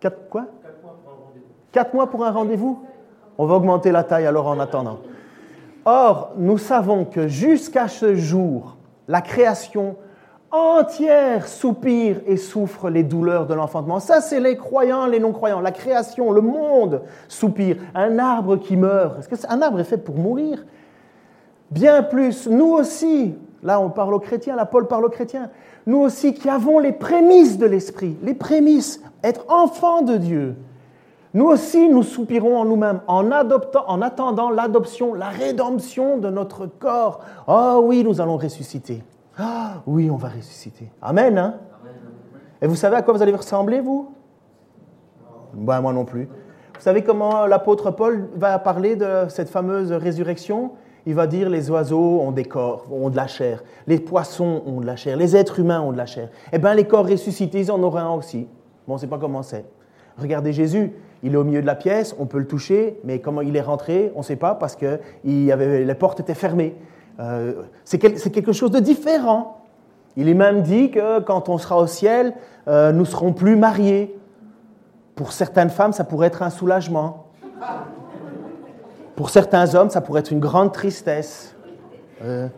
4 0.00 0.28
quoi? 0.28 0.46
4 1.70 1.94
mois 1.94 2.08
pour 2.08 2.24
un 2.24 2.30
rendez-vous? 2.30 2.84
On 3.38 3.46
va 3.46 3.54
augmenter 3.54 3.92
la 3.92 4.04
taille 4.04 4.26
alors 4.26 4.46
en 4.46 4.58
attendant. 4.60 4.98
Or, 5.84 6.32
nous 6.36 6.58
savons 6.58 7.04
que 7.04 7.28
jusqu'à 7.28 7.88
ce 7.88 8.14
jour, 8.14 8.76
la 9.08 9.20
création 9.20 9.96
entière 10.52 11.48
soupire 11.48 12.20
et 12.26 12.36
souffre 12.36 12.90
les 12.90 13.02
douleurs 13.02 13.46
de 13.46 13.54
l'enfantement. 13.54 13.98
Ça, 13.98 14.20
c'est 14.20 14.38
les 14.38 14.56
croyants, 14.56 15.06
les 15.06 15.18
non-croyants. 15.18 15.60
La 15.60 15.72
création, 15.72 16.30
le 16.30 16.42
monde 16.42 17.02
soupire. 17.26 17.78
Un 17.94 18.18
arbre 18.18 18.56
qui 18.56 18.76
meurt. 18.76 19.18
Est-ce 19.18 19.46
qu'un 19.46 19.62
arbre 19.62 19.80
est 19.80 19.84
fait 19.84 19.96
pour 19.96 20.16
mourir? 20.16 20.64
Bien 21.70 22.02
plus, 22.02 22.46
nous 22.48 22.70
aussi, 22.70 23.34
là 23.62 23.80
on 23.80 23.88
parle 23.88 24.12
aux 24.12 24.20
chrétiens, 24.20 24.56
là 24.56 24.66
Paul 24.66 24.86
parle 24.86 25.06
aux 25.06 25.08
chrétiens, 25.08 25.48
nous 25.86 26.00
aussi 26.00 26.34
qui 26.34 26.50
avons 26.50 26.78
les 26.78 26.92
prémices 26.92 27.56
de 27.56 27.64
l'Esprit, 27.64 28.14
les 28.22 28.34
prémices, 28.34 29.02
être 29.24 29.46
enfants 29.48 30.02
de 30.02 30.18
Dieu, 30.18 30.54
nous 31.32 31.46
aussi 31.46 31.88
nous 31.88 32.02
soupirons 32.02 32.58
en 32.58 32.66
nous-mêmes 32.66 33.00
en 33.06 33.32
attendant 34.02 34.50
l'adoption, 34.50 35.14
la 35.14 35.28
rédemption 35.28 36.18
de 36.18 36.28
notre 36.28 36.66
corps. 36.66 37.20
Oh 37.48 37.80
oui, 37.84 38.04
nous 38.04 38.20
allons 38.20 38.36
ressusciter. 38.36 39.02
Ah 39.38 39.82
oui, 39.86 40.10
on 40.10 40.16
va 40.16 40.28
ressusciter. 40.28 40.90
Amen. 41.00 41.38
Hein? 41.38 41.54
Et 42.60 42.66
vous 42.66 42.76
savez 42.76 42.96
à 42.96 43.02
quoi 43.02 43.14
vous 43.14 43.22
allez 43.22 43.34
ressembler, 43.34 43.80
vous? 43.80 44.12
Ben, 45.54 45.80
Moi 45.80 45.92
non 45.92 46.04
plus. 46.04 46.28
Vous 46.74 46.80
savez 46.80 47.02
comment 47.02 47.46
l'apôtre 47.46 47.90
Paul 47.90 48.28
va 48.36 48.58
parler 48.58 48.96
de 48.96 49.26
cette 49.28 49.48
fameuse 49.48 49.92
résurrection? 49.92 50.72
Il 51.06 51.14
va 51.14 51.26
dire 51.26 51.48
les 51.48 51.70
oiseaux 51.70 52.20
ont 52.20 52.30
des 52.30 52.44
corps, 52.44 52.86
ont 52.92 53.10
de 53.10 53.16
la 53.16 53.26
chair, 53.26 53.64
les 53.88 53.98
poissons 53.98 54.62
ont 54.66 54.80
de 54.80 54.86
la 54.86 54.94
chair, 54.94 55.16
les 55.16 55.36
êtres 55.36 55.58
humains 55.58 55.80
ont 55.80 55.92
de 55.92 55.96
la 55.96 56.06
chair. 56.06 56.28
Eh 56.52 56.58
bien, 56.58 56.74
les 56.74 56.84
corps 56.84 57.08
ressuscités, 57.08 57.60
ils 57.60 57.72
en 57.72 57.82
auront 57.82 57.98
un 57.98 58.10
aussi. 58.10 58.48
Bon, 58.86 58.92
on 58.92 58.96
ne 58.96 59.00
sait 59.00 59.08
pas 59.08 59.18
comment 59.18 59.42
c'est. 59.42 59.64
Regardez 60.16 60.52
Jésus, 60.52 60.92
il 61.22 61.34
est 61.34 61.36
au 61.36 61.44
milieu 61.44 61.60
de 61.60 61.66
la 61.66 61.74
pièce, 61.74 62.14
on 62.18 62.26
peut 62.26 62.38
le 62.38 62.46
toucher, 62.46 63.00
mais 63.04 63.20
comment 63.20 63.40
il 63.40 63.56
est 63.56 63.62
rentré, 63.62 64.12
on 64.14 64.18
ne 64.18 64.24
sait 64.24 64.36
pas 64.36 64.54
parce 64.54 64.76
que 64.76 65.00
il 65.24 65.50
avait, 65.50 65.84
les 65.84 65.94
portes 65.94 66.20
étaient 66.20 66.34
fermées. 66.34 66.76
Euh, 67.20 67.62
c'est 67.84 67.98
quelque 67.98 68.52
chose 68.52 68.70
de 68.70 68.80
différent. 68.80 69.58
Il 70.16 70.28
est 70.28 70.34
même 70.34 70.62
dit 70.62 70.90
que 70.90 71.20
quand 71.20 71.48
on 71.48 71.58
sera 71.58 71.78
au 71.78 71.86
ciel, 71.86 72.34
euh, 72.68 72.92
nous 72.92 73.04
serons 73.04 73.32
plus 73.32 73.56
mariés. 73.56 74.18
Pour 75.14 75.32
certaines 75.32 75.70
femmes, 75.70 75.92
ça 75.92 76.04
pourrait 76.04 76.28
être 76.28 76.42
un 76.42 76.50
soulagement. 76.50 77.26
Pour 79.16 79.30
certains 79.30 79.74
hommes, 79.74 79.90
ça 79.90 80.00
pourrait 80.00 80.20
être 80.20 80.32
une 80.32 80.40
grande 80.40 80.72
tristesse. 80.72 81.54
Euh, 82.22 82.48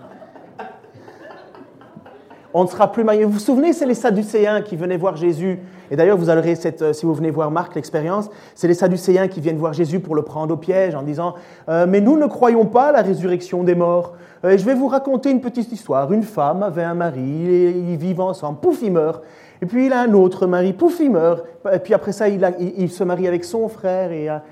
on 2.53 2.65
ne 2.65 2.69
sera 2.69 2.93
plus 2.93 3.03
marié. 3.03 3.25
Vous 3.25 3.33
vous 3.33 3.39
souvenez, 3.39 3.73
c'est 3.73 3.87
les 3.87 3.95
Sadducéens 3.95 4.63
qui 4.63 4.77
venaient 4.77 4.97
voir 4.97 5.17
Jésus. 5.17 5.61
Et 5.91 5.97
d'ailleurs, 5.97 6.17
vous 6.17 6.31
aurez 6.31 6.55
cette, 6.55 6.83
euh, 6.83 6.93
si 6.93 7.07
vous 7.07 7.15
venez 7.15 7.31
voir 7.31 7.51
Marc, 7.51 7.75
l'expérience, 7.75 8.31
c'est 8.55 8.69
les 8.69 8.75
Sadducéens 8.75 9.29
qui 9.29 9.41
viennent 9.41 9.59
voir 9.59 9.73
Jésus 9.73 10.01
pour 10.01 10.15
le 10.15 10.23
prendre 10.23 10.55
au 10.55 10.57
piège 10.57 10.95
en 10.95 11.03
disant 11.03 11.35
euh, 11.69 11.87
Mais 11.89 12.01
nous 12.01 12.17
ne 12.17 12.27
croyons 12.27 12.67
pas 12.67 12.89
à 12.89 12.93
la 12.93 13.03
résurrection 13.03 13.65
des 13.65 13.75
morts. 13.75 14.15
je 14.43 14.65
vais 14.65 14.75
vous 14.75 14.89
raconter 14.89 15.31
une 15.31 15.41
petite 15.41 15.73
histoire. 15.73 16.13
Une 16.13 16.23
femme 16.23 16.63
avait 16.63 16.85
un 16.85 16.95
mari, 16.95 17.21
ils 17.23 17.97
vivent 17.97 18.21
ensemble, 18.21 18.59
pouf, 18.61 18.81
il 18.83 18.93
meurt. 18.93 19.23
Et 19.63 19.67
puis 19.67 19.87
il 19.87 19.93
a 19.93 20.01
un 20.01 20.13
autre 20.13 20.47
mari, 20.47 20.73
pouf, 20.73 21.01
il 21.01 21.11
meurt. 21.11 21.45
Et 21.73 21.79
puis 21.79 21.95
après 21.95 22.13
ça, 22.13 22.29
il, 22.29 22.91
se 22.91 23.05
marie 23.05 23.29
avec 23.29 23.45
son 23.45 23.69
frère 23.69 24.43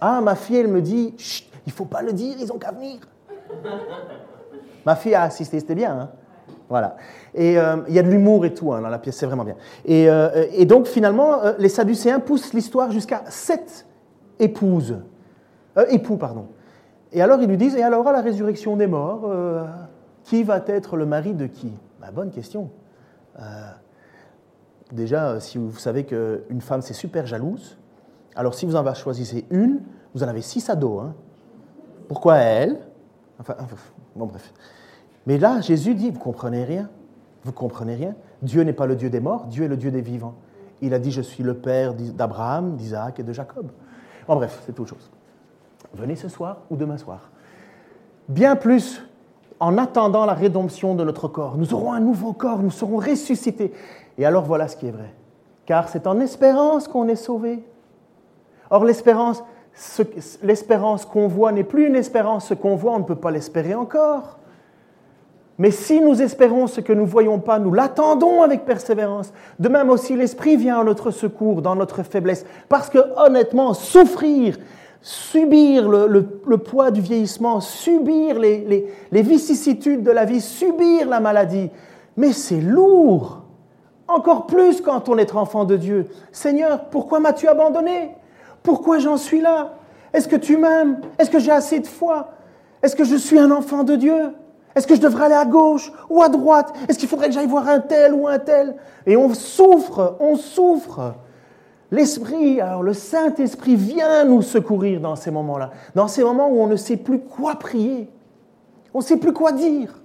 ah, 0.00 0.20
ma 0.20 0.34
fille, 0.34 0.58
elle 0.58 0.68
me 0.68 0.82
dit, 0.82 1.14
Chut, 1.16 1.46
il 1.66 1.72
faut 1.72 1.86
pas 1.86 2.02
le 2.02 2.12
dire, 2.12 2.36
ils 2.38 2.52
ont 2.52 2.58
qu'à 2.58 2.70
venir. 2.70 2.98
ma 4.84 4.94
fille 4.94 5.14
a 5.14 5.22
assisté, 5.22 5.58
c'était 5.58 5.74
bien. 5.74 5.98
Hein 5.98 6.10
voilà. 6.68 6.96
Et 7.34 7.58
euh, 7.58 7.76
il 7.88 7.94
y 7.94 7.98
a 7.98 8.02
de 8.02 8.08
l'humour 8.08 8.44
et 8.44 8.54
tout 8.54 8.72
hein, 8.72 8.80
dans 8.80 8.88
la 8.88 8.98
pièce, 8.98 9.16
c'est 9.16 9.26
vraiment 9.26 9.44
bien. 9.44 9.56
Et, 9.84 10.08
euh, 10.08 10.64
donc 10.64 10.86
finalement, 10.86 11.42
euh, 11.44 11.52
les 11.58 11.68
Sadducéens 11.68 12.20
poussent 12.20 12.52
l'histoire 12.52 12.90
jusqu'à 12.90 13.22
sept 13.28 13.86
épouses, 14.38 14.98
époux, 15.88 16.16
pardon. 16.16 16.46
Et 17.12 17.22
alors 17.22 17.40
ils 17.40 17.48
lui 17.48 17.56
disent, 17.56 17.76
et 17.76 17.82
alors 17.82 18.06
à 18.08 18.12
la 18.12 18.20
résurrection 18.20 18.76
des 18.76 18.86
morts, 18.86 19.30
qui 20.24 20.42
va 20.42 20.62
être 20.66 20.96
le 20.96 21.06
mari 21.06 21.34
de 21.34 21.46
qui? 21.46 21.72
Bah, 22.00 22.08
Bonne 22.12 22.30
question. 22.30 22.70
déjà, 24.92 25.40
si 25.40 25.56
vous 25.56 25.76
savez 25.78 26.04
qu'une 26.04 26.60
femme, 26.60 26.82
c'est 26.82 26.94
super 26.94 27.26
jalouse, 27.26 27.78
alors 28.34 28.54
si 28.54 28.66
vous 28.66 28.76
en 28.76 28.94
choisissez 28.94 29.46
une, 29.50 29.80
vous 30.14 30.22
en 30.22 30.28
avez 30.28 30.42
six 30.42 30.68
ados. 30.68 31.02
Hein. 31.04 31.14
Pourquoi 32.08 32.36
elle? 32.36 32.78
Enfin, 33.38 33.54
bon 34.14 34.26
bref. 34.26 34.52
Mais 35.26 35.38
là, 35.38 35.60
Jésus 35.60 35.94
dit, 35.94 36.10
vous 36.10 36.20
comprenez 36.20 36.64
rien. 36.64 36.88
Vous 37.44 37.52
comprenez 37.52 37.94
rien. 37.94 38.14
Dieu 38.42 38.62
n'est 38.62 38.72
pas 38.72 38.86
le 38.86 38.96
Dieu 38.96 39.10
des 39.10 39.20
morts, 39.20 39.46
Dieu 39.46 39.64
est 39.64 39.68
le 39.68 39.76
Dieu 39.76 39.90
des 39.90 40.00
vivants. 40.00 40.34
Il 40.82 40.94
a 40.94 40.98
dit, 40.98 41.10
je 41.10 41.22
suis 41.22 41.42
le 41.42 41.54
Père 41.54 41.94
d'Abraham, 41.94 42.76
d'Isaac 42.76 43.18
et 43.18 43.22
de 43.22 43.32
Jacob. 43.32 43.70
Bon 44.28 44.36
bref, 44.36 44.62
c'est 44.66 44.78
autre 44.78 44.90
chose. 44.90 45.10
Venez 45.94 46.16
ce 46.16 46.28
soir 46.28 46.58
ou 46.70 46.76
demain 46.76 46.98
soir. 46.98 47.30
Bien 48.28 48.56
plus, 48.56 49.02
en 49.60 49.78
attendant 49.78 50.26
la 50.26 50.34
rédemption 50.34 50.94
de 50.94 51.04
notre 51.04 51.28
corps, 51.28 51.56
nous 51.56 51.72
aurons 51.72 51.92
un 51.92 52.00
nouveau 52.00 52.32
corps, 52.32 52.58
nous 52.58 52.70
serons 52.70 52.96
ressuscités. 52.96 53.72
Et 54.18 54.26
alors 54.26 54.44
voilà 54.44 54.68
ce 54.68 54.76
qui 54.76 54.88
est 54.88 54.90
vrai. 54.90 55.14
Car 55.64 55.88
c'est 55.88 56.06
en 56.06 56.20
espérance 56.20 56.88
qu'on 56.88 57.08
est 57.08 57.16
sauvé. 57.16 57.64
Or, 58.70 58.84
l'espérance, 58.84 59.42
l'espérance 60.42 61.04
qu'on 61.06 61.28
voit 61.28 61.52
n'est 61.52 61.64
plus 61.64 61.86
une 61.86 61.96
espérance. 61.96 62.46
Ce 62.46 62.54
qu'on 62.54 62.76
voit, 62.76 62.92
on 62.92 62.98
ne 62.98 63.04
peut 63.04 63.16
pas 63.16 63.30
l'espérer 63.30 63.74
encore. 63.74 64.38
Mais 65.58 65.70
si 65.70 66.00
nous 66.00 66.20
espérons 66.20 66.66
ce 66.66 66.80
que 66.80 66.92
nous 66.92 67.04
ne 67.04 67.10
voyons 67.10 67.38
pas, 67.38 67.58
nous 67.58 67.72
l'attendons 67.72 68.42
avec 68.42 68.64
persévérance. 68.64 69.32
De 69.58 69.68
même 69.68 69.88
aussi, 69.88 70.14
l'Esprit 70.14 70.56
vient 70.56 70.80
à 70.80 70.84
notre 70.84 71.10
secours 71.10 71.62
dans 71.62 71.74
notre 71.74 72.02
faiblesse. 72.02 72.44
Parce 72.68 72.90
que 72.90 72.98
honnêtement, 73.16 73.72
souffrir, 73.72 74.58
subir 75.00 75.88
le, 75.88 76.56
poids 76.58 76.90
du 76.90 77.00
vieillissement, 77.00 77.60
subir 77.60 78.38
les, 78.38 78.86
les 79.10 79.22
vicissitudes 79.22 80.02
de 80.02 80.10
la 80.10 80.26
vie, 80.26 80.42
subir 80.42 81.08
la 81.08 81.20
maladie, 81.20 81.70
mais 82.16 82.32
c'est 82.32 82.60
lourd. 82.60 83.42
Encore 84.08 84.46
plus 84.46 84.80
quand 84.80 85.08
on 85.08 85.18
est 85.18 85.34
enfant 85.34 85.64
de 85.64 85.76
Dieu. 85.76 86.06
Seigneur, 86.32 86.84
pourquoi 86.90 87.18
m'as-tu 87.18 87.48
abandonné? 87.48 88.14
Pourquoi 88.62 88.98
j'en 88.98 89.16
suis 89.16 89.40
là? 89.40 89.74
Est-ce 90.12 90.28
que 90.28 90.36
tu 90.36 90.56
m'aimes? 90.56 91.00
Est-ce 91.18 91.30
que 91.30 91.38
j'ai 91.38 91.50
assez 91.50 91.80
de 91.80 91.86
foi? 91.86 92.30
Est-ce 92.82 92.94
que 92.94 93.04
je 93.04 93.16
suis 93.16 93.38
un 93.38 93.50
enfant 93.50 93.84
de 93.84 93.96
Dieu? 93.96 94.32
Est-ce 94.76 94.86
que 94.86 94.94
je 94.94 95.00
devrais 95.00 95.24
aller 95.24 95.34
à 95.34 95.46
gauche 95.46 95.90
ou 96.10 96.22
à 96.22 96.28
droite? 96.28 96.72
Est-ce 96.86 96.98
qu'il 96.98 97.08
faudrait 97.08 97.28
que 97.28 97.34
j'aille 97.34 97.46
voir 97.46 97.66
un 97.66 97.80
tel 97.80 98.12
ou 98.12 98.28
un 98.28 98.38
tel? 98.38 98.76
Et 99.06 99.16
on 99.16 99.32
souffre, 99.32 100.16
on 100.20 100.36
souffre. 100.36 101.14
L'Esprit, 101.90 102.60
alors 102.60 102.82
le 102.82 102.92
Saint-Esprit 102.92 103.74
vient 103.74 104.24
nous 104.24 104.42
secourir 104.42 105.00
dans 105.00 105.16
ces 105.16 105.30
moments-là, 105.30 105.70
dans 105.94 106.08
ces 106.08 106.22
moments 106.22 106.48
où 106.48 106.60
on 106.60 106.66
ne 106.66 106.76
sait 106.76 106.98
plus 106.98 107.20
quoi 107.20 107.54
prier, 107.54 108.10
on 108.92 108.98
ne 108.98 109.04
sait 109.04 109.16
plus 109.16 109.32
quoi 109.32 109.52
dire. 109.52 110.02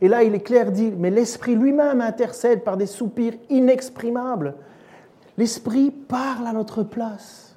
Et 0.00 0.08
là, 0.08 0.24
il 0.24 0.34
est 0.34 0.40
clair 0.40 0.72
dit, 0.72 0.92
mais 0.96 1.10
l'Esprit 1.10 1.54
lui-même 1.54 2.00
intercède 2.00 2.64
par 2.64 2.76
des 2.76 2.86
soupirs 2.86 3.34
inexprimables. 3.48 4.54
L'Esprit 5.36 5.90
parle 5.90 6.46
à 6.46 6.52
notre 6.52 6.82
place. 6.82 7.49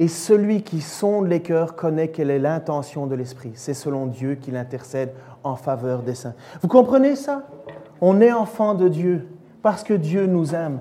Et 0.00 0.08
celui 0.08 0.62
qui 0.62 0.80
sonde 0.80 1.28
les 1.28 1.42
cœurs 1.42 1.76
connaît 1.76 2.08
quelle 2.08 2.30
est 2.30 2.38
l'intention 2.38 3.06
de 3.06 3.14
l'Esprit. 3.14 3.52
C'est 3.54 3.74
selon 3.74 4.06
Dieu 4.06 4.34
qu'il 4.34 4.56
intercède 4.56 5.12
en 5.44 5.56
faveur 5.56 6.02
des 6.02 6.14
saints. 6.14 6.32
Vous 6.62 6.68
comprenez 6.68 7.16
ça? 7.16 7.46
On 8.00 8.22
est 8.22 8.32
enfant 8.32 8.74
de 8.74 8.88
Dieu 8.88 9.28
parce 9.60 9.84
que 9.84 9.92
Dieu 9.92 10.24
nous 10.24 10.54
aime. 10.54 10.80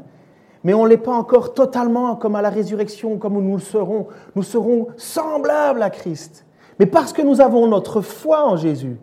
Mais 0.64 0.74
on 0.74 0.86
ne 0.86 0.90
l'est 0.90 0.96
pas 0.96 1.12
encore 1.12 1.54
totalement 1.54 2.16
comme 2.16 2.36
à 2.36 2.42
la 2.42 2.50
résurrection, 2.50 3.18
comme 3.18 3.34
nous 3.34 3.58
le 3.58 3.62
serons. 3.62 4.08
Nous 4.36 4.44
serons 4.44 4.88
semblables 4.96 5.84
à 5.84 5.90
Christ. 5.90 6.46
Mais 6.80 6.86
parce 6.86 7.12
que 7.12 7.22
nous 7.22 7.42
avons 7.42 7.68
notre 7.68 8.00
foi 8.00 8.46
en 8.46 8.56
Jésus, 8.56 8.98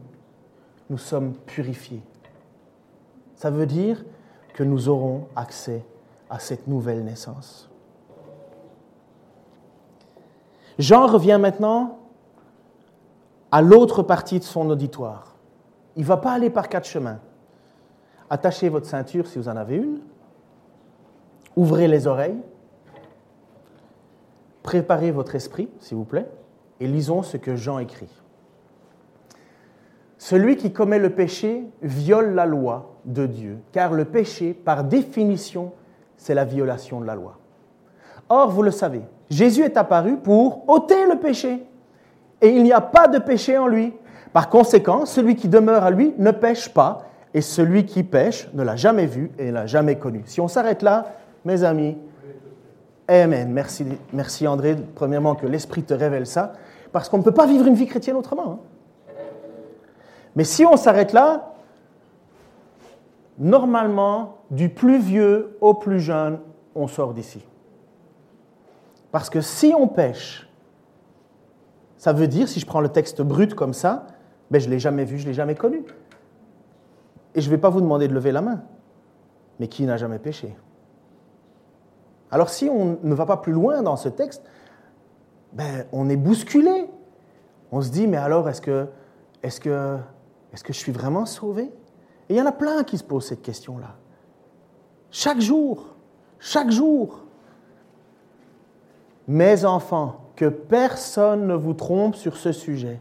nous 0.88 0.96
sommes 0.96 1.34
purifiés. 1.44 2.02
Ça 3.34 3.50
veut 3.50 3.66
dire 3.66 4.02
que 4.54 4.64
nous 4.64 4.88
aurons 4.88 5.26
accès 5.36 5.84
à 6.30 6.38
cette 6.38 6.68
nouvelle 6.68 7.04
naissance. 7.04 7.68
Jean 10.78 11.06
revient 11.06 11.38
maintenant 11.40 11.98
à 13.50 13.62
l'autre 13.62 14.02
partie 14.02 14.38
de 14.38 14.44
son 14.44 14.68
auditoire. 14.70 15.36
Il 15.96 16.02
ne 16.02 16.06
va 16.06 16.18
pas 16.18 16.32
aller 16.32 16.50
par 16.50 16.68
quatre 16.68 16.86
chemins. 16.86 17.20
Attachez 18.28 18.68
votre 18.68 18.86
ceinture 18.86 19.26
si 19.26 19.38
vous 19.38 19.48
en 19.48 19.56
avez 19.56 19.76
une. 19.76 20.00
Ouvrez 21.56 21.88
les 21.88 22.06
oreilles. 22.06 22.40
Préparez 24.62 25.10
votre 25.10 25.34
esprit, 25.34 25.70
s'il 25.78 25.96
vous 25.96 26.04
plaît, 26.04 26.28
et 26.80 26.86
lisons 26.88 27.22
ce 27.22 27.36
que 27.36 27.56
Jean 27.56 27.78
écrit. 27.78 28.10
Celui 30.18 30.56
qui 30.56 30.72
commet 30.72 30.98
le 30.98 31.10
péché 31.10 31.64
viole 31.82 32.34
la 32.34 32.46
loi 32.46 32.96
de 33.04 33.26
Dieu, 33.26 33.58
car 33.72 33.92
le 33.92 34.04
péché, 34.04 34.54
par 34.54 34.82
définition, 34.84 35.72
c'est 36.16 36.34
la 36.34 36.44
violation 36.44 37.00
de 37.00 37.06
la 37.06 37.14
loi. 37.14 37.38
Or, 38.28 38.50
vous 38.50 38.62
le 38.62 38.72
savez, 38.72 39.02
Jésus 39.30 39.62
est 39.62 39.76
apparu 39.76 40.16
pour 40.16 40.68
ôter 40.68 41.06
le 41.06 41.18
péché. 41.18 41.64
et 42.42 42.48
il 42.48 42.62
n'y 42.62 42.72
a 42.72 42.82
pas 42.82 43.08
de 43.08 43.18
péché 43.18 43.56
en 43.56 43.66
lui. 43.66 43.94
Par 44.32 44.50
conséquent, 44.50 45.06
celui 45.06 45.36
qui 45.36 45.48
demeure 45.48 45.84
à 45.84 45.90
lui 45.90 46.12
ne 46.18 46.30
pêche 46.30 46.68
pas, 46.68 47.06
et 47.32 47.40
celui 47.40 47.86
qui 47.86 48.02
pêche 48.02 48.48
ne 48.52 48.62
l'a 48.62 48.76
jamais 48.76 49.06
vu 49.06 49.30
et 49.38 49.46
ne 49.46 49.52
l'a 49.52 49.66
jamais 49.66 49.96
connu. 49.96 50.22
Si 50.26 50.40
on 50.40 50.48
s'arrête 50.48 50.82
là, 50.82 51.06
mes 51.44 51.64
amis, 51.64 51.96
Amen. 53.08 53.52
Merci, 53.52 53.86
merci 54.12 54.48
André, 54.48 54.76
premièrement, 54.94 55.36
que 55.36 55.46
l'Esprit 55.46 55.84
te 55.84 55.94
révèle 55.94 56.26
ça, 56.26 56.54
parce 56.92 57.08
qu'on 57.08 57.18
ne 57.18 57.22
peut 57.22 57.32
pas 57.32 57.46
vivre 57.46 57.66
une 57.66 57.74
vie 57.74 57.86
chrétienne 57.86 58.16
autrement. 58.16 58.52
Hein. 58.52 59.14
Mais 60.34 60.44
si 60.44 60.66
on 60.66 60.76
s'arrête 60.76 61.12
là, 61.12 61.54
normalement, 63.38 64.38
du 64.50 64.68
plus 64.68 64.98
vieux 64.98 65.56
au 65.60 65.74
plus 65.74 66.00
jeune, 66.00 66.40
on 66.74 66.88
sort 66.88 67.14
d'ici. 67.14 67.46
Parce 69.16 69.30
que 69.30 69.40
si 69.40 69.72
on 69.74 69.88
pêche, 69.88 70.46
ça 71.96 72.12
veut 72.12 72.28
dire, 72.28 72.48
si 72.48 72.60
je 72.60 72.66
prends 72.66 72.82
le 72.82 72.90
texte 72.90 73.22
brut 73.22 73.54
comme 73.54 73.72
ça, 73.72 74.08
ben 74.50 74.60
je 74.60 74.66
ne 74.66 74.72
l'ai 74.72 74.78
jamais 74.78 75.06
vu, 75.06 75.16
je 75.16 75.22
ne 75.22 75.28
l'ai 75.28 75.34
jamais 75.34 75.54
connu. 75.54 75.86
Et 77.34 77.40
je 77.40 77.48
ne 77.48 77.54
vais 77.54 77.58
pas 77.58 77.70
vous 77.70 77.80
demander 77.80 78.08
de 78.08 78.12
lever 78.12 78.30
la 78.30 78.42
main. 78.42 78.62
Mais 79.58 79.68
qui 79.68 79.84
n'a 79.84 79.96
jamais 79.96 80.18
péché? 80.18 80.54
Alors 82.30 82.50
si 82.50 82.68
on 82.68 82.98
ne 83.02 83.14
va 83.14 83.24
pas 83.24 83.38
plus 83.38 83.54
loin 83.54 83.80
dans 83.80 83.96
ce 83.96 84.10
texte, 84.10 84.42
ben, 85.54 85.86
on 85.92 86.10
est 86.10 86.16
bousculé. 86.16 86.86
On 87.72 87.80
se 87.80 87.88
dit, 87.88 88.06
mais 88.06 88.18
alors 88.18 88.50
est-ce 88.50 88.60
que, 88.60 88.86
est 89.42 89.58
que, 89.58 89.96
est 90.52 90.62
que 90.62 90.74
je 90.74 90.78
suis 90.78 90.92
vraiment 90.92 91.24
sauvé? 91.24 91.72
Et 92.28 92.34
il 92.34 92.36
y 92.36 92.42
en 92.42 92.46
a 92.46 92.52
plein 92.52 92.84
qui 92.84 92.98
se 92.98 93.04
posent 93.04 93.28
cette 93.28 93.40
question-là. 93.40 93.96
Chaque 95.10 95.40
jour, 95.40 95.96
chaque 96.38 96.70
jour. 96.70 97.22
Mes 99.28 99.64
enfants, 99.64 100.26
que 100.36 100.46
personne 100.46 101.46
ne 101.46 101.54
vous 101.54 101.74
trompe 101.74 102.14
sur 102.14 102.36
ce 102.36 102.52
sujet. 102.52 103.00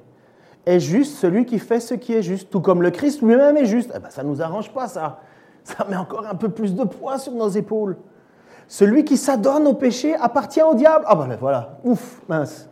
Est 0.66 0.80
juste 0.80 1.18
celui 1.18 1.46
qui 1.46 1.60
fait 1.60 1.80
ce 1.80 1.94
qui 1.94 2.14
est 2.14 2.24
juste, 2.24 2.50
tout 2.50 2.62
comme 2.62 2.82
le 2.82 2.90
Christ 2.90 3.22
lui-même 3.22 3.56
est 3.58 3.66
juste. 3.66 3.92
Eh 3.96 4.00
ben, 4.00 4.10
ça 4.10 4.24
ne 4.24 4.30
nous 4.30 4.42
arrange 4.42 4.74
pas, 4.74 4.88
ça. 4.88 5.20
Ça 5.64 5.86
met 5.90 5.96
encore 5.96 6.26
un 6.26 6.36
peu 6.36 6.50
plus 6.50 6.74
de 6.74 6.84
poids 6.84 7.20
sur 7.20 7.34
nos 7.34 7.50
épaules. 7.50 7.98
Celui 8.68 9.04
qui 9.04 9.18
s'adonne 9.18 9.68
au 9.68 9.74
péché 9.74 10.16
appartient 10.16 10.64
au 10.64 10.74
diable. 10.74 11.06
Ah 11.08 11.16
ben 11.16 11.38
voilà, 11.40 11.78
ouf, 11.84 12.22
mince. 12.28 12.68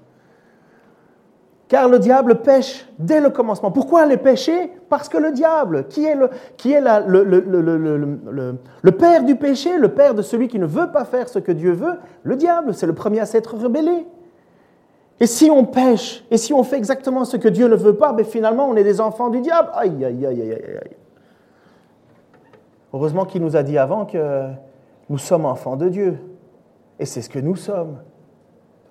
Car 1.74 1.90
le 1.90 1.98
diable 1.98 2.44
pêche 2.44 2.88
dès 3.00 3.20
le 3.20 3.32
commencement. 3.32 3.72
Pourquoi 3.72 4.06
les 4.06 4.18
péchés 4.18 4.72
Parce 4.90 5.10
que 5.10 5.18
le 5.18 5.32
diable, 5.32 5.88
qui 5.88 6.06
est, 6.06 6.14
le, 6.14 6.30
qui 6.56 6.72
est 6.72 6.80
le, 6.80 8.92
père 8.92 9.24
du 9.24 9.36
péché, 9.36 9.80
le 9.80 9.88
père 9.88 10.14
de 10.14 10.22
celui 10.22 10.50
qui 10.50 10.60
ne 10.60 10.68
veut 10.68 10.92
pas 10.92 11.04
faire 11.04 11.28
ce 11.28 11.40
que 11.40 11.52
Dieu 11.52 11.72
veut, 11.72 11.96
le 12.22 12.36
diable, 12.36 12.76
c'est 12.76 12.86
le 12.86 12.94
premier 12.94 13.22
à 13.22 13.26
s'être 13.26 13.58
rebellé. 13.58 14.06
Et 15.20 15.26
si 15.26 15.50
on 15.50 15.66
pêche, 15.66 16.24
et 16.30 16.38
si 16.38 16.54
on 16.54 16.62
fait 16.62 16.78
exactement 16.78 17.26
ce 17.26 17.38
que 17.38 17.48
Dieu 17.48 17.68
ne 17.68 17.76
veut 17.76 17.96
pas, 17.96 18.14
ben 18.14 18.24
finalement 18.24 18.70
on 18.70 18.76
est 18.76 18.84
des 18.84 19.02
enfants 19.02 19.30
du 19.30 19.42
diable. 19.42 19.70
Aïe, 19.74 20.06
aïe, 20.06 20.28
aïe, 20.28 20.42
aïe, 20.44 20.52
aïe. 20.52 20.96
Heureusement 22.94 23.26
qu'il 23.26 23.42
nous 23.42 23.56
a 23.56 23.64
dit 23.64 23.80
avant 23.80 24.06
que 24.06 24.44
nous 25.10 25.18
sommes 25.18 25.48
enfants 25.48 25.76
de 25.76 25.90
Dieu. 25.90 26.20
Et 27.00 27.08
c'est 27.08 27.24
ce 27.24 27.32
que 27.32 27.40
nous 27.40 27.56
sommes. 27.56 27.98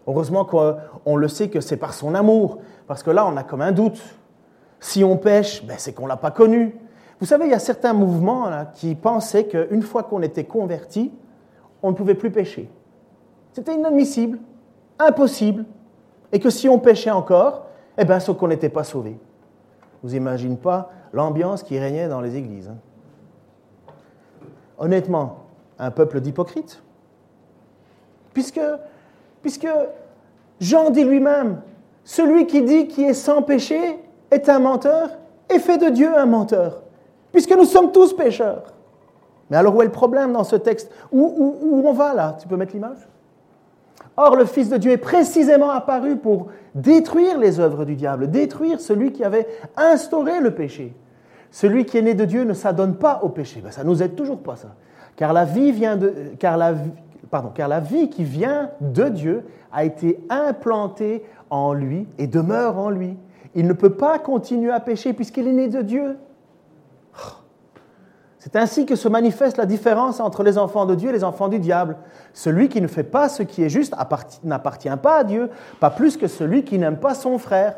Heureusement 0.07 0.45
qu'on 0.45 1.17
le 1.17 1.29
sait 1.29 1.49
que 1.49 1.61
c'est 1.61 1.77
par 1.77 1.95
son 1.95 2.15
amour, 2.15 2.59
parce 2.87 3.03
que 3.03 3.11
là, 3.11 3.27
on 3.27 3.37
a 3.37 3.43
comme 3.43 3.63
un 3.63 3.73
doute. 3.73 4.01
Si 4.81 5.05
on 5.05 5.17
pêche, 5.17 5.65
ben 5.65 5.77
c'est 5.79 5.93
qu'on 5.93 6.05
ne 6.05 6.09
l'a 6.09 6.17
pas 6.17 6.33
connu. 6.33 6.77
Vous 7.21 7.27
savez, 7.27 7.45
il 7.45 7.51
y 7.53 7.55
a 7.55 7.61
certains 7.61 7.93
mouvements 7.93 8.51
qui 8.75 8.97
pensaient 8.97 9.47
qu'une 9.47 9.83
fois 9.83 10.03
qu'on 10.03 10.23
était 10.23 10.45
converti, 10.45 11.13
on 11.83 11.91
ne 11.91 11.97
pouvait 11.97 12.17
plus 12.17 12.33
pêcher. 12.33 12.69
C'était 13.53 13.75
inadmissible, 13.75 14.39
impossible, 14.99 15.65
et 16.33 16.41
que 16.41 16.51
si 16.51 16.69
on 16.69 16.79
pêchait 16.79 17.11
encore, 17.11 17.67
eh 17.97 18.05
bien, 18.05 18.19
c'est 18.19 18.37
qu'on 18.37 18.49
n'était 18.49 18.71
pas 18.71 18.85
sauvé. 18.85 19.17
Vous 20.03 20.17
imaginez 20.17 20.57
pas 20.57 20.91
l'ambiance 21.13 21.63
qui 21.63 21.79
régnait 21.79 22.09
dans 22.09 22.21
les 22.21 22.37
églises. 22.37 22.69
Hein. 22.69 22.79
Honnêtement, 24.79 25.45
un 25.79 25.91
peuple 25.91 26.21
d'hypocrites. 26.21 26.83
Puisque 28.33 28.61
Puisque 29.43 29.69
Jean 30.61 30.91
dit 30.91 31.05
lui-même, 31.05 31.61
celui 32.05 32.47
qui 32.47 32.63
dit 32.63 32.89
qu'il 32.89 33.05
est 33.05 33.15
sans 33.15 33.43
péché 33.43 33.99
est 34.31 34.49
un 34.49 34.59
menteur 34.59 35.11
et 35.51 35.59
fait 35.59 35.79
de 35.79 35.89
Dieu 35.89 36.17
un 36.17 36.27
menteur, 36.27 36.83
puisque 37.33 37.53
nous 37.53 37.65
sommes 37.65 37.93
tous 37.93 38.15
pécheurs. 38.15 38.73
Mais 39.51 39.57
alors 39.57 39.77
où 39.77 39.83
est 39.83 39.87
le 39.87 39.93
problème 39.93 40.33
dans 40.33 40.45
ce 40.45 40.57
texte? 40.57 40.91
Où, 41.13 41.59
où, 41.61 41.83
on 41.87 41.93
va 41.93 42.15
là? 42.15 42.37
Tu 42.41 42.49
peux 42.49 42.57
mettre 42.57 42.73
l'image? 42.73 43.07
Or, 44.17 44.37
le 44.37 44.45
Fils 44.45 44.69
de 44.69 44.77
Dieu 44.77 44.93
est 44.93 44.99
précisément 44.99 45.71
apparu 45.71 46.17
pour 46.17 46.49
détruire 46.75 47.39
les 47.39 47.61
œuvres 47.61 47.85
du 47.85 47.95
diable, 47.95 48.31
détruire 48.31 48.81
celui 48.81 49.13
qui 49.13 49.25
avait 49.25 49.47
instauré 49.77 50.41
le 50.41 50.53
péché. 50.53 50.95
Celui 51.51 51.85
qui 51.85 51.99
est 51.99 52.03
né 52.03 52.15
de 52.15 52.25
Dieu 52.25 52.45
ne 52.45 52.55
s'adonne 52.55 52.97
pas 52.97 53.21
au 53.23 53.29
péché. 53.29 53.61
Ben, 53.63 53.71
ça 53.71 53.85
nous 53.85 54.03
aide 54.03 54.15
toujours 54.15 54.39
pas, 54.39 54.57
ça. 54.57 54.69
Car 55.17 55.33
la 55.35 55.45
vie 55.45 55.73
vient 55.73 55.97
de, 55.97 56.13
car 56.39 56.57
la, 56.57 56.73
pardon, 57.31 57.51
car 57.55 57.69
la 57.69 57.81
vie 57.81 58.11
qui 58.11 58.25
vient 58.25 58.71
de 58.81 59.09
Dieu 59.09 59.47
a 59.73 59.85
été 59.85 60.21
implantée 60.29 61.25
en 61.51 61.73
lui 61.73 62.07
et 62.19 62.27
demeure 62.27 62.79
en 62.79 62.91
lui. 62.91 63.17
Il 63.55 63.67
ne 63.67 63.73
peut 63.73 63.95
pas 63.95 64.19
continuer 64.19 64.71
à 64.71 64.81
pécher 64.81 65.13
puisqu'il 65.13 65.47
est 65.47 65.53
né 65.53 65.69
de 65.69 65.83
Dieu. 65.83 66.17
C'est 68.39 68.57
ainsi 68.57 68.87
que 68.87 68.97
se 68.97 69.07
manifeste 69.07 69.57
la 69.57 69.67
différence 69.67 70.19
entre 70.19 70.43
les 70.43 70.59
enfants 70.59 70.85
de 70.85 70.97
Dieu 70.97 71.11
et 71.11 71.13
les 71.13 71.23
enfants 71.23 71.49
du 71.49 71.61
diable. 71.61 71.97
Celui 72.33 72.69
qui 72.69 72.81
ne 72.81 72.89
fait 72.89 73.05
pas 73.05 73.29
ce 73.29 73.45
qui 73.45 73.63
est 73.63 73.69
juste 73.69 73.95
n'appartient 74.43 74.97
pas 75.01 75.19
à 75.19 75.25
Dieu, 75.25 75.49
pas 75.79 75.91
plus 75.91 76.17
que 76.17 76.27
celui 76.27 76.65
qui 76.65 76.77
n'aime 76.77 76.97
pas 76.97 77.15
son 77.15 77.39
frère. 77.39 77.77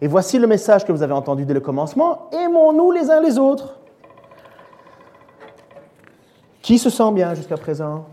Et 0.00 0.06
voici 0.06 0.38
le 0.38 0.46
message 0.46 0.84
que 0.84 0.92
vous 0.92 1.02
avez 1.02 1.14
entendu 1.14 1.44
dès 1.44 1.54
le 1.54 1.60
commencement, 1.60 2.30
aimons-nous 2.30 2.92
les 2.92 3.10
uns 3.10 3.20
les 3.20 3.38
autres. 3.38 3.80
Qui 6.62 6.78
se 6.78 6.90
sent 6.90 7.10
bien 7.12 7.34
jusqu'à 7.34 7.56
présent? 7.56 8.06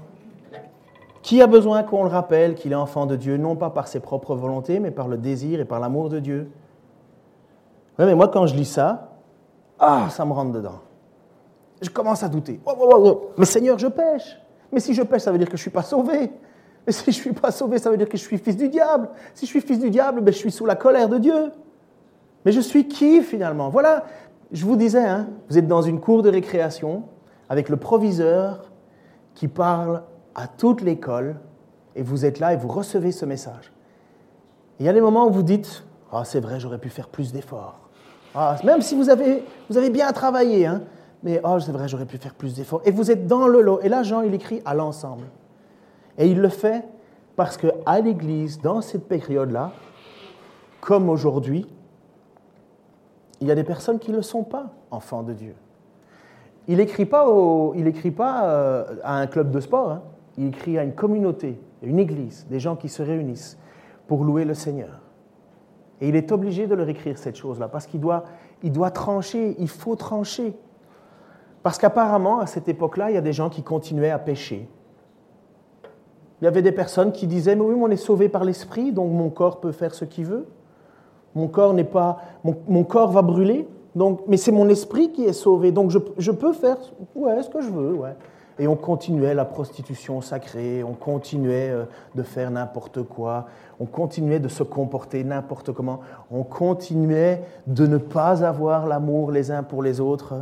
Qui 1.22 1.42
a 1.42 1.48
besoin 1.48 1.84
qu'on 1.84 2.04
le 2.04 2.10
rappelle 2.10 2.56
qu'il 2.56 2.72
est 2.72 2.76
enfant 2.76 3.06
de 3.06 3.16
Dieu, 3.16 3.38
non 3.38 3.56
pas 3.56 3.70
par 3.70 3.88
ses 3.88 4.00
propres 4.00 4.36
volontés, 4.36 4.80
mais 4.80 4.92
par 4.92 5.08
le 5.08 5.18
désir 5.18 5.60
et 5.60 5.66
par 5.66 5.80
l'amour 5.80 6.10
de 6.10 6.20
Dieu? 6.20 6.52
Oui, 8.00 8.06
mais 8.06 8.16
moi, 8.16 8.28
quand 8.28 8.48
je 8.48 8.56
lis 8.56 8.66
ça, 8.66 9.12
ah, 9.80 10.08
ça 10.10 10.26
me 10.26 10.34
rentre 10.34 10.52
dedans. 10.52 10.80
Je 11.82 11.90
commence 11.90 12.24
à 12.24 12.30
douter. 12.30 12.60
Oh, 12.66 12.74
oh, 12.80 12.94
oh, 12.94 13.32
mais 13.38 13.46
Seigneur, 13.46 13.78
je 13.78 13.88
pêche. 13.88 14.40
Mais 14.72 14.80
si 14.80 14.94
je 14.94 15.02
pêche, 15.02 15.22
ça 15.22 15.32
veut 15.32 15.38
dire 15.38 15.48
que 15.48 15.58
je 15.58 15.62
ne 15.62 15.64
suis 15.64 15.72
pas 15.72 15.84
sauvé. 15.84 16.32
Mais 16.86 16.94
si 16.94 17.04
je 17.04 17.10
ne 17.10 17.22
suis 17.22 17.34
pas 17.34 17.52
sauvé, 17.52 17.78
ça 17.78 17.90
veut 17.90 17.98
dire 17.98 18.10
que 18.10 18.18
je 18.18 18.24
suis 18.24 18.38
fils 18.38 18.56
du 18.56 18.70
diable. 18.70 19.10
Si 19.34 19.46
je 19.46 19.52
suis 19.52 19.62
fils 19.62 19.80
du 19.80 19.90
diable, 19.90 20.22
ben, 20.22 20.34
je 20.34 20.38
suis 20.38 20.52
sous 20.52 20.66
la 20.66 20.76
colère 20.76 21.10
de 21.10 21.18
Dieu. 21.18 21.52
Mais 22.46 22.52
je 22.52 22.60
suis 22.60 22.88
qui 22.88 23.22
finalement? 23.22 23.70
Voilà, 23.70 24.06
je 24.52 24.66
vous 24.66 24.76
disais, 24.76 25.06
hein, 25.06 25.28
vous 25.50 25.58
êtes 25.58 25.68
dans 25.68 25.82
une 25.82 26.00
cour 26.00 26.24
de 26.24 26.30
récréation 26.30 27.04
avec 27.50 27.70
le 27.70 27.78
proviseur 27.78 28.72
qui 29.36 29.48
parle 29.48 30.04
à 30.36 30.48
toute 30.48 30.82
l'école 30.82 31.36
et 31.96 32.04
vous 32.04 32.26
êtes 32.26 32.40
là 32.40 32.54
et 32.54 32.58
vous 32.58 32.68
recevez 32.68 33.12
ce 33.12 33.26
message. 33.26 33.72
Il 34.80 34.86
y 34.86 34.90
a 34.90 34.94
des 34.94 35.02
moments 35.02 35.28
où 35.28 35.32
vous 35.32 35.44
dites 35.44 35.84
Ah, 36.12 36.24
c'est 36.26 36.40
vrai, 36.40 36.60
j'aurais 36.60 36.78
pu 36.78 36.90
faire 36.90 37.08
plus 37.08 37.32
d'efforts. 37.32 37.80
Ah, 38.34 38.56
même 38.64 38.82
si 38.82 38.96
vous 38.96 39.10
avez, 39.10 39.44
vous 39.70 39.78
avez 39.78 39.90
bien 39.90 40.12
travaillé, 40.12 40.66
hein, 40.66 40.84
mais 41.24 41.42
oh, 41.44 41.60
c'est 41.60 41.72
vrai, 41.72 41.88
j'aurais 41.88 42.06
pu 42.06 42.18
faire 42.18 42.34
plus 42.34 42.56
d'efforts. 42.56 42.82
Et 42.86 42.92
vous 42.92 43.12
êtes 43.12 43.28
dans 43.28 43.48
le 43.48 43.62
lot. 43.62 43.80
Et 43.82 43.90
là, 43.90 44.04
Jean, 44.04 44.22
il 44.22 44.34
écrit 44.34 44.62
à 44.66 44.74
l'ensemble. 44.74 45.26
Et 46.18 46.28
il 46.28 46.40
le 46.40 46.50
fait 46.50 46.84
parce 47.36 47.58
qu'à 47.58 48.00
l'Église, 48.02 48.62
dans 48.62 48.82
cette 48.82 49.08
période-là, 49.08 49.72
comme 50.80 51.10
aujourd'hui, 51.10 51.68
il 53.40 53.48
y 53.48 53.52
a 53.52 53.56
des 53.56 53.64
personnes 53.64 54.00
qui 54.00 54.12
ne 54.12 54.22
sont 54.22 54.44
pas 54.44 54.72
enfants 54.92 55.24
de 55.24 55.34
Dieu. 55.34 55.56
Il 56.68 56.78
n'écrit 56.78 57.06
pas, 57.06 57.28
il 57.76 57.88
écrit 57.88 58.12
pas 58.12 58.46
euh, 58.46 58.96
à 59.04 59.18
un 59.18 59.28
club 59.28 59.52
de 59.52 59.60
sport. 59.60 59.92
Hein 59.92 60.02
il 60.42 60.48
écrit 60.48 60.80
à 60.80 60.84
une 60.84 60.94
communauté, 60.94 61.60
une 61.84 62.00
église, 62.00 62.48
des 62.50 62.60
gens 62.60 62.76
qui 62.76 62.90
se 62.90 63.04
réunissent 63.04 63.60
pour 64.08 64.24
louer 64.24 64.44
le 64.44 64.56
Seigneur. 64.56 65.00
Et 66.02 66.10
il 66.10 66.16
est 66.16 66.32
obligé 66.32 66.66
de 66.66 66.74
leur 66.74 66.90
écrire 66.90 67.18
cette 67.20 67.36
chose-là, 67.36 67.68
parce 67.68 67.86
qu'il 67.86 68.00
doit, 68.00 68.24
il 68.64 68.72
doit 68.72 68.90
trancher, 68.90 69.56
il 69.60 69.68
faut 69.68 69.96
trancher. 69.96 70.56
Parce 71.62 71.78
qu'apparemment, 71.78 72.40
à 72.40 72.48
cette 72.48 72.68
époque-là, 72.68 73.12
il 73.12 73.14
y 73.14 73.18
a 73.18 73.22
des 73.22 73.34
gens 73.34 73.52
qui 73.52 73.62
continuaient 73.62 74.10
à 74.10 74.18
pécher. 74.18 74.68
Il 76.42 76.46
y 76.46 76.48
avait 76.48 76.64
des 76.64 76.72
personnes 76.72 77.12
qui 77.12 77.28
disaient, 77.28 77.56
mais 77.56 77.62
oui, 77.62 77.76
on 77.80 77.92
est 77.92 77.96
sauvé 77.96 78.28
par 78.28 78.44
l'Esprit, 78.44 78.92
donc 78.92 79.12
mon 79.12 79.30
corps 79.30 79.60
peut 79.60 79.72
faire 79.72 79.94
ce 79.94 80.06
qu'il 80.06 80.26
veut. 80.26 80.48
Mon 81.36 81.48
corps 81.48 81.76
n'est 81.76 81.84
pas, 81.84 82.18
mon, 82.44 82.84
corps 82.84 83.12
va 83.12 83.22
brûler, 83.22 83.68
donc, 83.96 84.22
mais 84.28 84.38
c'est 84.38 84.52
mon 84.52 84.68
esprit 84.70 85.12
qui 85.12 85.26
est 85.26 85.34
sauvé, 85.34 85.72
donc 85.72 85.92
je, 85.92 86.32
peux 86.32 86.52
faire 86.52 86.78
ouais, 87.14 87.44
ce 87.44 87.50
que 87.50 87.62
je 87.62 87.70
veux. 87.70 87.96
Et 88.60 88.68
on 88.68 88.76
continuait 88.76 89.34
la 89.34 89.46
prostitution 89.46 90.22
sacrée, 90.22 90.84
on 90.84 90.94
continuait 90.94 91.70
euh, 91.72 91.86
de 92.16 92.24
faire 92.24 92.52
n'importe 92.52 93.04
quoi, 93.04 93.48
on 93.80 93.86
continuait 93.86 94.40
de 94.40 94.48
se 94.48 94.64
comporter 94.64 95.24
n'importe 95.24 95.72
comment, 95.72 96.02
on 96.32 96.44
continuait 96.44 97.44
de 97.68 97.88
ne 97.88 97.98
pas 97.98 98.44
avoir 98.46 98.88
l'amour 98.88 99.32
les 99.32 99.52
uns 99.52 99.64
pour 99.64 99.84
les 99.84 100.00
autres. 100.00 100.36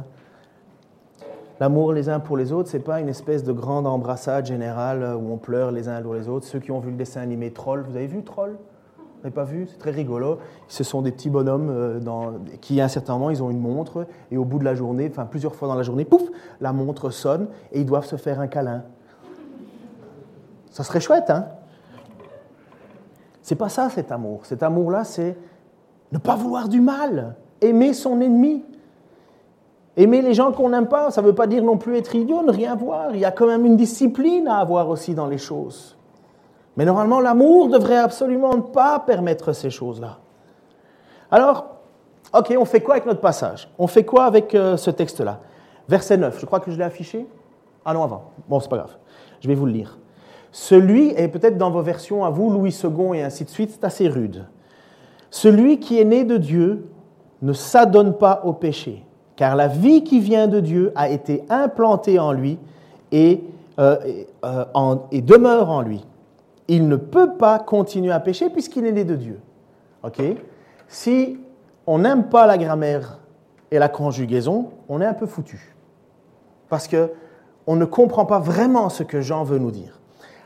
L'amour 1.59 1.91
les 1.91 2.07
uns 2.07 2.21
pour 2.21 2.37
les 2.37 2.53
autres, 2.53 2.69
ce 2.69 2.77
n'est 2.77 2.83
pas 2.83 3.01
une 3.01 3.09
espèce 3.09 3.43
de 3.43 3.51
grande 3.51 3.85
embrassade 3.85 4.45
générale 4.45 5.15
où 5.19 5.33
on 5.33 5.37
pleure 5.37 5.71
les 5.71 5.89
uns 5.89 6.01
pour 6.01 6.13
les 6.13 6.29
autres. 6.29 6.47
Ceux 6.47 6.59
qui 6.59 6.71
ont 6.71 6.79
vu 6.79 6.91
le 6.91 6.95
dessin 6.95 7.19
animé 7.19 7.51
Troll, 7.51 7.83
vous 7.87 7.97
avez 7.97 8.07
vu 8.07 8.23
Troll? 8.23 8.57
Vous 9.19 9.23
n'avez 9.23 9.35
pas 9.35 9.43
vu? 9.43 9.67
C'est 9.69 9.77
très 9.77 9.91
rigolo. 9.91 10.37
Ce 10.69 10.85
sont 10.85 11.01
des 11.01 11.11
petits 11.11 11.29
bonhommes 11.29 11.69
euh, 11.69 11.99
qui, 12.61 12.79
à 12.79 12.85
un 12.85 12.87
certain 12.87 13.13
moment, 13.13 13.29
ils 13.29 13.43
ont 13.43 13.49
une 13.49 13.59
montre 13.59 14.07
et 14.31 14.37
au 14.37 14.45
bout 14.45 14.59
de 14.59 14.63
la 14.63 14.75
journée, 14.75 15.09
enfin 15.11 15.25
plusieurs 15.25 15.55
fois 15.55 15.67
dans 15.67 15.75
la 15.75 15.83
journée, 15.83 16.05
pouf, 16.05 16.23
la 16.61 16.71
montre 16.71 17.09
sonne 17.09 17.49
et 17.73 17.81
ils 17.81 17.85
doivent 17.85 18.05
se 18.05 18.15
faire 18.15 18.39
un 18.39 18.47
câlin. 18.47 18.83
Ça 20.71 20.85
serait 20.85 21.01
chouette, 21.01 21.29
hein? 21.29 21.47
C'est 23.41 23.55
pas 23.55 23.67
ça 23.67 23.89
cet 23.89 24.13
amour. 24.13 24.45
Cet 24.45 24.63
amour-là, 24.63 25.03
c'est 25.03 25.35
ne 26.13 26.17
pas 26.17 26.37
vouloir 26.37 26.69
du 26.69 26.79
mal, 26.79 27.35
aimer 27.59 27.91
son 27.91 28.21
ennemi. 28.21 28.63
Aimer 29.97 30.21
les 30.21 30.33
gens 30.33 30.53
qu'on 30.53 30.69
n'aime 30.69 30.87
pas, 30.87 31.11
ça 31.11 31.21
ne 31.21 31.27
veut 31.27 31.35
pas 31.35 31.47
dire 31.47 31.61
non 31.61 31.77
plus 31.77 31.97
être 31.97 32.15
idiot, 32.15 32.41
ne 32.41 32.53
rien 32.53 32.73
voir. 32.75 33.13
Il 33.13 33.19
y 33.19 33.25
a 33.25 33.31
quand 33.31 33.47
même 33.47 33.65
une 33.65 33.75
discipline 33.75 34.47
à 34.47 34.59
avoir 34.59 34.87
aussi 34.87 35.13
dans 35.13 35.27
les 35.27 35.37
choses. 35.37 35.97
Mais 36.79 36.85
normalement, 36.85 37.19
l'amour 37.19 37.67
devrait 37.67 37.97
absolument 37.97 38.55
ne 38.55 38.61
pas 38.61 38.99
permettre 38.99 39.51
ces 39.51 39.69
choses-là. 39.69 40.19
Alors, 41.29 41.65
ok, 42.33 42.55
on 42.57 42.63
fait 42.63 42.79
quoi 42.79 42.93
avec 42.93 43.05
notre 43.05 43.19
passage? 43.19 43.69
On 43.77 43.85
fait 43.85 44.05
quoi 44.05 44.23
avec 44.23 44.55
euh, 44.55 44.77
ce 44.77 44.89
texte-là? 44.89 45.41
Verset 45.89 46.15
9, 46.15 46.39
je 46.39 46.45
crois 46.45 46.61
que 46.61 46.71
je 46.71 46.77
l'ai 46.77 46.85
affiché. 46.85 47.27
Ah 47.83 47.93
non, 47.93 48.01
avant. 48.01 48.31
Bon, 48.47 48.61
c'est 48.61 48.69
pas 48.69 48.77
grave. 48.77 48.95
Je 49.41 49.49
vais 49.49 49.55
vous 49.55 49.65
le 49.65 49.73
lire. 49.73 49.97
Celui, 50.53 51.09
et 51.17 51.27
peut-être 51.27 51.57
dans 51.57 51.69
vos 51.69 51.81
versions 51.81 52.23
à 52.23 52.29
vous, 52.29 52.49
Louis 52.49 52.73
II 52.81 53.17
et 53.17 53.23
ainsi 53.23 53.43
de 53.43 53.49
suite, 53.49 53.71
c'est 53.71 53.83
assez 53.83 54.07
rude. 54.07 54.45
Celui 55.31 55.81
qui 55.81 55.99
est 55.99 56.05
né 56.05 56.23
de 56.23 56.37
Dieu 56.37 56.87
ne 57.41 57.51
s'adonne 57.51 58.13
pas 58.13 58.39
au 58.45 58.53
péché, 58.53 59.03
car 59.35 59.57
la 59.57 59.67
vie 59.67 60.05
qui 60.05 60.21
vient 60.21 60.47
de 60.47 60.61
Dieu 60.61 60.93
a 60.95 61.09
été 61.09 61.43
implantée 61.49 62.19
en 62.19 62.31
lui 62.31 62.57
et, 63.11 63.43
euh, 63.79 63.97
euh, 64.45 64.95
et 65.11 65.21
demeure 65.21 65.69
en 65.71 65.81
lui 65.81 66.05
il 66.69 66.87
ne 66.87 66.95
peut 66.95 67.35
pas 67.37 67.59
continuer 67.59 68.11
à 68.11 68.19
pécher 68.19 68.49
puisqu'il 68.49 68.85
est 68.85 68.91
né 68.91 69.03
de 69.03 69.15
Dieu. 69.15 69.41
Si 70.87 71.39
on 71.85 71.99
n'aime 71.99 72.29
pas 72.29 72.45
la 72.47 72.57
grammaire 72.57 73.19
et 73.71 73.79
la 73.79 73.89
conjugaison, 73.89 74.69
on 74.87 75.01
est 75.01 75.05
un 75.05 75.13
peu 75.13 75.25
foutu. 75.25 75.75
Parce 76.69 76.87
que 76.87 77.11
on 77.67 77.75
ne 77.75 77.85
comprend 77.85 78.25
pas 78.25 78.39
vraiment 78.39 78.89
ce 78.89 79.03
que 79.03 79.19
Jean 79.19 79.43
veut 79.43 79.57
nous 79.57 79.71
dire. 79.71 79.99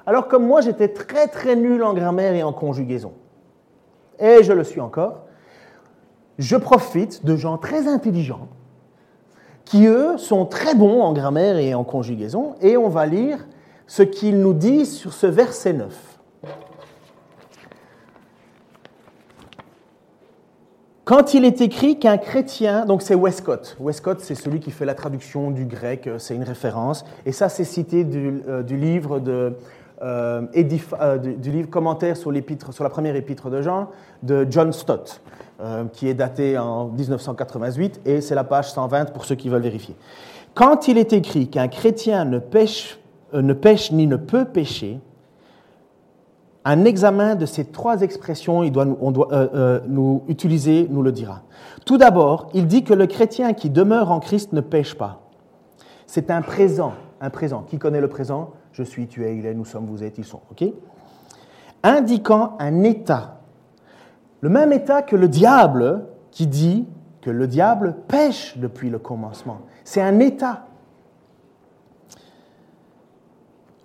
Alors 0.06 0.28
comme 0.28 0.46
moi, 0.46 0.62
j'étais 0.62 0.90
très 0.90 1.28
très 1.28 1.56
nul 1.56 1.84
en 1.84 1.94
grammaire 1.94 2.34
et 2.34 2.44
en 2.44 2.52
conjugaison, 2.52 3.14
et 4.20 4.44
je 4.44 4.52
le 4.52 4.64
suis 4.64 4.82
encore, 4.82 5.26
je 6.38 6.56
profite 6.58 7.26
de 7.26 7.36
gens 7.36 7.58
très 7.58 7.88
intelligents 7.88 8.48
qui, 9.66 9.88
eux, 9.88 10.18
sont 10.18 10.46
très 10.46 10.76
bons 10.76 11.02
en 11.02 11.14
grammaire 11.14 11.58
et 11.58 11.74
en 11.74 11.84
conjugaison, 11.84 12.56
et 12.62 12.76
on 12.76 12.90
va 12.90 13.06
lire 13.06 13.46
ce 13.88 14.04
qu'ils 14.04 14.40
nous 14.40 14.54
disent 14.54 14.94
sur 14.94 15.14
ce 15.14 15.28
verset 15.28 15.74
9. 15.74 16.13
Quand 21.06 21.34
il 21.34 21.44
est 21.44 21.60
écrit 21.60 22.00
qu'un 22.00 22.18
chrétien, 22.18 22.86
donc 22.86 23.02
c'est 23.02 23.14
Westcott, 23.14 23.76
Westcott 23.78 24.22
c'est 24.22 24.36
celui 24.36 24.62
qui 24.62 24.72
fait 24.72 24.86
la 24.86 24.96
traduction 24.96 25.52
du 25.52 25.66
grec, 25.66 26.08
euh, 26.08 26.18
c'est 26.18 26.34
une 26.34 26.44
référence, 26.44 27.04
et 27.26 27.34
ça 27.34 27.50
c'est 27.50 27.66
cité 27.66 28.06
du, 28.06 28.42
euh, 28.48 28.64
livre 28.64 29.22
euh, 29.28 30.42
du, 30.54 31.52
livre 31.52 31.70
commentaire 31.70 32.16
sur, 32.16 32.32
sur 32.72 32.84
la 32.86 32.90
première 32.90 33.18
épître 33.18 33.50
de 33.50 33.62
Jean 33.62 33.90
de 34.22 34.48
John 34.50 34.72
Stott, 34.72 35.22
qui 35.92 36.08
est 36.08 36.14
daté 36.14 36.58
en 36.58 36.88
1988, 36.88 38.02
et 38.06 38.22
c'est 38.22 38.36
la 38.36 38.46
page 38.46 38.72
120 38.72 39.12
pour 39.12 39.26
ceux 39.26 39.36
qui 39.36 39.50
veulent 39.50 39.62
vérifier. 39.62 39.96
Quand 40.54 40.88
il 40.88 40.98
est 40.98 41.12
écrit 41.12 41.50
qu'un 41.50 41.68
chrétien 41.68 42.24
ne 42.24 42.40
pêche, 42.40 43.00
ne 43.34 43.54
pêche 43.54 43.92
ni 43.92 44.08
ne 44.08 44.16
peut 44.16 44.46
pécher, 44.46 45.00
un 46.66 46.86
examen 46.86 47.36
de 47.36 47.46
ces 47.46 47.66
trois 47.66 48.02
expressions, 48.02 48.60
on 48.60 49.12
doit 49.12 49.28
euh, 49.34 49.48
euh, 49.54 49.80
nous 49.88 50.24
utiliser, 50.28 50.88
nous 50.90 51.02
le 51.02 51.12
dira. 51.12 51.42
Tout 51.86 51.98
d'abord, 51.98 52.50
il 52.54 52.68
dit 52.68 52.84
que 52.84 52.94
le 52.94 53.06
chrétien 53.06 53.54
qui 53.54 53.70
demeure 53.70 54.12
en 54.12 54.20
Christ 54.20 54.54
ne 54.54 54.62
pêche 54.62 54.96
pas. 54.96 55.22
C'est 56.08 56.32
un 56.32 56.42
présent, 56.42 56.94
un 57.20 57.30
présent. 57.30 57.64
Qui 57.64 57.78
connaît 57.78 58.00
le 58.00 58.08
présent? 58.08 58.52
Je 58.72 58.84
suis, 58.84 59.08
tu 59.08 59.26
es, 59.26 59.38
il 59.38 59.46
est, 59.46 59.54
nous 59.54 59.66
sommes, 59.66 59.86
vous 59.86 60.04
êtes, 60.04 60.18
ils 60.18 60.26
sont. 60.26 60.42
Ok? 60.52 60.66
Indiquant 61.84 62.56
un 62.60 62.84
état. 62.84 63.42
Le 64.40 64.50
même 64.50 64.72
état 64.72 65.02
que 65.02 65.16
le 65.16 65.28
diable 65.28 66.06
qui 66.32 66.48
dit 66.48 66.88
que 67.22 67.30
le 67.30 67.48
diable 67.48 67.96
pêche 68.08 68.58
depuis 68.58 68.90
le 68.90 69.00
commencement. 69.00 69.60
C'est 69.84 70.02
un 70.02 70.20
état. 70.20 70.66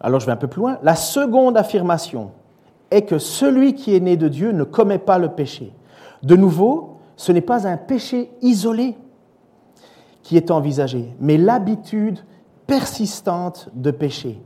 Alors 0.01 0.21
je 0.21 0.27
vais 0.27 0.33
un 0.33 0.37
peu 0.37 0.47
plus 0.47 0.61
loin. 0.61 0.79
La 0.83 0.95
seconde 0.95 1.57
affirmation, 1.57 2.31
est 2.91 3.03
que 3.03 3.19
celui 3.19 3.75
qui 3.75 3.95
est 3.95 4.01
né 4.01 4.17
de 4.17 4.29
Dieu 4.29 4.53
ne 4.53 4.65
commet 4.65 4.99
pas 4.99 5.19
le 5.19 5.29
péché. 5.29 5.73
De 6.23 6.37
nouveau, 6.37 6.97
ce 7.17 7.33
n'est 7.33 7.41
pas 7.41 7.67
un 7.67 7.77
péché 7.77 8.31
isolé 8.43 8.97
qui 10.23 10.37
est 10.37 10.51
envisagé, 10.51 11.15
mais 11.21 11.37
l'habitude 11.37 12.19
persistante 12.67 13.71
de 13.75 13.91
pécher, 13.91 14.41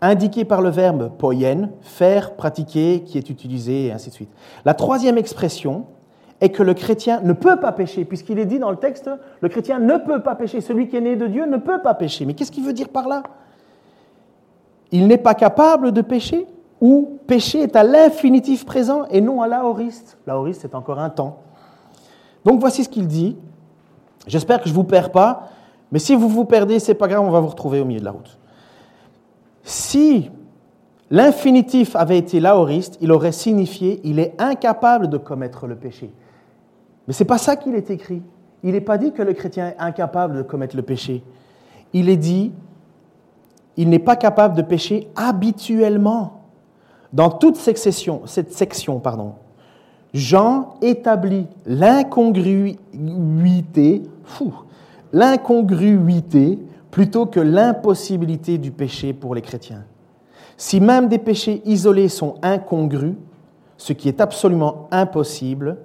indiquée 0.00 0.44
par 0.44 0.60
le 0.60 0.70
verbe 0.70 1.12
poien, 1.18 1.70
faire, 1.82 2.34
pratiquer, 2.34 3.02
qui 3.04 3.16
est 3.16 3.30
utilisé, 3.30 3.86
et 3.86 3.92
ainsi 3.92 4.10
de 4.10 4.14
suite. 4.14 4.30
La 4.64 4.74
troisième 4.74 5.18
expression 5.18 5.86
est 6.40 6.48
que 6.48 6.62
le 6.62 6.74
chrétien 6.74 7.20
ne 7.22 7.32
peut 7.32 7.60
pas 7.60 7.72
pécher, 7.72 8.04
puisqu'il 8.04 8.38
est 8.38 8.46
dit 8.46 8.58
dans 8.58 8.70
le 8.70 8.76
texte, 8.76 9.10
le 9.40 9.48
chrétien 9.48 9.78
ne 9.78 9.98
peut 9.98 10.22
pas 10.22 10.34
pécher, 10.34 10.60
celui 10.60 10.88
qui 10.88 10.96
est 10.96 11.00
né 11.00 11.16
de 11.16 11.26
Dieu 11.26 11.46
ne 11.46 11.58
peut 11.58 11.80
pas 11.80 11.94
pécher. 11.94 12.24
Mais 12.24 12.34
qu'est-ce 12.34 12.50
qu'il 12.50 12.64
veut 12.64 12.72
dire 12.72 12.88
par 12.88 13.08
là? 13.08 13.22
Il 14.90 15.06
n'est 15.06 15.18
pas 15.18 15.34
capable 15.34 15.92
de 15.92 16.00
pécher? 16.00 16.46
Où 16.80 17.18
péché 17.26 17.62
est 17.62 17.76
à 17.76 17.84
l'infinitif 17.84 18.64
présent 18.64 19.04
et 19.10 19.20
non 19.20 19.42
à 19.42 19.48
l'aoriste. 19.48 20.18
L'aoriste, 20.26 20.62
c'est 20.62 20.74
encore 20.74 20.98
un 20.98 21.10
temps. 21.10 21.40
Donc 22.44 22.60
voici 22.60 22.84
ce 22.84 22.88
qu'il 22.88 23.06
dit. 23.06 23.36
J'espère 24.26 24.58
que 24.58 24.64
je 24.66 24.70
ne 24.70 24.76
vous 24.76 24.84
perds 24.84 25.12
pas, 25.12 25.48
mais 25.92 25.98
si 25.98 26.14
vous 26.14 26.28
vous 26.28 26.44
perdez, 26.44 26.78
c'est 26.78 26.94
pas 26.94 27.08
grave, 27.08 27.22
on 27.22 27.30
va 27.30 27.40
vous 27.40 27.48
retrouver 27.48 27.80
au 27.80 27.84
milieu 27.84 28.00
de 28.00 28.04
la 28.04 28.12
route. 28.12 28.38
Si 29.62 30.30
l'infinitif 31.10 31.96
avait 31.96 32.18
été 32.18 32.40
l'aoriste, 32.40 32.98
il 33.00 33.12
aurait 33.12 33.32
signifié 33.32 34.00
il 34.04 34.18
est 34.18 34.34
incapable 34.38 35.08
de 35.08 35.18
commettre 35.18 35.66
le 35.66 35.76
péché. 35.76 36.10
Mais 37.06 37.14
ce 37.14 37.22
n'est 37.22 37.26
pas 37.26 37.38
ça 37.38 37.56
qu'il 37.56 37.74
est 37.74 37.90
écrit. 37.90 38.22
Il 38.62 38.72
n'est 38.72 38.80
pas 38.80 38.98
dit 38.98 39.12
que 39.12 39.22
le 39.22 39.32
chrétien 39.32 39.68
est 39.68 39.76
incapable 39.78 40.36
de 40.36 40.42
commettre 40.42 40.76
le 40.76 40.82
péché. 40.82 41.22
Il 41.92 42.08
est 42.08 42.16
dit 42.16 42.52
il 43.76 43.88
n'est 43.88 43.98
pas 43.98 44.16
capable 44.16 44.56
de 44.56 44.62
pécher 44.62 45.08
habituellement. 45.16 46.39
Dans 47.12 47.30
toute 47.30 47.56
cette 47.56 47.78
section, 47.78 48.22
cette 48.26 48.52
section 48.52 49.00
pardon, 49.00 49.34
Jean 50.14 50.76
établit 50.80 51.46
l'incongruité, 51.66 54.02
l'incongruité 55.12 56.58
plutôt 56.90 57.26
que 57.26 57.40
l'impossibilité 57.40 58.58
du 58.58 58.70
péché 58.70 59.12
pour 59.12 59.34
les 59.34 59.42
chrétiens. 59.42 59.84
Si 60.56 60.80
même 60.80 61.08
des 61.08 61.18
péchés 61.18 61.62
isolés 61.64 62.08
sont 62.08 62.34
incongrus, 62.42 63.14
ce 63.76 63.92
qui 63.92 64.08
est 64.08 64.20
absolument 64.20 64.88
impossible, 64.90 65.78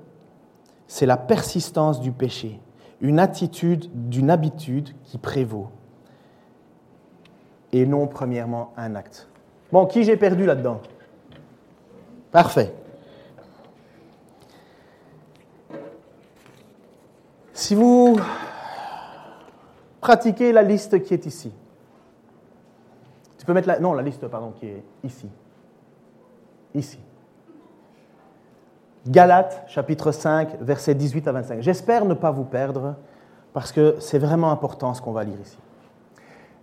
c'est 0.87 1.05
la 1.05 1.17
persistance 1.17 1.99
du 1.99 2.11
péché, 2.11 2.59
une 3.01 3.19
attitude 3.19 3.89
d'une 4.09 4.29
habitude 4.29 4.89
qui 5.03 5.17
prévaut, 5.17 5.67
et 7.71 7.85
non 7.85 8.07
premièrement 8.07 8.73
un 8.77 8.95
acte. 8.95 9.27
Bon, 9.71 9.85
qui 9.85 10.03
j'ai 10.03 10.17
perdu 10.17 10.45
là-dedans? 10.45 10.81
Parfait. 12.35 12.73
Si 17.53 17.75
vous 17.75 18.19
pratiquez 20.01 20.51
la 20.51 20.61
liste 20.61 21.01
qui 21.01 21.13
est 21.13 21.25
ici, 21.25 21.53
tu 23.37 23.45
peux 23.45 23.53
mettre 23.53 23.69
la, 23.69 23.79
non, 23.79 23.93
la 23.93 24.01
liste, 24.01 24.27
pardon, 24.27 24.51
qui 24.51 24.65
est 24.65 24.83
ici. 25.05 25.29
Ici. 26.73 26.99
Galates, 29.07 29.63
chapitre 29.67 30.11
5, 30.11 30.59
versets 30.59 30.93
18 30.93 31.29
à 31.29 31.31
25. 31.31 31.61
J'espère 31.61 32.03
ne 32.03 32.15
pas 32.15 32.31
vous 32.31 32.43
perdre 32.43 32.95
parce 33.53 33.71
que 33.71 33.95
c'est 33.99 34.19
vraiment 34.19 34.51
important 34.51 34.93
ce 34.93 35.01
qu'on 35.01 35.13
va 35.13 35.23
lire 35.23 35.39
ici. 35.41 35.57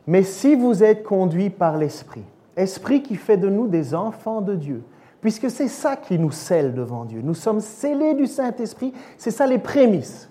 Mais 0.07 0.23
si 0.23 0.55
vous 0.55 0.85
êtes 0.85 1.03
conduits 1.03 1.49
par 1.49 1.79
l'Esprit, 1.79 2.27
Esprit 2.57 3.03
qui 3.03 3.17
fait 3.17 3.39
de 3.39 3.49
nous 3.49 3.69
des 3.69 3.95
enfants 3.95 4.43
de 4.43 4.55
Dieu, 4.55 4.85
puisque 5.23 5.49
c'est 5.49 5.69
ça 5.69 5.97
qui 5.97 6.19
nous 6.19 6.33
scelle 6.33 6.75
devant 6.75 7.07
Dieu. 7.07 7.21
Nous 7.23 7.35
sommes 7.35 7.61
scellés 7.61 8.13
du 8.13 8.27
Saint-Esprit, 8.27 8.93
c'est 9.17 9.31
ça 9.31 9.47
les 9.47 9.59
prémices. 9.59 10.29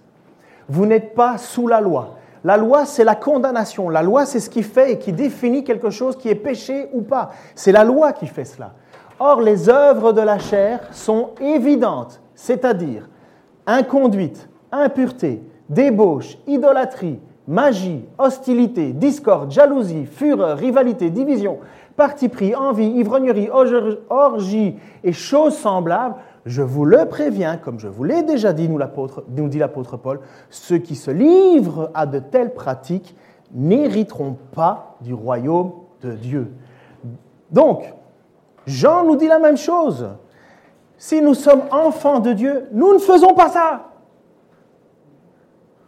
Vous 0.70 0.86
n'êtes 0.86 1.16
pas 1.16 1.40
sous 1.40 1.68
la 1.68 1.82
loi. 1.82 2.18
La 2.44 2.58
loi, 2.58 2.86
c'est 2.86 3.04
la 3.04 3.16
condamnation. 3.16 3.90
La 3.90 4.04
loi, 4.04 4.26
c'est 4.26 4.40
ce 4.40 4.50
qui 4.50 4.64
fait 4.64 4.92
et 4.92 5.00
qui 5.00 5.14
définit 5.14 5.64
quelque 5.64 5.90
chose 5.90 6.18
qui 6.18 6.28
est 6.30 6.36
péché 6.36 6.90
ou 6.94 7.02
pas. 7.02 7.32
C'est 7.56 7.72
la 7.72 7.84
loi 7.84 8.14
qui 8.14 8.28
fait 8.28 8.46
cela. 8.46 8.74
Or, 9.20 9.42
les 9.42 9.70
œuvres 9.70 10.12
de 10.12 10.22
la 10.22 10.40
chair 10.40 10.80
sont 10.92 11.32
évidentes, 11.40 12.22
c'est-à-dire 12.36 13.08
inconduite, 13.68 14.50
impureté, 14.72 15.44
débauche, 15.70 16.38
idolâtrie, 16.48 17.20
magie, 17.48 18.04
hostilité, 18.18 18.92
discorde, 18.94 19.52
jalousie, 19.52 20.06
fureur, 20.06 20.58
rivalité, 20.58 21.12
division, 21.12 21.60
parti 21.96 22.30
pris, 22.30 22.56
envie, 22.56 22.88
ivrognerie, 22.88 23.50
orgie 24.10 24.78
et 25.04 25.14
choses 25.14 25.56
semblables, 25.58 26.16
Je 26.46 26.64
vous 26.64 26.86
le 26.86 27.06
préviens, 27.06 27.58
comme 27.58 27.80
je 27.80 27.88
vous 27.88 28.04
l'ai 28.04 28.24
déjà 28.24 28.52
dit, 28.52 28.68
nous, 28.68 28.80
nous 29.30 29.48
dit 29.48 29.60
l'apôtre 29.60 29.98
Paul, 29.98 30.22
ceux 30.50 30.80
qui 30.80 30.96
se 30.96 31.12
livrent 31.12 31.92
à 31.94 32.06
de 32.08 32.20
telles 32.20 32.54
pratiques 32.54 33.16
n'hériteront 33.54 34.38
pas 34.54 34.96
du 35.02 35.14
royaume 35.14 35.74
de 36.02 36.14
Dieu. 36.14 36.52
Donc, 37.52 37.94
Jean 38.66 39.04
nous 39.04 39.18
dit 39.18 39.28
la 39.28 39.40
même 39.40 39.58
chose. 39.58 40.08
Si 40.98 41.22
nous 41.22 41.34
sommes 41.34 41.64
enfants 41.72 42.20
de 42.20 42.34
Dieu, 42.34 42.68
nous 42.72 42.94
ne 42.94 43.00
faisons 43.00 43.34
pas 43.34 43.50
ça. 43.50 43.90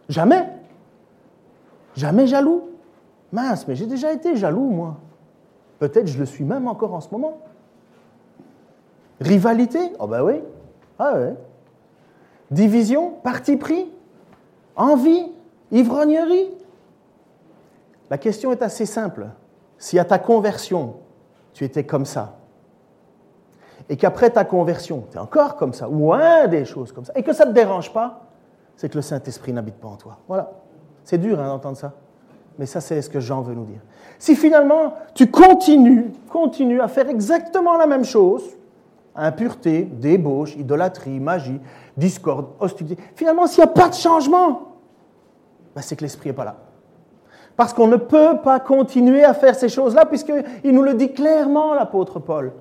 Jamais. 0.08 0.48
Jamais 1.96 2.26
jaloux. 2.26 2.70
Mince, 3.32 3.66
mais 3.66 3.74
j'ai 3.74 3.86
déjà 3.86 4.12
été 4.12 4.36
jaloux, 4.36 4.70
moi. 4.70 4.96
Peut-être 5.78 6.06
je 6.06 6.18
le 6.18 6.26
suis 6.26 6.44
même 6.44 6.68
encore 6.68 6.94
en 6.94 7.00
ce 7.00 7.08
moment. 7.10 7.38
Rivalité 9.20 9.78
Oh 9.98 10.06
ben 10.06 10.22
oui. 10.22 10.40
Ah 10.98 11.14
ouais. 11.14 11.34
Division, 12.50 13.10
parti 13.22 13.56
pris, 13.56 13.90
envie, 14.76 15.32
ivrognerie. 15.72 16.50
La 18.10 18.18
question 18.18 18.52
est 18.52 18.62
assez 18.62 18.86
simple. 18.86 19.28
Si 19.78 19.98
à 19.98 20.04
ta 20.04 20.18
conversion, 20.18 20.96
tu 21.52 21.64
étais 21.64 21.84
comme 21.84 22.04
ça, 22.04 22.36
et 23.88 23.96
qu'après 23.96 24.30
ta 24.30 24.44
conversion, 24.44 25.04
tu 25.10 25.16
es 25.16 25.20
encore 25.20 25.56
comme 25.56 25.72
ça, 25.72 25.88
ou 25.88 26.12
un 26.12 26.46
des 26.46 26.64
choses 26.64 26.92
comme 26.92 27.04
ça, 27.04 27.12
et 27.16 27.22
que 27.22 27.32
ça 27.32 27.44
ne 27.44 27.50
te 27.50 27.54
dérange 27.54 27.92
pas, 27.92 28.26
c'est 28.76 28.88
que 28.88 28.96
le 28.96 29.02
Saint-Esprit 29.02 29.52
n'habite 29.52 29.76
pas 29.76 29.88
en 29.88 29.96
toi. 29.96 30.18
Voilà. 30.26 30.52
C'est 31.04 31.18
dur 31.18 31.38
hein, 31.38 31.46
d'entendre 31.46 31.76
ça. 31.76 31.92
Mais 32.58 32.66
ça, 32.66 32.80
c'est 32.80 33.02
ce 33.02 33.10
que 33.10 33.20
Jean 33.20 33.42
veut 33.42 33.54
nous 33.54 33.64
dire. 33.64 33.80
Si 34.18 34.36
finalement, 34.36 34.94
tu 35.14 35.30
continues, 35.30 36.12
continues 36.28 36.80
à 36.80 36.88
faire 36.88 37.08
exactement 37.08 37.76
la 37.76 37.86
même 37.86 38.04
chose, 38.04 38.42
impureté, 39.16 39.82
débauche, 39.82 40.56
idolâtrie, 40.56 41.20
magie, 41.20 41.60
discorde, 41.96 42.46
hostilité, 42.60 43.02
finalement, 43.14 43.46
s'il 43.46 43.64
n'y 43.64 43.70
a 43.70 43.72
pas 43.72 43.88
de 43.88 43.94
changement, 43.94 44.74
ben, 45.74 45.82
c'est 45.82 45.96
que 45.96 46.02
l'Esprit 46.02 46.30
n'est 46.30 46.34
pas 46.34 46.44
là. 46.44 46.56
Parce 47.56 47.72
qu'on 47.72 47.86
ne 47.86 47.96
peut 47.96 48.38
pas 48.42 48.58
continuer 48.60 49.24
à 49.24 49.34
faire 49.34 49.54
ces 49.54 49.68
choses-là, 49.68 50.06
puisqu'il 50.06 50.72
nous 50.72 50.82
le 50.82 50.94
dit 50.94 51.12
clairement, 51.12 51.74
l'apôtre 51.74 52.18
Paul. 52.18 52.52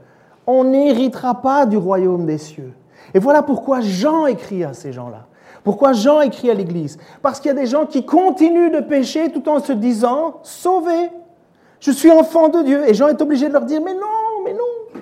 On 0.45 0.65
n'héritera 0.65 1.41
pas 1.41 1.65
du 1.65 1.77
royaume 1.77 2.25
des 2.25 2.37
cieux. 2.37 2.73
Et 3.13 3.19
voilà 3.19 3.41
pourquoi 3.41 3.81
Jean 3.81 4.25
écrit 4.25 4.63
à 4.63 4.73
ces 4.73 4.91
gens-là. 4.91 5.27
Pourquoi 5.63 5.93
Jean 5.93 6.21
écrit 6.21 6.49
à 6.49 6.53
l'Église 6.53 6.97
Parce 7.21 7.39
qu'il 7.39 7.47
y 7.47 7.51
a 7.51 7.59
des 7.59 7.67
gens 7.67 7.85
qui 7.85 8.05
continuent 8.05 8.71
de 8.71 8.81
pécher 8.81 9.31
tout 9.31 9.47
en 9.47 9.59
se 9.59 9.71
disant 9.71 10.39
sauvé. 10.43 11.09
Je 11.79 11.91
suis 11.91 12.11
enfant 12.11 12.49
de 12.49 12.61
Dieu. 12.63 12.87
Et 12.87 12.93
Jean 12.93 13.07
est 13.07 13.21
obligé 13.21 13.47
de 13.47 13.53
leur 13.53 13.65
dire 13.65 13.81
mais 13.81 13.93
non, 13.93 14.43
mais 14.43 14.53
non. 14.53 15.01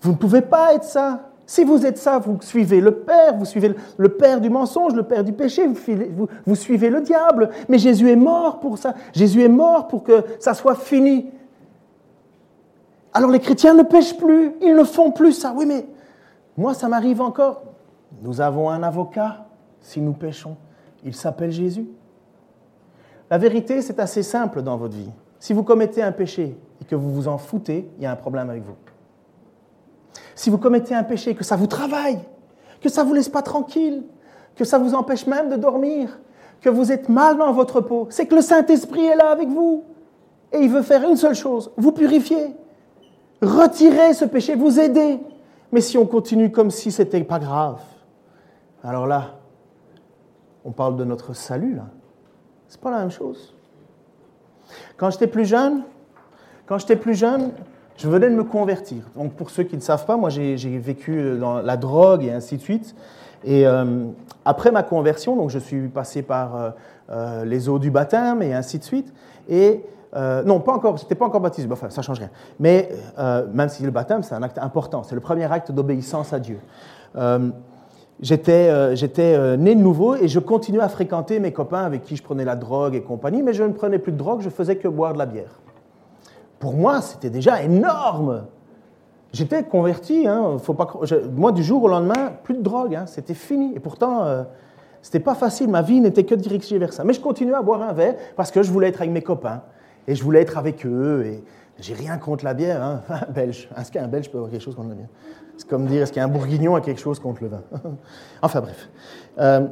Vous 0.00 0.12
ne 0.12 0.16
pouvez 0.16 0.40
pas 0.40 0.74
être 0.74 0.84
ça. 0.84 1.30
Si 1.46 1.64
vous 1.64 1.84
êtes 1.84 1.98
ça, 1.98 2.20
vous 2.20 2.38
suivez 2.42 2.80
le 2.80 2.92
Père, 2.92 3.34
vous 3.36 3.44
suivez 3.44 3.74
le 3.96 4.08
Père 4.08 4.40
du 4.40 4.48
mensonge, 4.50 4.94
le 4.94 5.02
Père 5.02 5.24
du 5.24 5.32
péché, 5.32 5.68
vous, 6.46 6.54
suivez 6.54 6.90
le 6.90 7.00
diable. 7.00 7.50
Mais 7.68 7.76
Jésus 7.76 8.08
est 8.08 8.16
mort 8.16 8.60
pour 8.60 8.78
ça. 8.78 8.94
Jésus 9.12 9.42
est 9.42 9.48
mort 9.48 9.88
pour 9.88 10.04
que 10.04 10.24
ça 10.38 10.54
soit 10.54 10.76
fini. 10.76 11.28
Alors 13.12 13.30
les 13.30 13.40
chrétiens 13.40 13.74
ne 13.74 13.82
pêchent 13.82 14.16
plus, 14.16 14.52
ils 14.62 14.76
ne 14.76 14.84
font 14.84 15.10
plus 15.10 15.32
ça. 15.32 15.52
Oui, 15.56 15.66
mais 15.66 15.86
moi, 16.56 16.72
ça 16.72 16.86
m'arrive 16.86 17.20
encore. 17.20 17.64
Nous 18.22 18.40
avons 18.40 18.70
un 18.70 18.82
avocat 18.82 19.46
si 19.80 20.00
nous 20.00 20.12
péchons. 20.12 20.56
Il 21.04 21.14
s'appelle 21.14 21.50
Jésus. 21.50 21.88
La 23.30 23.38
vérité, 23.38 23.80
c'est 23.80 24.00
assez 24.00 24.22
simple 24.22 24.62
dans 24.62 24.76
votre 24.76 24.96
vie. 24.96 25.10
Si 25.38 25.52
vous 25.52 25.62
commettez 25.62 26.02
un 26.02 26.12
péché 26.12 26.56
et 26.80 26.84
que 26.84 26.96
vous 26.96 27.10
vous 27.12 27.28
en 27.28 27.38
foutez, 27.38 27.88
il 27.96 28.02
y 28.02 28.06
a 28.06 28.12
un 28.12 28.16
problème 28.16 28.50
avec 28.50 28.62
vous. 28.62 28.74
Si 30.34 30.50
vous 30.50 30.58
commettez 30.58 30.94
un 30.94 31.04
péché, 31.04 31.34
que 31.34 31.44
ça 31.44 31.56
vous 31.56 31.66
travaille, 31.66 32.18
que 32.80 32.88
ça 32.88 33.02
ne 33.02 33.08
vous 33.08 33.14
laisse 33.14 33.28
pas 33.28 33.42
tranquille, 33.42 34.04
que 34.56 34.64
ça 34.64 34.78
vous 34.78 34.94
empêche 34.94 35.26
même 35.26 35.48
de 35.48 35.56
dormir, 35.56 36.18
que 36.60 36.68
vous 36.68 36.92
êtes 36.92 37.08
mal 37.08 37.38
dans 37.38 37.52
votre 37.52 37.80
peau, 37.80 38.06
c'est 38.10 38.26
que 38.26 38.34
le 38.34 38.42
Saint-Esprit 38.42 39.04
est 39.04 39.16
là 39.16 39.30
avec 39.30 39.48
vous. 39.48 39.84
Et 40.52 40.58
il 40.58 40.70
veut 40.70 40.82
faire 40.82 41.08
une 41.08 41.16
seule 41.16 41.34
chose, 41.34 41.70
vous 41.76 41.92
purifier. 41.92 42.54
Retirer 43.40 44.12
ce 44.12 44.24
péché, 44.24 44.56
vous 44.56 44.78
aider. 44.80 45.20
Mais 45.72 45.80
si 45.80 45.96
on 45.96 46.04
continue 46.04 46.50
comme 46.50 46.70
si 46.70 46.90
ce 46.90 47.02
n'était 47.02 47.22
pas 47.22 47.38
grave, 47.38 47.80
alors 48.82 49.06
là, 49.06 49.38
on 50.64 50.72
parle 50.72 50.96
de 50.96 51.04
notre 51.04 51.34
salut, 51.34 51.74
là. 51.74 51.86
C'est 52.68 52.80
pas 52.80 52.90
la 52.90 52.98
même 52.98 53.10
chose. 53.10 53.54
Quand 54.96 55.10
j'étais 55.10 55.26
plus 55.26 55.44
jeune, 55.44 55.82
quand 56.66 56.78
j'étais 56.78 56.96
plus 56.96 57.14
jeune, 57.14 57.50
je 57.96 58.08
venais 58.08 58.30
de 58.30 58.34
me 58.34 58.44
convertir. 58.44 59.02
Donc 59.16 59.34
pour 59.34 59.50
ceux 59.50 59.64
qui 59.64 59.76
ne 59.76 59.80
savent 59.80 60.06
pas, 60.06 60.16
moi 60.16 60.30
j'ai 60.30 60.78
vécu 60.78 61.36
dans 61.38 61.60
la 61.60 61.76
drogue 61.76 62.24
et 62.24 62.30
ainsi 62.30 62.56
de 62.56 62.62
suite. 62.62 62.94
Et 63.44 63.66
euh, 63.66 64.06
après 64.44 64.70
ma 64.70 64.82
conversion, 64.82 65.36
donc 65.36 65.50
je 65.50 65.58
suis 65.58 65.88
passé 65.88 66.22
par 66.22 66.56
euh, 66.56 66.70
euh, 67.10 67.44
les 67.44 67.68
eaux 67.68 67.78
du 67.78 67.90
baptême 67.90 68.42
et 68.42 68.54
ainsi 68.54 68.78
de 68.78 68.84
suite. 68.84 69.12
Et 69.48 69.84
non, 70.14 70.60
pas 70.60 70.72
encore, 70.72 70.94
n'étais 70.94 71.14
pas 71.14 71.26
encore 71.26 71.40
baptisé, 71.40 71.68
enfin 71.70 71.90
ça 71.90 72.02
change 72.02 72.18
rien. 72.18 72.30
Mais 72.58 72.88
même 73.52 73.68
si 73.68 73.82
le 73.82 73.90
baptême 73.90 74.22
c'est 74.22 74.34
un 74.34 74.42
acte 74.42 74.58
important, 74.58 75.02
c'est 75.02 75.14
le 75.14 75.20
premier 75.20 75.50
acte 75.50 75.70
d'obéissance 75.70 76.32
à 76.32 76.40
Dieu. 76.40 76.58
J'étais, 78.22 78.68
euh, 78.68 78.94
euh, 79.18 79.56
né 79.56 79.74
de 79.74 79.80
nouveau 79.80 80.14
et 80.14 80.28
je 80.28 80.38
continuais 80.40 80.82
à 80.82 80.88
fréquenter 80.88 81.40
mes 81.40 81.52
copains 81.52 81.84
avec 81.84 82.02
qui 82.02 82.16
je 82.16 82.22
prenais 82.22 82.44
la 82.44 82.54
drogue 82.54 82.94
et 82.94 83.00
compagnie, 83.00 83.42
mais 83.42 83.54
je 83.54 83.62
ne 83.62 83.72
prenais 83.72 83.98
plus 83.98 84.12
de 84.12 84.18
drogue, 84.18 84.42
je 84.42 84.50
faisais 84.50 84.76
que 84.76 84.88
boire 84.88 85.14
de 85.14 85.18
la 85.18 85.26
bière. 85.26 85.58
Pour 86.58 86.74
moi, 86.74 87.00
c'était 87.00 87.30
déjà 87.30 87.62
énorme. 87.62 88.44
J'étais 89.32 89.62
converti, 89.62 90.26
hein, 90.26 90.58
moi 91.34 91.52
du 91.52 91.62
jour 91.62 91.84
au 91.84 91.88
lendemain, 91.88 92.32
plus 92.42 92.54
de 92.54 92.62
drogue, 92.62 92.94
hein, 92.94 93.06
c'était 93.06 93.32
fini. 93.32 93.72
Et 93.74 93.80
pourtant, 93.80 94.24
euh, 94.24 94.42
c'était 95.00 95.20
pas 95.20 95.34
facile, 95.34 95.70
ma 95.70 95.80
vie 95.80 96.00
n'était 96.00 96.24
que 96.24 96.34
dirigée 96.34 96.76
vers 96.76 96.92
ça. 96.92 97.04
Mais 97.04 97.14
je 97.14 97.20
continuais 97.20 97.54
à 97.54 97.62
boire 97.62 97.80
un 97.80 97.94
verre 97.94 98.16
parce 98.36 98.50
que 98.50 98.62
je 98.62 98.70
voulais 98.70 98.88
être 98.88 99.00
avec 99.00 99.12
mes 99.12 99.22
copains 99.22 99.62
et 100.06 100.14
je 100.14 100.22
voulais 100.22 100.42
être 100.42 100.58
avec 100.58 100.84
eux. 100.84 101.24
Et 101.24 101.42
j'ai 101.78 101.94
rien 101.94 102.18
contre 102.18 102.44
la 102.44 102.52
bière, 102.52 102.82
hein, 102.82 103.00
belge. 103.34 103.70
Est-ce 103.78 103.90
qu'un 103.90 104.08
belge 104.08 104.30
peut 104.30 104.36
avoir 104.36 104.50
quelque 104.50 104.62
chose 104.62 104.74
contre 104.74 104.90
la 104.90 104.96
bière 104.96 105.08
c'est 105.60 105.68
comme 105.68 105.84
dire, 105.84 106.02
est-ce 106.02 106.12
qu'un 106.12 106.26
bourguignon 106.26 106.74
a 106.74 106.80
quelque 106.80 107.00
chose 107.00 107.20
contre 107.20 107.42
le 107.42 107.48
vin? 107.48 107.62
Enfin 108.42 108.62
bref. 108.62 108.88
Euh, 109.38 109.66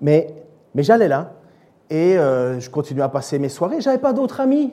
mais 0.00 0.34
mais 0.74 0.82
j'allais 0.82 1.08
là 1.08 1.32
et 1.90 2.16
euh, 2.16 2.58
je 2.58 2.70
continuais 2.70 3.02
à 3.02 3.10
passer 3.10 3.38
mes 3.38 3.50
soirées. 3.50 3.82
J'avais 3.82 3.98
pas 3.98 4.14
d'autres 4.14 4.40
amis. 4.40 4.72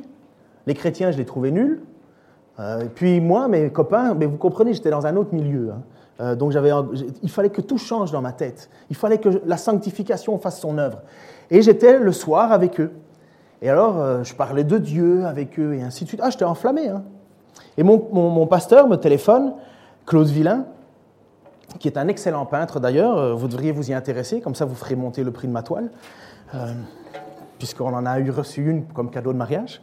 Les 0.65 0.73
chrétiens, 0.73 1.12
je 1.12 1.17
les 1.17 1.25
trouvais 1.25 1.51
nuls. 1.51 1.81
Euh, 2.60 2.86
puis 2.95 3.19
moi, 3.19 3.49
mes 3.49 3.69
copains, 3.71 4.13
mais 4.13 4.25
vous 4.25 4.38
comprenez, 4.38 4.73
j'étais 4.73 4.89
dans 4.89 5.05
un 5.05 5.17
autre 5.17 5.33
milieu. 5.33 5.73
Hein. 6.19 6.36
donc 6.36 6.53
j'avais, 6.53 6.71
il 7.21 7.29
fallait 7.29 7.49
que 7.49 7.62
tout 7.62 7.77
change 7.77 8.12
dans 8.13 8.21
ma 8.21 8.31
tête. 8.31 8.69
Il 8.89 8.95
fallait 8.95 9.17
que 9.17 9.41
la 9.45 9.57
sanctification 9.57 10.38
fasse 10.38 10.62
son 10.62 10.77
œuvre. 10.77 11.01
Et 11.49 11.62
j'étais 11.62 11.99
le 11.99 12.13
soir 12.13 12.53
avec 12.53 12.79
eux. 12.79 12.93
Et 13.62 13.69
alors, 13.69 14.23
je 14.23 14.33
parlais 14.33 14.63
de 14.63 14.77
Dieu 14.77 15.25
avec 15.25 15.60
eux 15.60 15.73
et 15.73 15.81
ainsi 15.81 16.05
de 16.05 16.07
suite. 16.07 16.21
Ah, 16.23 16.29
j'étais 16.29 16.45
enflammé. 16.45 16.88
Hein. 16.88 17.03
Et 17.77 17.83
mon, 17.83 18.07
mon, 18.13 18.47
pasteur 18.47 18.88
me 18.88 18.95
téléphone 18.95 19.53
Claude 20.08 20.28
Villain, 20.28 20.65
qui 21.80 21.89
est 21.89 21.98
un 21.98 22.08
excellent 22.08 22.46
peintre 22.46 22.80
d'ailleurs, 22.80 23.17
euh, 23.17 23.34
vous 23.34 23.50
devriez 23.50 23.74
vous 23.74 23.91
y 23.91 23.93
intéresser, 23.93 24.39
comme 24.39 24.56
ça 24.56 24.63
vous 24.63 24.74
ferez 24.74 24.96
monter 24.96 25.22
le 25.22 25.32
prix 25.32 25.50
de 25.50 25.52
ma 25.52 25.63
toile, 25.63 25.91
euh, 26.56 26.74
puisqu'on 27.60 27.93
en 27.93 28.06
a 28.06 28.17
eu 28.20 28.32
reçu 28.32 28.70
une 28.70 28.86
comme 28.86 29.12
cadeau 29.12 29.34
de 29.34 29.38
mariage. 29.38 29.82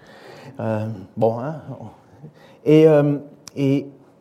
Euh, 0.61 0.87
bon, 1.17 1.39
hein, 1.39 1.57
et, 2.65 2.87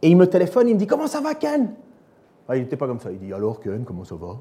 il 0.02 0.18
me 0.18 0.28
téléphone, 0.28 0.68
il 0.68 0.74
me 0.74 0.80
dit 0.80 0.88
Comment 0.88 1.08
ça 1.08 1.22
va, 1.22 1.34
Ken? 1.36 1.72
Ah, 2.50 2.58
Il 2.58 2.64
n'était 2.64 2.76
pas 2.76 2.88
comme 2.88 3.00
ça, 3.00 3.10
il 3.10 3.20
dit 3.20 3.32
Alors, 3.32 3.62
Ken, 3.62 3.86
comment 3.86 4.04
ça 4.04 4.16
va? 4.16 4.36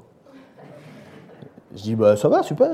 Je 1.73 1.81
dis 1.81 1.95
bah, 1.95 2.17
Ça 2.17 2.27
va, 2.27 2.43
super. 2.43 2.69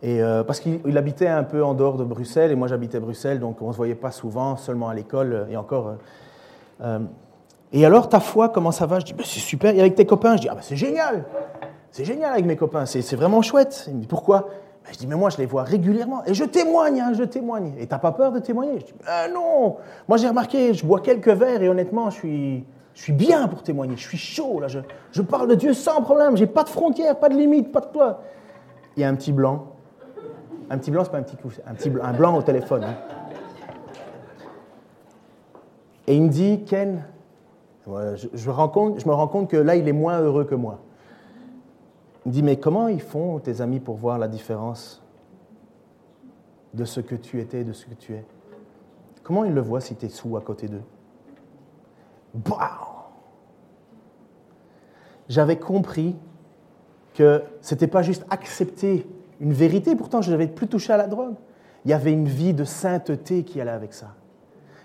Et, 0.00 0.20
parce 0.46 0.60
qu'il 0.60 0.96
habitait 0.96 1.26
un 1.26 1.42
peu 1.42 1.64
en 1.64 1.74
dehors 1.74 1.96
de 1.96 2.04
Bruxelles, 2.04 2.52
et 2.52 2.54
moi 2.54 2.68
j'habitais 2.68 3.00
Bruxelles, 3.00 3.40
donc 3.40 3.60
on 3.60 3.68
ne 3.68 3.72
se 3.72 3.76
voyait 3.76 3.96
pas 3.96 4.12
souvent, 4.12 4.56
seulement 4.56 4.88
à 4.88 4.94
l'école, 4.94 5.48
et 5.50 5.56
encore. 5.56 5.96
Et 7.76 7.84
alors, 7.84 8.08
ta 8.08 8.20
foi, 8.20 8.48
comment 8.48 8.70
ça 8.70 8.86
va? 8.86 9.00
Je 9.00 9.04
dis, 9.04 9.14
bah, 9.14 9.24
c'est 9.26 9.40
super. 9.40 9.74
Et 9.74 9.80
avec 9.80 9.96
tes 9.96 10.06
copains? 10.06 10.36
Je 10.36 10.42
dis, 10.42 10.48
ah, 10.48 10.54
bah, 10.54 10.60
c'est 10.62 10.76
génial. 10.76 11.24
C'est 11.90 12.04
génial 12.04 12.32
avec 12.32 12.44
mes 12.46 12.54
copains, 12.56 12.86
c'est 12.86 13.16
vraiment 13.16 13.42
chouette. 13.42 13.86
Il 13.88 13.96
me 13.96 14.00
dit, 14.02 14.06
pourquoi? 14.06 14.42
Bah, 14.84 14.90
Je 14.92 14.98
dis, 14.98 15.08
mais 15.08 15.16
moi, 15.16 15.28
je 15.28 15.38
les 15.38 15.46
vois 15.46 15.64
régulièrement. 15.64 16.22
Et 16.24 16.34
je 16.34 16.44
témoigne, 16.44 17.00
hein, 17.00 17.12
je 17.18 17.24
témoigne. 17.24 17.74
Et 17.78 17.88
t'as 17.88 17.98
pas 17.98 18.12
peur 18.12 18.30
de 18.30 18.38
témoigner? 18.38 18.78
Je 18.78 18.84
dis, 18.86 18.94
bah, 19.04 19.28
non. 19.28 19.76
Moi, 20.06 20.18
j'ai 20.18 20.28
remarqué, 20.28 20.72
je 20.72 20.86
bois 20.86 21.00
quelques 21.00 21.28
verres 21.28 21.62
et 21.62 21.68
honnêtement, 21.68 22.10
je 22.10 22.14
suis, 22.14 22.64
je 22.94 23.02
suis 23.02 23.12
bien 23.12 23.48
pour 23.48 23.64
témoigner. 23.64 23.96
Je 23.96 24.06
suis 24.08 24.18
chaud, 24.18 24.60
là. 24.60 24.68
Je, 24.68 24.78
je 25.10 25.22
parle 25.22 25.48
de 25.48 25.56
Dieu 25.56 25.74
sans 25.74 26.00
problème. 26.00 26.36
J'ai 26.36 26.46
pas 26.46 26.62
de 26.62 26.68
frontières, 26.68 27.18
pas 27.18 27.28
de 27.28 27.34
limites, 27.34 27.72
pas 27.72 27.80
de 27.80 27.86
toi. 27.86 28.20
Il 28.96 29.00
y 29.00 29.04
a 29.04 29.08
un 29.08 29.16
petit 29.16 29.32
blanc. 29.32 29.66
Un 30.70 30.78
petit 30.78 30.92
blanc, 30.92 31.02
c'est 31.02 31.10
pas 31.10 31.18
un 31.18 31.22
petit 31.22 31.36
coup, 31.36 31.50
un, 31.66 31.74
petit, 31.74 31.90
un 32.00 32.12
blanc 32.12 32.36
au 32.36 32.42
téléphone. 32.42 32.84
Hein. 32.84 32.94
Et 36.06 36.14
il 36.14 36.22
me 36.22 36.28
dit, 36.28 36.64
Ken, 36.64 37.04
je, 37.86 38.48
me 38.48 38.52
rends 39.12 39.28
compte 39.28 39.50
que 39.50 39.56
là, 39.56 39.76
il 39.76 39.88
est 39.88 39.92
moins 39.92 40.20
heureux 40.20 40.44
que 40.44 40.54
moi. 40.54 40.80
Il 42.24 42.30
me 42.30 42.32
dit, 42.32 42.42
mais 42.42 42.56
comment 42.58 42.88
ils 42.88 43.02
font, 43.02 43.38
tes 43.38 43.60
amis, 43.60 43.80
pour 43.80 43.96
voir 43.96 44.18
la 44.18 44.28
différence 44.28 45.02
de 46.72 46.84
ce 46.84 47.00
que 47.00 47.14
tu 47.14 47.40
étais 47.40 47.60
et 47.60 47.64
de 47.64 47.72
ce 47.72 47.84
que 47.86 47.94
tu 47.94 48.14
es? 48.14 48.24
Comment 49.22 49.44
ils 49.44 49.52
le 49.52 49.60
voient 49.60 49.80
si 49.80 49.94
tu 49.96 50.06
es 50.06 50.08
sous 50.08 50.36
à 50.36 50.40
côté 50.40 50.68
d'eux? 50.68 50.82
J'avais 55.28 55.58
compris 55.58 56.16
que 57.14 57.42
ce 57.60 57.74
n'était 57.74 57.86
pas 57.86 58.02
juste 58.02 58.26
accepter 58.30 59.06
une 59.40 59.52
vérité, 59.52 59.94
pourtant 59.94 60.20
je 60.22 60.30
n'avais 60.30 60.48
plus 60.48 60.68
touché 60.68 60.92
à 60.92 60.96
la 60.96 61.06
drogue. 61.06 61.34
Il 61.84 61.90
y 61.90 61.94
avait 61.94 62.12
une 62.12 62.28
vie 62.28 62.54
de 62.54 62.64
sainteté 62.64 63.44
qui 63.44 63.60
allait 63.60 63.70
avec 63.70 63.92
ça. 63.92 64.14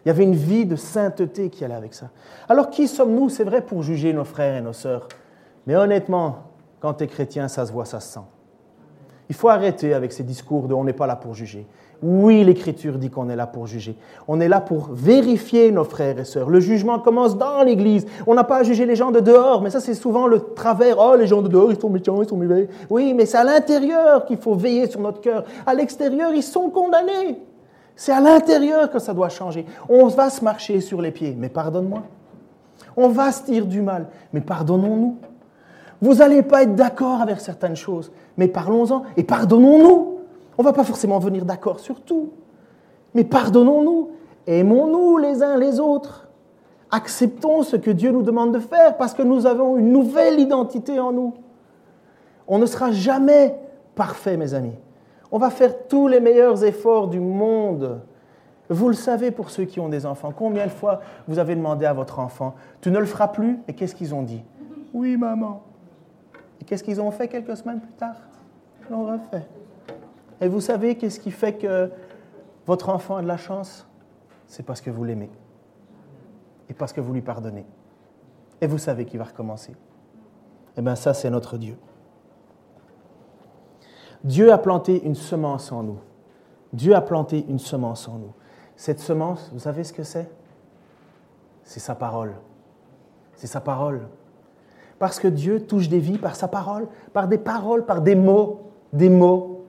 Il 0.10 0.14
y 0.14 0.16
avait 0.16 0.24
une 0.24 0.34
vie 0.34 0.66
de 0.66 0.76
sainteté 0.76 1.52
qui 1.52 1.64
allait 1.64 1.76
avec 1.76 1.94
ça. 1.94 2.10
Alors 2.48 2.72
qui 2.72 2.88
sommes-nous, 2.88 3.30
c'est 3.30 3.44
vrai, 3.44 3.62
pour 3.62 3.84
juger 3.84 4.12
nos 4.12 4.24
frères 4.24 4.56
et 4.56 4.62
nos 4.62 4.74
sœurs 4.74 5.08
Mais 5.68 5.76
honnêtement, 5.76 6.46
quand 6.80 6.96
tu 6.96 7.04
es 7.04 7.08
chrétien, 7.08 7.48
ça 7.48 7.64
se 7.68 7.72
voit, 7.72 7.86
ça 7.86 8.00
se 8.00 8.14
sent. 8.14 8.26
Il 9.30 9.36
faut 9.36 9.50
arrêter 9.50 9.94
avec 9.94 10.12
ces 10.12 10.24
discours 10.24 10.68
de 10.68 10.74
on 10.74 10.84
n'est 10.84 10.94
pas 10.94 11.06
là 11.06 11.16
pour 11.16 11.36
juger. 11.36 11.68
Oui, 12.02 12.44
l'Écriture 12.44 12.98
dit 12.98 13.12
qu'on 13.12 13.30
est 13.30 13.36
là 13.36 13.46
pour 13.46 13.68
juger. 13.68 13.96
On 14.28 14.40
est 14.40 14.48
là 14.48 14.62
pour 14.62 14.90
vérifier 14.92 15.72
nos 15.72 15.84
frères 15.84 16.18
et 16.18 16.26
sœurs. 16.26 16.50
Le 16.50 16.60
jugement 16.60 16.98
commence 16.98 17.38
dans 17.38 17.62
l'Église. 17.62 18.08
On 18.26 18.34
n'a 18.34 18.44
pas 18.44 18.58
à 18.58 18.64
juger 18.64 18.88
les 18.88 18.96
gens 18.96 19.12
de 19.12 19.20
dehors, 19.20 19.62
mais 19.62 19.70
ça 19.70 19.80
c'est 19.80 19.94
souvent 19.94 20.26
le 20.26 20.40
travers. 20.40 20.98
Oh, 20.98 21.16
les 21.16 21.28
gens 21.28 21.44
de 21.44 21.50
dehors, 21.50 21.72
ils 21.72 21.80
sont 21.80 21.92
méchants, 21.92 22.20
ils 22.24 22.28
sont 22.28 22.36
mauvais. 22.36 22.68
Oui, 22.90 23.14
mais 23.14 23.28
c'est 23.28 23.38
à 23.38 23.44
l'intérieur 23.44 24.26
qu'il 24.26 24.38
faut 24.38 24.56
veiller 24.56 24.90
sur 24.90 25.02
notre 25.02 25.22
cœur. 25.22 25.44
À 25.68 25.76
l'extérieur, 25.76 26.34
ils 26.34 26.42
sont 26.42 26.72
condamnés. 26.72 27.38
C'est 28.00 28.14
à 28.14 28.22
l'intérieur 28.22 28.90
que 28.90 28.98
ça 28.98 29.14
doit 29.14 29.28
changer. 29.28 29.66
On 29.90 30.08
va 30.08 30.30
se 30.30 30.42
marcher 30.42 30.80
sur 30.80 31.02
les 31.02 31.12
pieds, 31.12 31.36
mais 31.38 31.50
pardonne-moi. 31.50 32.04
On 32.96 33.10
va 33.10 33.34
se 33.34 33.44
dire 33.44 33.66
du 33.66 33.82
mal, 33.82 34.08
mais 34.32 34.40
pardonnons-nous. 34.40 35.18
Vous 36.02 36.14
n'allez 36.14 36.42
pas 36.42 36.64
être 36.64 36.76
d'accord 36.76 37.22
avec 37.22 37.42
certaines 37.42 37.76
choses, 37.76 38.10
mais 38.38 38.48
parlons-en 38.48 39.04
et 39.18 39.24
pardonnons-nous. 39.24 40.18
On 40.58 40.62
ne 40.62 40.64
va 40.64 40.72
pas 40.72 40.86
forcément 40.86 41.20
venir 41.20 41.44
d'accord 41.44 41.82
sur 41.82 42.00
tout, 42.00 42.30
mais 43.14 43.26
pardonnons-nous, 43.26 44.12
aimons-nous 44.48 45.18
les 45.18 45.44
uns 45.44 45.58
les 45.58 45.82
autres. 45.82 46.30
Acceptons 46.92 47.64
ce 47.64 47.76
que 47.76 47.92
Dieu 47.92 48.12
nous 48.12 48.24
demande 48.24 48.54
de 48.54 48.60
faire 48.60 48.96
parce 48.96 49.14
que 49.14 49.24
nous 49.24 49.46
avons 49.46 49.76
une 49.76 49.92
nouvelle 49.92 50.40
identité 50.40 51.02
en 51.02 51.12
nous. 51.12 51.34
On 52.48 52.60
ne 52.60 52.66
sera 52.66 52.94
jamais 52.94 53.60
parfait, 53.94 54.38
mes 54.38 54.54
amis. 54.54 54.76
On 55.32 55.38
va 55.38 55.50
faire 55.50 55.88
tous 55.88 56.08
les 56.08 56.20
meilleurs 56.20 56.64
efforts 56.64 57.08
du 57.08 57.20
monde. 57.20 58.02
Vous 58.70 58.88
le 58.88 58.96
savez 58.96 59.32
pour 59.32 59.50
ceux 59.50 59.66
qui 59.66 59.80
ont 59.80 59.90
des 59.90 60.06
enfants. 60.06 60.32
Combien 60.36 60.66
de 60.66 60.72
fois 60.72 61.02
vous 61.28 61.40
avez 61.40 61.56
demandé 61.56 61.86
à 61.86 61.94
votre 61.94 62.20
enfant, 62.20 62.56
tu 62.82 62.92
ne 62.92 63.00
le 63.00 63.06
feras 63.06 63.30
plus? 63.30 63.60
Et 63.68 63.74
qu'est-ce 63.74 63.96
qu'ils 63.96 64.14
ont 64.14 64.24
dit 64.24 64.44
Oui, 64.94 65.18
maman. 65.18 65.64
Et 66.62 66.66
qu'est-ce 66.66 66.84
qu'ils 66.84 67.02
ont 67.02 67.12
fait 67.12 67.28
quelques 67.28 67.58
semaines 67.58 67.80
plus 67.80 67.94
tard 67.94 68.16
Ils 68.82 68.92
l'ont 68.92 69.06
refait. 69.06 69.48
Et 70.42 70.48
vous 70.48 70.62
savez 70.62 70.96
qu'est-ce 70.96 71.20
qui 71.20 71.32
fait 71.32 71.54
que 71.54 71.90
votre 72.66 72.90
enfant 72.90 73.18
a 73.18 73.22
de 73.22 73.28
la 73.28 73.38
chance? 73.38 73.88
C'est 74.48 74.64
parce 74.64 74.82
que 74.82 74.90
vous 74.90 75.04
l'aimez. 75.04 75.30
Et 76.70 76.74
parce 76.74 76.94
que 76.94 77.02
vous 77.02 77.14
lui 77.14 77.22
pardonnez. 77.22 77.66
Et 78.62 78.68
vous 78.68 78.78
savez 78.78 79.06
qu'il 79.06 79.20
va 79.20 79.26
recommencer. 79.26 79.74
Eh 80.78 80.82
bien 80.82 80.96
ça, 80.96 81.14
c'est 81.14 81.30
notre 81.30 81.58
Dieu. 81.58 81.76
Dieu 84.24 84.52
a 84.52 84.58
planté 84.58 85.06
une 85.06 85.16
semence 85.16 85.72
en 85.72 85.84
nous. 85.84 86.00
Dieu 86.74 86.96
a 86.96 87.02
planté 87.02 87.46
une 87.48 87.60
semence 87.60 88.08
en 88.08 88.18
nous. 88.18 88.34
Cette 88.76 89.00
semence, 89.00 89.50
vous 89.54 89.60
savez 89.60 89.84
ce 89.84 89.94
que 89.94 90.04
c'est? 90.04 90.30
C'est 91.64 91.80
sa 91.80 91.96
parole. 91.96 92.34
C'est 93.36 93.48
sa 93.48 93.62
parole. 93.62 94.02
Parce 95.00 95.20
que 95.20 95.28
Dieu 95.28 95.62
touche 95.62 95.88
des 95.88 96.00
vies 96.00 96.18
par 96.18 96.36
sa 96.36 96.48
parole, 96.48 96.88
par 97.14 97.28
des 97.28 97.38
paroles, 97.38 97.86
par 97.86 98.02
des 98.02 98.16
mots, 98.16 98.72
des 98.92 99.10
mots. 99.10 99.66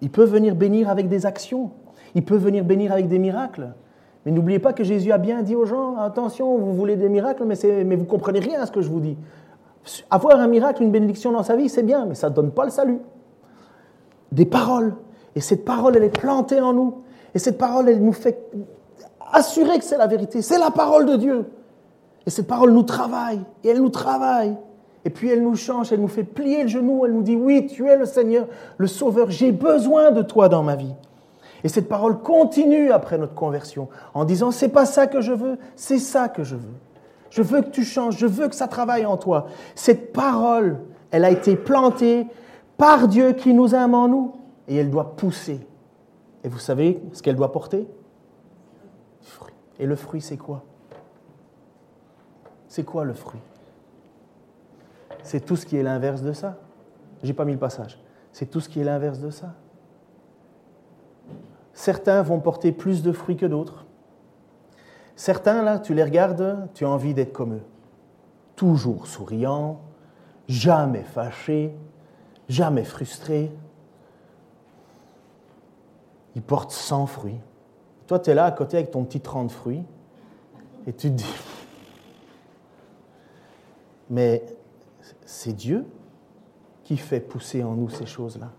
Il 0.00 0.10
peut 0.10 0.24
venir 0.24 0.54
bénir 0.54 0.88
avec 0.88 1.08
des 1.08 1.26
actions. 1.26 1.70
Il 2.14 2.24
peut 2.24 2.36
venir 2.36 2.64
bénir 2.64 2.92
avec 2.92 3.08
des 3.08 3.18
miracles. 3.18 3.74
Mais 4.24 4.32
n'oubliez 4.32 4.58
pas 4.58 4.72
que 4.72 4.84
Jésus 4.84 5.12
a 5.12 5.18
bien 5.18 5.42
dit 5.42 5.54
aux 5.54 5.66
gens, 5.66 5.96
attention, 5.96 6.58
vous 6.58 6.74
voulez 6.74 6.96
des 6.96 7.08
miracles, 7.08 7.44
mais, 7.44 7.56
mais 7.84 7.96
vous 7.96 8.04
ne 8.04 8.08
comprenez 8.08 8.40
rien 8.40 8.60
à 8.60 8.66
ce 8.66 8.72
que 8.72 8.82
je 8.82 8.90
vous 8.90 9.00
dis. 9.00 9.16
Avoir 10.10 10.38
un 10.38 10.46
miracle, 10.46 10.82
une 10.82 10.90
bénédiction 10.90 11.32
dans 11.32 11.42
sa 11.42 11.56
vie, 11.56 11.68
c'est 11.68 11.82
bien, 11.82 12.06
mais 12.06 12.14
ça 12.14 12.30
ne 12.30 12.34
donne 12.34 12.50
pas 12.50 12.64
le 12.64 12.70
salut. 12.70 12.98
Des 14.32 14.46
paroles. 14.46 14.94
Et 15.34 15.40
cette 15.40 15.64
parole, 15.64 15.96
elle 15.96 16.04
est 16.04 16.18
plantée 16.18 16.60
en 16.60 16.72
nous. 16.72 17.02
Et 17.34 17.38
cette 17.38 17.58
parole, 17.58 17.88
elle 17.88 18.02
nous 18.02 18.12
fait 18.12 18.50
assurer 19.32 19.78
que 19.78 19.84
c'est 19.84 19.98
la 19.98 20.06
vérité. 20.06 20.42
C'est 20.42 20.58
la 20.58 20.70
parole 20.70 21.06
de 21.06 21.16
Dieu. 21.16 21.50
Et 22.26 22.30
cette 22.30 22.46
parole 22.46 22.72
nous 22.72 22.82
travaille. 22.82 23.40
Et 23.64 23.68
elle 23.68 23.80
nous 23.80 23.88
travaille. 23.88 24.56
Et 25.04 25.10
puis 25.10 25.30
elle 25.30 25.42
nous 25.42 25.56
change, 25.56 25.92
elle 25.92 26.00
nous 26.00 26.08
fait 26.08 26.24
plier 26.24 26.62
le 26.62 26.68
genou, 26.68 27.06
elle 27.06 27.12
nous 27.12 27.22
dit, 27.22 27.36
oui, 27.36 27.66
tu 27.66 27.88
es 27.88 27.96
le 27.96 28.04
Seigneur, 28.04 28.46
le 28.76 28.86
Sauveur, 28.86 29.30
j'ai 29.30 29.50
besoin 29.50 30.10
de 30.10 30.22
toi 30.22 30.48
dans 30.48 30.62
ma 30.62 30.76
vie. 30.76 30.94
Et 31.64 31.68
cette 31.68 31.88
parole 31.88 32.18
continue 32.18 32.90
après 32.90 33.18
notre 33.18 33.34
conversion 33.34 33.88
en 34.14 34.24
disant, 34.24 34.50
c'est 34.50 34.68
pas 34.68 34.86
ça 34.86 35.06
que 35.06 35.20
je 35.20 35.32
veux, 35.32 35.58
c'est 35.74 35.98
ça 35.98 36.28
que 36.28 36.44
je 36.44 36.56
veux. 36.56 36.74
Je 37.30 37.42
veux 37.42 37.62
que 37.62 37.70
tu 37.70 37.84
changes, 37.84 38.18
je 38.18 38.26
veux 38.26 38.48
que 38.48 38.54
ça 38.54 38.68
travaille 38.68 39.06
en 39.06 39.16
toi. 39.16 39.46
Cette 39.74 40.12
parole, 40.12 40.80
elle 41.10 41.24
a 41.24 41.30
été 41.30 41.56
plantée 41.56 42.26
par 42.76 43.08
Dieu 43.08 43.32
qui 43.32 43.54
nous 43.54 43.74
aime 43.74 43.94
en 43.94 44.08
nous 44.08 44.32
et 44.68 44.76
elle 44.76 44.90
doit 44.90 45.16
pousser. 45.16 45.66
Et 46.44 46.48
vous 46.48 46.58
savez 46.58 47.02
ce 47.12 47.22
qu'elle 47.22 47.36
doit 47.36 47.52
porter? 47.52 47.86
Et 49.78 49.86
le 49.86 49.96
fruit, 49.96 50.20
c'est 50.20 50.36
quoi? 50.36 50.62
C'est 52.68 52.84
quoi 52.84 53.04
le 53.04 53.14
fruit? 53.14 53.40
C'est 55.22 55.40
tout 55.40 55.56
ce 55.56 55.64
qui 55.64 55.76
est 55.76 55.82
l'inverse 55.82 56.22
de 56.22 56.32
ça. 56.32 56.58
J'ai 57.22 57.32
pas 57.32 57.44
mis 57.44 57.52
le 57.52 57.58
passage. 57.58 57.98
C'est 58.30 58.46
tout 58.46 58.60
ce 58.60 58.68
qui 58.68 58.80
est 58.80 58.84
l'inverse 58.84 59.18
de 59.20 59.30
ça. 59.30 59.54
Certains 61.72 62.22
vont 62.22 62.40
porter 62.40 62.72
plus 62.72 63.02
de 63.02 63.10
fruits 63.10 63.36
que 63.36 63.46
d'autres. 63.46 63.86
Certains, 65.20 65.60
là, 65.62 65.78
tu 65.78 65.92
les 65.92 66.02
regardes, 66.02 66.70
tu 66.72 66.86
as 66.86 66.88
envie 66.88 67.12
d'être 67.12 67.34
comme 67.34 67.56
eux. 67.56 67.62
Toujours 68.56 69.06
souriant, 69.06 69.82
jamais 70.48 71.02
fâché, 71.02 71.76
jamais 72.48 72.84
frustré. 72.84 73.52
Ils 76.34 76.40
portent 76.40 76.72
100 76.72 77.04
fruits. 77.04 77.38
Toi, 78.06 78.18
tu 78.18 78.30
es 78.30 78.34
là 78.34 78.46
à 78.46 78.50
côté 78.50 78.78
avec 78.78 78.92
ton 78.92 79.04
petit 79.04 79.20
30 79.20 79.50
fruits 79.50 79.82
et 80.86 80.92
tu 80.94 81.10
te 81.10 81.16
dis, 81.16 81.34
mais 84.08 84.42
c'est 85.26 85.52
Dieu 85.52 85.84
qui 86.82 86.96
fait 86.96 87.20
pousser 87.20 87.62
en 87.62 87.74
nous 87.74 87.90
ces 87.90 88.06
choses-là. 88.06 88.52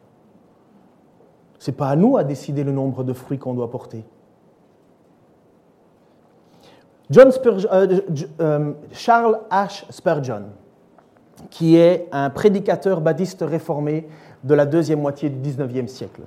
Ce 1.58 1.72
n'est 1.72 1.78
pas 1.78 1.90
à 1.90 1.96
nous 1.96 2.18
à 2.18 2.24
décider 2.24 2.64
le 2.64 2.72
nombre 2.72 3.04
de 3.04 3.14
fruits 3.14 3.40
qu'on 3.40 3.56
doit 3.56 3.72
porter. 3.72 4.06
John 7.12 7.30
euh, 7.46 8.00
euh, 8.40 8.72
Charles 8.94 9.42
H. 9.52 9.84
Spurgeon, 9.90 10.44
qui 11.50 11.76
est 11.76 12.08
un 12.14 12.30
prédicateur 12.30 13.02
baptiste 13.02 13.44
réformé 13.46 14.08
de 14.46 14.54
la 14.54 14.66
deuxième 14.66 15.02
moitié 15.02 15.30
du 15.30 15.38
XIXe 15.50 15.92
siècle, 15.92 16.22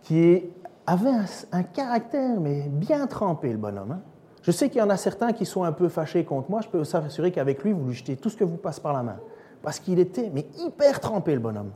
qui 0.00 0.44
avait 0.86 1.10
un, 1.10 1.24
un, 1.52 1.62
caractère 1.62 2.40
mais 2.40 2.62
bien 2.68 3.06
trempé, 3.06 3.52
le 3.52 3.58
bonhomme. 3.58 3.92
Hein. 3.92 4.00
Je 4.42 4.50
sais 4.50 4.70
qu'il 4.70 4.78
y 4.78 4.82
en 4.82 4.90
a 4.90 4.96
certains 4.96 5.32
qui 5.32 5.44
sont 5.44 5.64
un 5.64 5.72
peu 5.72 5.88
fâchés 5.88 6.24
contre 6.24 6.50
moi. 6.50 6.62
Je 6.62 6.68
peux 6.68 6.78
vous 6.78 6.96
assurer 6.96 7.30
qu'avec 7.30 7.62
lui, 7.62 7.72
vous 7.72 7.88
lui 7.88 7.94
jetez 7.94 8.16
tout 8.16 8.30
ce 8.30 8.36
que 8.36 8.42
vous 8.42 8.56
passe 8.56 8.80
par 8.80 8.94
la 8.94 9.02
main. 9.02 9.18
Parce 9.62 9.78
qu'il 9.78 10.00
était 10.00 10.30
mais 10.34 10.46
hyper 10.58 10.98
trempé, 10.98 11.34
le 11.34 11.40
bonhomme. 11.40 11.70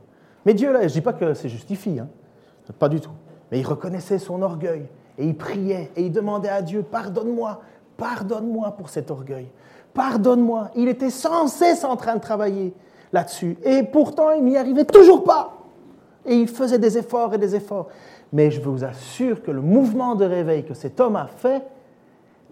Mais 0.47 0.55
Dieu, 0.55 0.73
là, 0.73 0.81
je 0.81 0.87
ne 0.87 0.91
dis 0.91 1.01
pas 1.03 1.13
que 1.13 1.35
c'est 1.35 1.49
justifié, 1.51 2.01
hein. 2.01 2.09
pas 2.79 2.89
du 2.89 3.01
tout. 3.01 3.13
Mais 3.53 3.61
il 3.61 3.67
reconnaissait 3.67 4.19
son 4.19 4.43
orgueil 4.43 4.89
et 5.19 5.27
il 5.27 5.37
priait 5.37 5.91
et 5.97 6.07
il 6.07 6.13
demandait 6.13 6.49
à 6.49 6.63
Dieu, 6.63 6.83
pardonne-moi, 6.83 7.61
pardonne-moi 7.97 8.73
pour 8.73 8.89
cet 8.89 9.11
orgueil. 9.11 9.49
Pardonne-moi. 9.95 10.71
Il 10.77 10.89
était 10.89 11.11
sans 11.11 11.49
cesse 11.49 11.85
en 11.85 11.97
train 11.97 12.17
de 12.17 12.21
travailler 12.21 12.75
là-dessus. 13.13 13.57
Et 13.65 13.83
pourtant, 13.83 14.31
il 14.33 14.45
n'y 14.45 14.57
arrivait 14.57 14.85
toujours 14.85 15.25
pas. 15.25 15.55
Et 16.27 16.37
il 16.37 16.49
faisait 16.49 16.79
des 16.79 16.99
efforts 16.99 17.33
et 17.33 17.39
des 17.39 17.55
efforts. 17.55 17.89
Mais 18.33 18.51
je 18.51 18.61
vous 18.61 18.85
assure 18.85 19.43
que 19.43 19.51
le 19.51 19.63
mouvement 19.63 20.15
de 20.15 20.25
réveil 20.25 20.65
que 20.65 20.75
cet 20.75 21.01
homme 21.01 21.17
a 21.17 21.27
fait, 21.27 21.63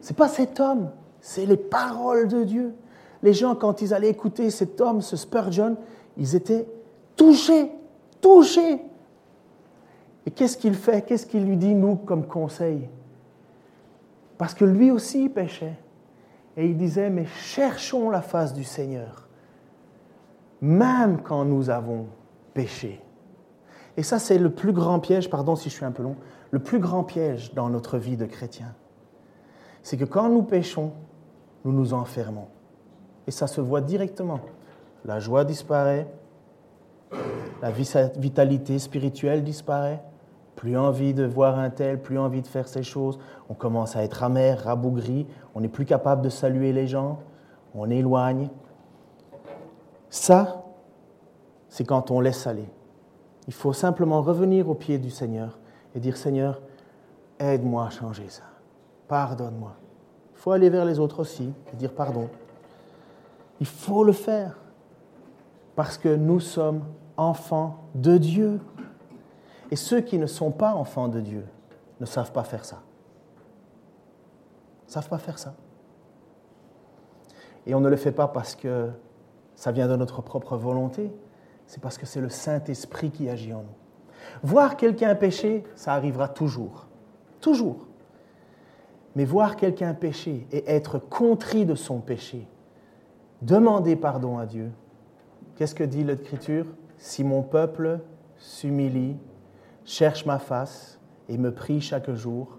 ce 0.00 0.10
n'est 0.10 0.16
pas 0.16 0.28
cet 0.28 0.60
homme, 0.60 0.90
c'est 1.20 1.46
les 1.46 1.56
paroles 1.56 2.28
de 2.28 2.44
Dieu. 2.44 2.74
Les 3.22 3.32
gens, 3.32 3.54
quand 3.54 3.82
ils 3.82 3.92
allaient 3.92 4.10
écouter 4.10 4.50
cet 4.50 4.80
homme, 4.80 5.00
ce 5.00 5.16
Spurgeon, 5.16 5.76
ils 6.16 6.34
étaient 6.36 6.66
touchés, 7.16 7.70
touchés. 8.20 8.80
Et 10.27 10.31
qu'est-ce 10.31 10.57
qu'il 10.57 10.75
fait? 10.75 11.03
Qu'est-ce 11.03 11.27
qu'il 11.27 11.45
lui 11.45 11.57
dit, 11.57 11.75
nous, 11.75 11.97
comme 11.97 12.27
conseil? 12.27 12.89
Parce 14.39 14.55
que 14.55 14.64
lui 14.64 14.91
aussi 14.91 15.29
péchait. 15.29 15.79
Et 16.57 16.66
il 16.66 16.77
disait, 16.77 17.11
mais 17.11 17.27
cherchons 17.27 18.11
la 18.11 18.22
face 18.22 18.55
du 18.55 18.64
Seigneur, 18.64 19.29
même 20.61 21.20
quand 21.22 21.45
nous 21.45 21.68
avons 21.68 22.07
péché. 22.55 23.01
Et 23.97 24.03
ça, 24.03 24.18
c'est 24.18 24.39
le 24.39 24.51
plus 24.51 24.72
grand 24.72 25.01
piège, 25.01 25.29
pardon 25.29 25.57
si 25.57 25.68
je 25.68 25.75
suis 25.75 25.85
un 25.85 25.91
peu 25.91 26.03
long, 26.03 26.16
le 26.51 26.59
plus 26.59 26.79
grand 26.79 27.05
piège 27.05 27.55
dans 27.55 27.68
notre 27.68 27.99
vie 27.99 28.16
de 28.16 28.27
chrétien 28.27 28.75
c'est 29.85 29.99
que 29.99 30.05
quand 30.05 30.29
nous 30.31 30.43
péchons, 30.43 30.93
nous 31.64 31.72
nous 31.72 31.93
enfermons. 31.93 32.49
Et 33.27 33.31
ça 33.31 33.47
se 33.47 33.61
voit 33.61 33.83
directement. 33.83 34.41
La 35.05 35.20
joie 35.20 35.45
disparaît, 35.45 36.09
la 37.62 37.70
vitalité 37.70 38.79
spirituelle 38.79 39.45
disparaît, 39.45 40.03
plus 40.57 40.76
envie 40.76 41.14
de 41.14 41.24
voir 41.24 41.59
un 41.59 41.70
tel, 41.70 42.00
plus 42.00 42.18
envie 42.18 42.42
de 42.42 42.46
faire 42.46 42.68
ces 42.68 42.82
choses, 42.82 43.18
on 43.48 43.55
commence 43.55 43.96
à 43.96 44.02
être 44.02 44.22
amer, 44.22 44.62
rabougri, 44.62 45.26
on 45.55 45.61
n'est 45.61 45.68
plus 45.68 45.84
capable 45.84 46.22
de 46.22 46.28
saluer 46.28 46.72
les 46.72 46.86
gens, 46.86 47.18
on 47.74 47.90
éloigne. 47.90 48.48
Ça, 50.11 50.64
c'est 51.68 51.84
quand 51.84 52.11
on 52.11 52.20
laisse 52.20 52.46
aller. 52.46 52.68
Il 53.46 53.52
faut 53.52 53.72
simplement 53.72 54.22
revenir 54.22 54.70
au 54.70 54.74
pied 54.74 54.98
du 54.98 55.11
Seigneur 55.11 55.59
et 55.94 56.00
dire 56.00 56.16
Seigneur, 56.16 56.62
aide-moi 57.38 57.86
à 57.86 57.90
changer 57.90 58.28
ça. 58.28 58.44
Pardonne-moi. 59.09 59.72
Il 60.32 60.38
faut 60.38 60.52
aller 60.52 60.70
vers 60.70 60.84
les 60.84 60.98
autres 60.98 61.20
aussi 61.20 61.52
et 61.72 61.76
dire 61.76 61.92
pardon. 61.92 62.28
Il 63.61 63.66
faut 63.66 64.05
le 64.05 64.12
faire 64.12 64.59
parce 65.76 65.98
que 65.98 66.14
nous 66.14 66.40
sommes 66.40 66.82
enfants 67.16 67.84
de 67.94 68.18
Dieu. 68.18 68.61
Et 69.75 69.77
ceux 69.77 70.03
qui 70.03 70.18
ne 70.18 70.27
sont 70.27 70.53
pas 70.53 70.72
enfants 70.72 71.09
de 71.09 71.20
Dieu 71.20 71.45
ne 71.99 72.07
savent 72.07 72.31
pas 72.31 72.45
faire 72.45 72.64
ça. 72.64 72.81
Ne 74.87 74.93
savent 74.93 75.09
pas 75.09 75.18
faire 75.18 75.37
ça. 75.37 75.57
Et 77.66 77.75
on 77.75 77.81
ne 77.81 77.89
le 77.89 77.97
fait 77.97 78.12
pas 78.12 78.29
parce 78.29 78.55
que 78.55 78.91
ça 79.57 79.72
vient 79.72 79.89
de 79.89 79.97
notre 79.97 80.22
propre 80.22 80.57
volonté, 80.57 81.12
c'est 81.66 81.83
parce 81.83 81.99
que 81.99 82.07
c'est 82.07 82.20
le 82.20 82.29
Saint-Esprit 82.29 83.11
qui 83.11 83.29
agit 83.29 83.53
en 83.53 83.62
nous. 83.62 84.45
Voir 84.45 84.77
quelqu'un 84.77 85.12
pécher, 85.16 85.64
ça 85.75 85.95
arrivera 85.95 86.29
toujours. 86.29 86.87
Toujours. 87.41 87.89
Mais 89.16 89.25
voir 89.25 89.57
quelqu'un 89.57 89.93
pécher 89.93 90.47
et 90.53 90.70
être 90.70 91.01
contrit 91.01 91.66
de 91.66 91.75
son 91.75 91.99
péché, 91.99 92.47
demander 93.43 93.97
pardon 93.97 94.39
à 94.39 94.47
Dieu, 94.47 94.70
qu'est-ce 95.57 95.75
que 95.75 95.83
dit 95.83 96.05
l'Écriture? 96.05 96.66
Si 96.97 97.25
mon 97.25 97.43
peuple 97.43 97.99
s'humilie, 98.39 99.16
cherche 99.85 100.26
ma 100.26 100.39
face 100.39 100.99
et 101.28 101.39
me 101.39 101.53
prie 101.53 101.80
chaque 101.80 102.11
jour, 102.12 102.59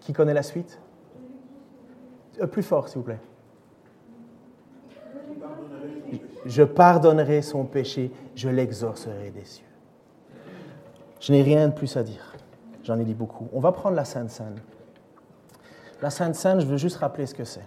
qui 0.00 0.12
connaît 0.12 0.34
la 0.34 0.42
suite? 0.42 0.80
Euh, 2.40 2.46
Plus 2.46 2.62
fort, 2.62 2.88
s'il 2.88 2.98
vous 2.98 3.04
plaît. 3.04 3.20
Je 6.44 6.62
pardonnerai 6.62 7.42
son 7.42 7.64
péché, 7.64 8.12
je 8.36 8.48
l'exorcerai 8.48 9.30
des 9.30 9.44
cieux. 9.44 9.66
Je 11.20 11.32
n'ai 11.32 11.42
rien 11.42 11.68
de 11.68 11.74
plus 11.74 11.96
à 11.96 12.04
dire. 12.04 12.34
J'en 12.84 12.98
ai 13.00 13.04
dit 13.04 13.14
beaucoup. 13.14 13.48
On 13.52 13.58
va 13.58 13.72
prendre 13.72 13.96
la 13.96 14.04
Sainte 14.04 14.30
Seine. 14.30 14.60
La 16.00 16.10
Sainte 16.10 16.36
Seine, 16.36 16.60
je 16.60 16.66
veux 16.66 16.76
juste 16.76 16.98
rappeler 16.98 17.26
ce 17.26 17.34
que 17.34 17.42
c'est. 17.42 17.66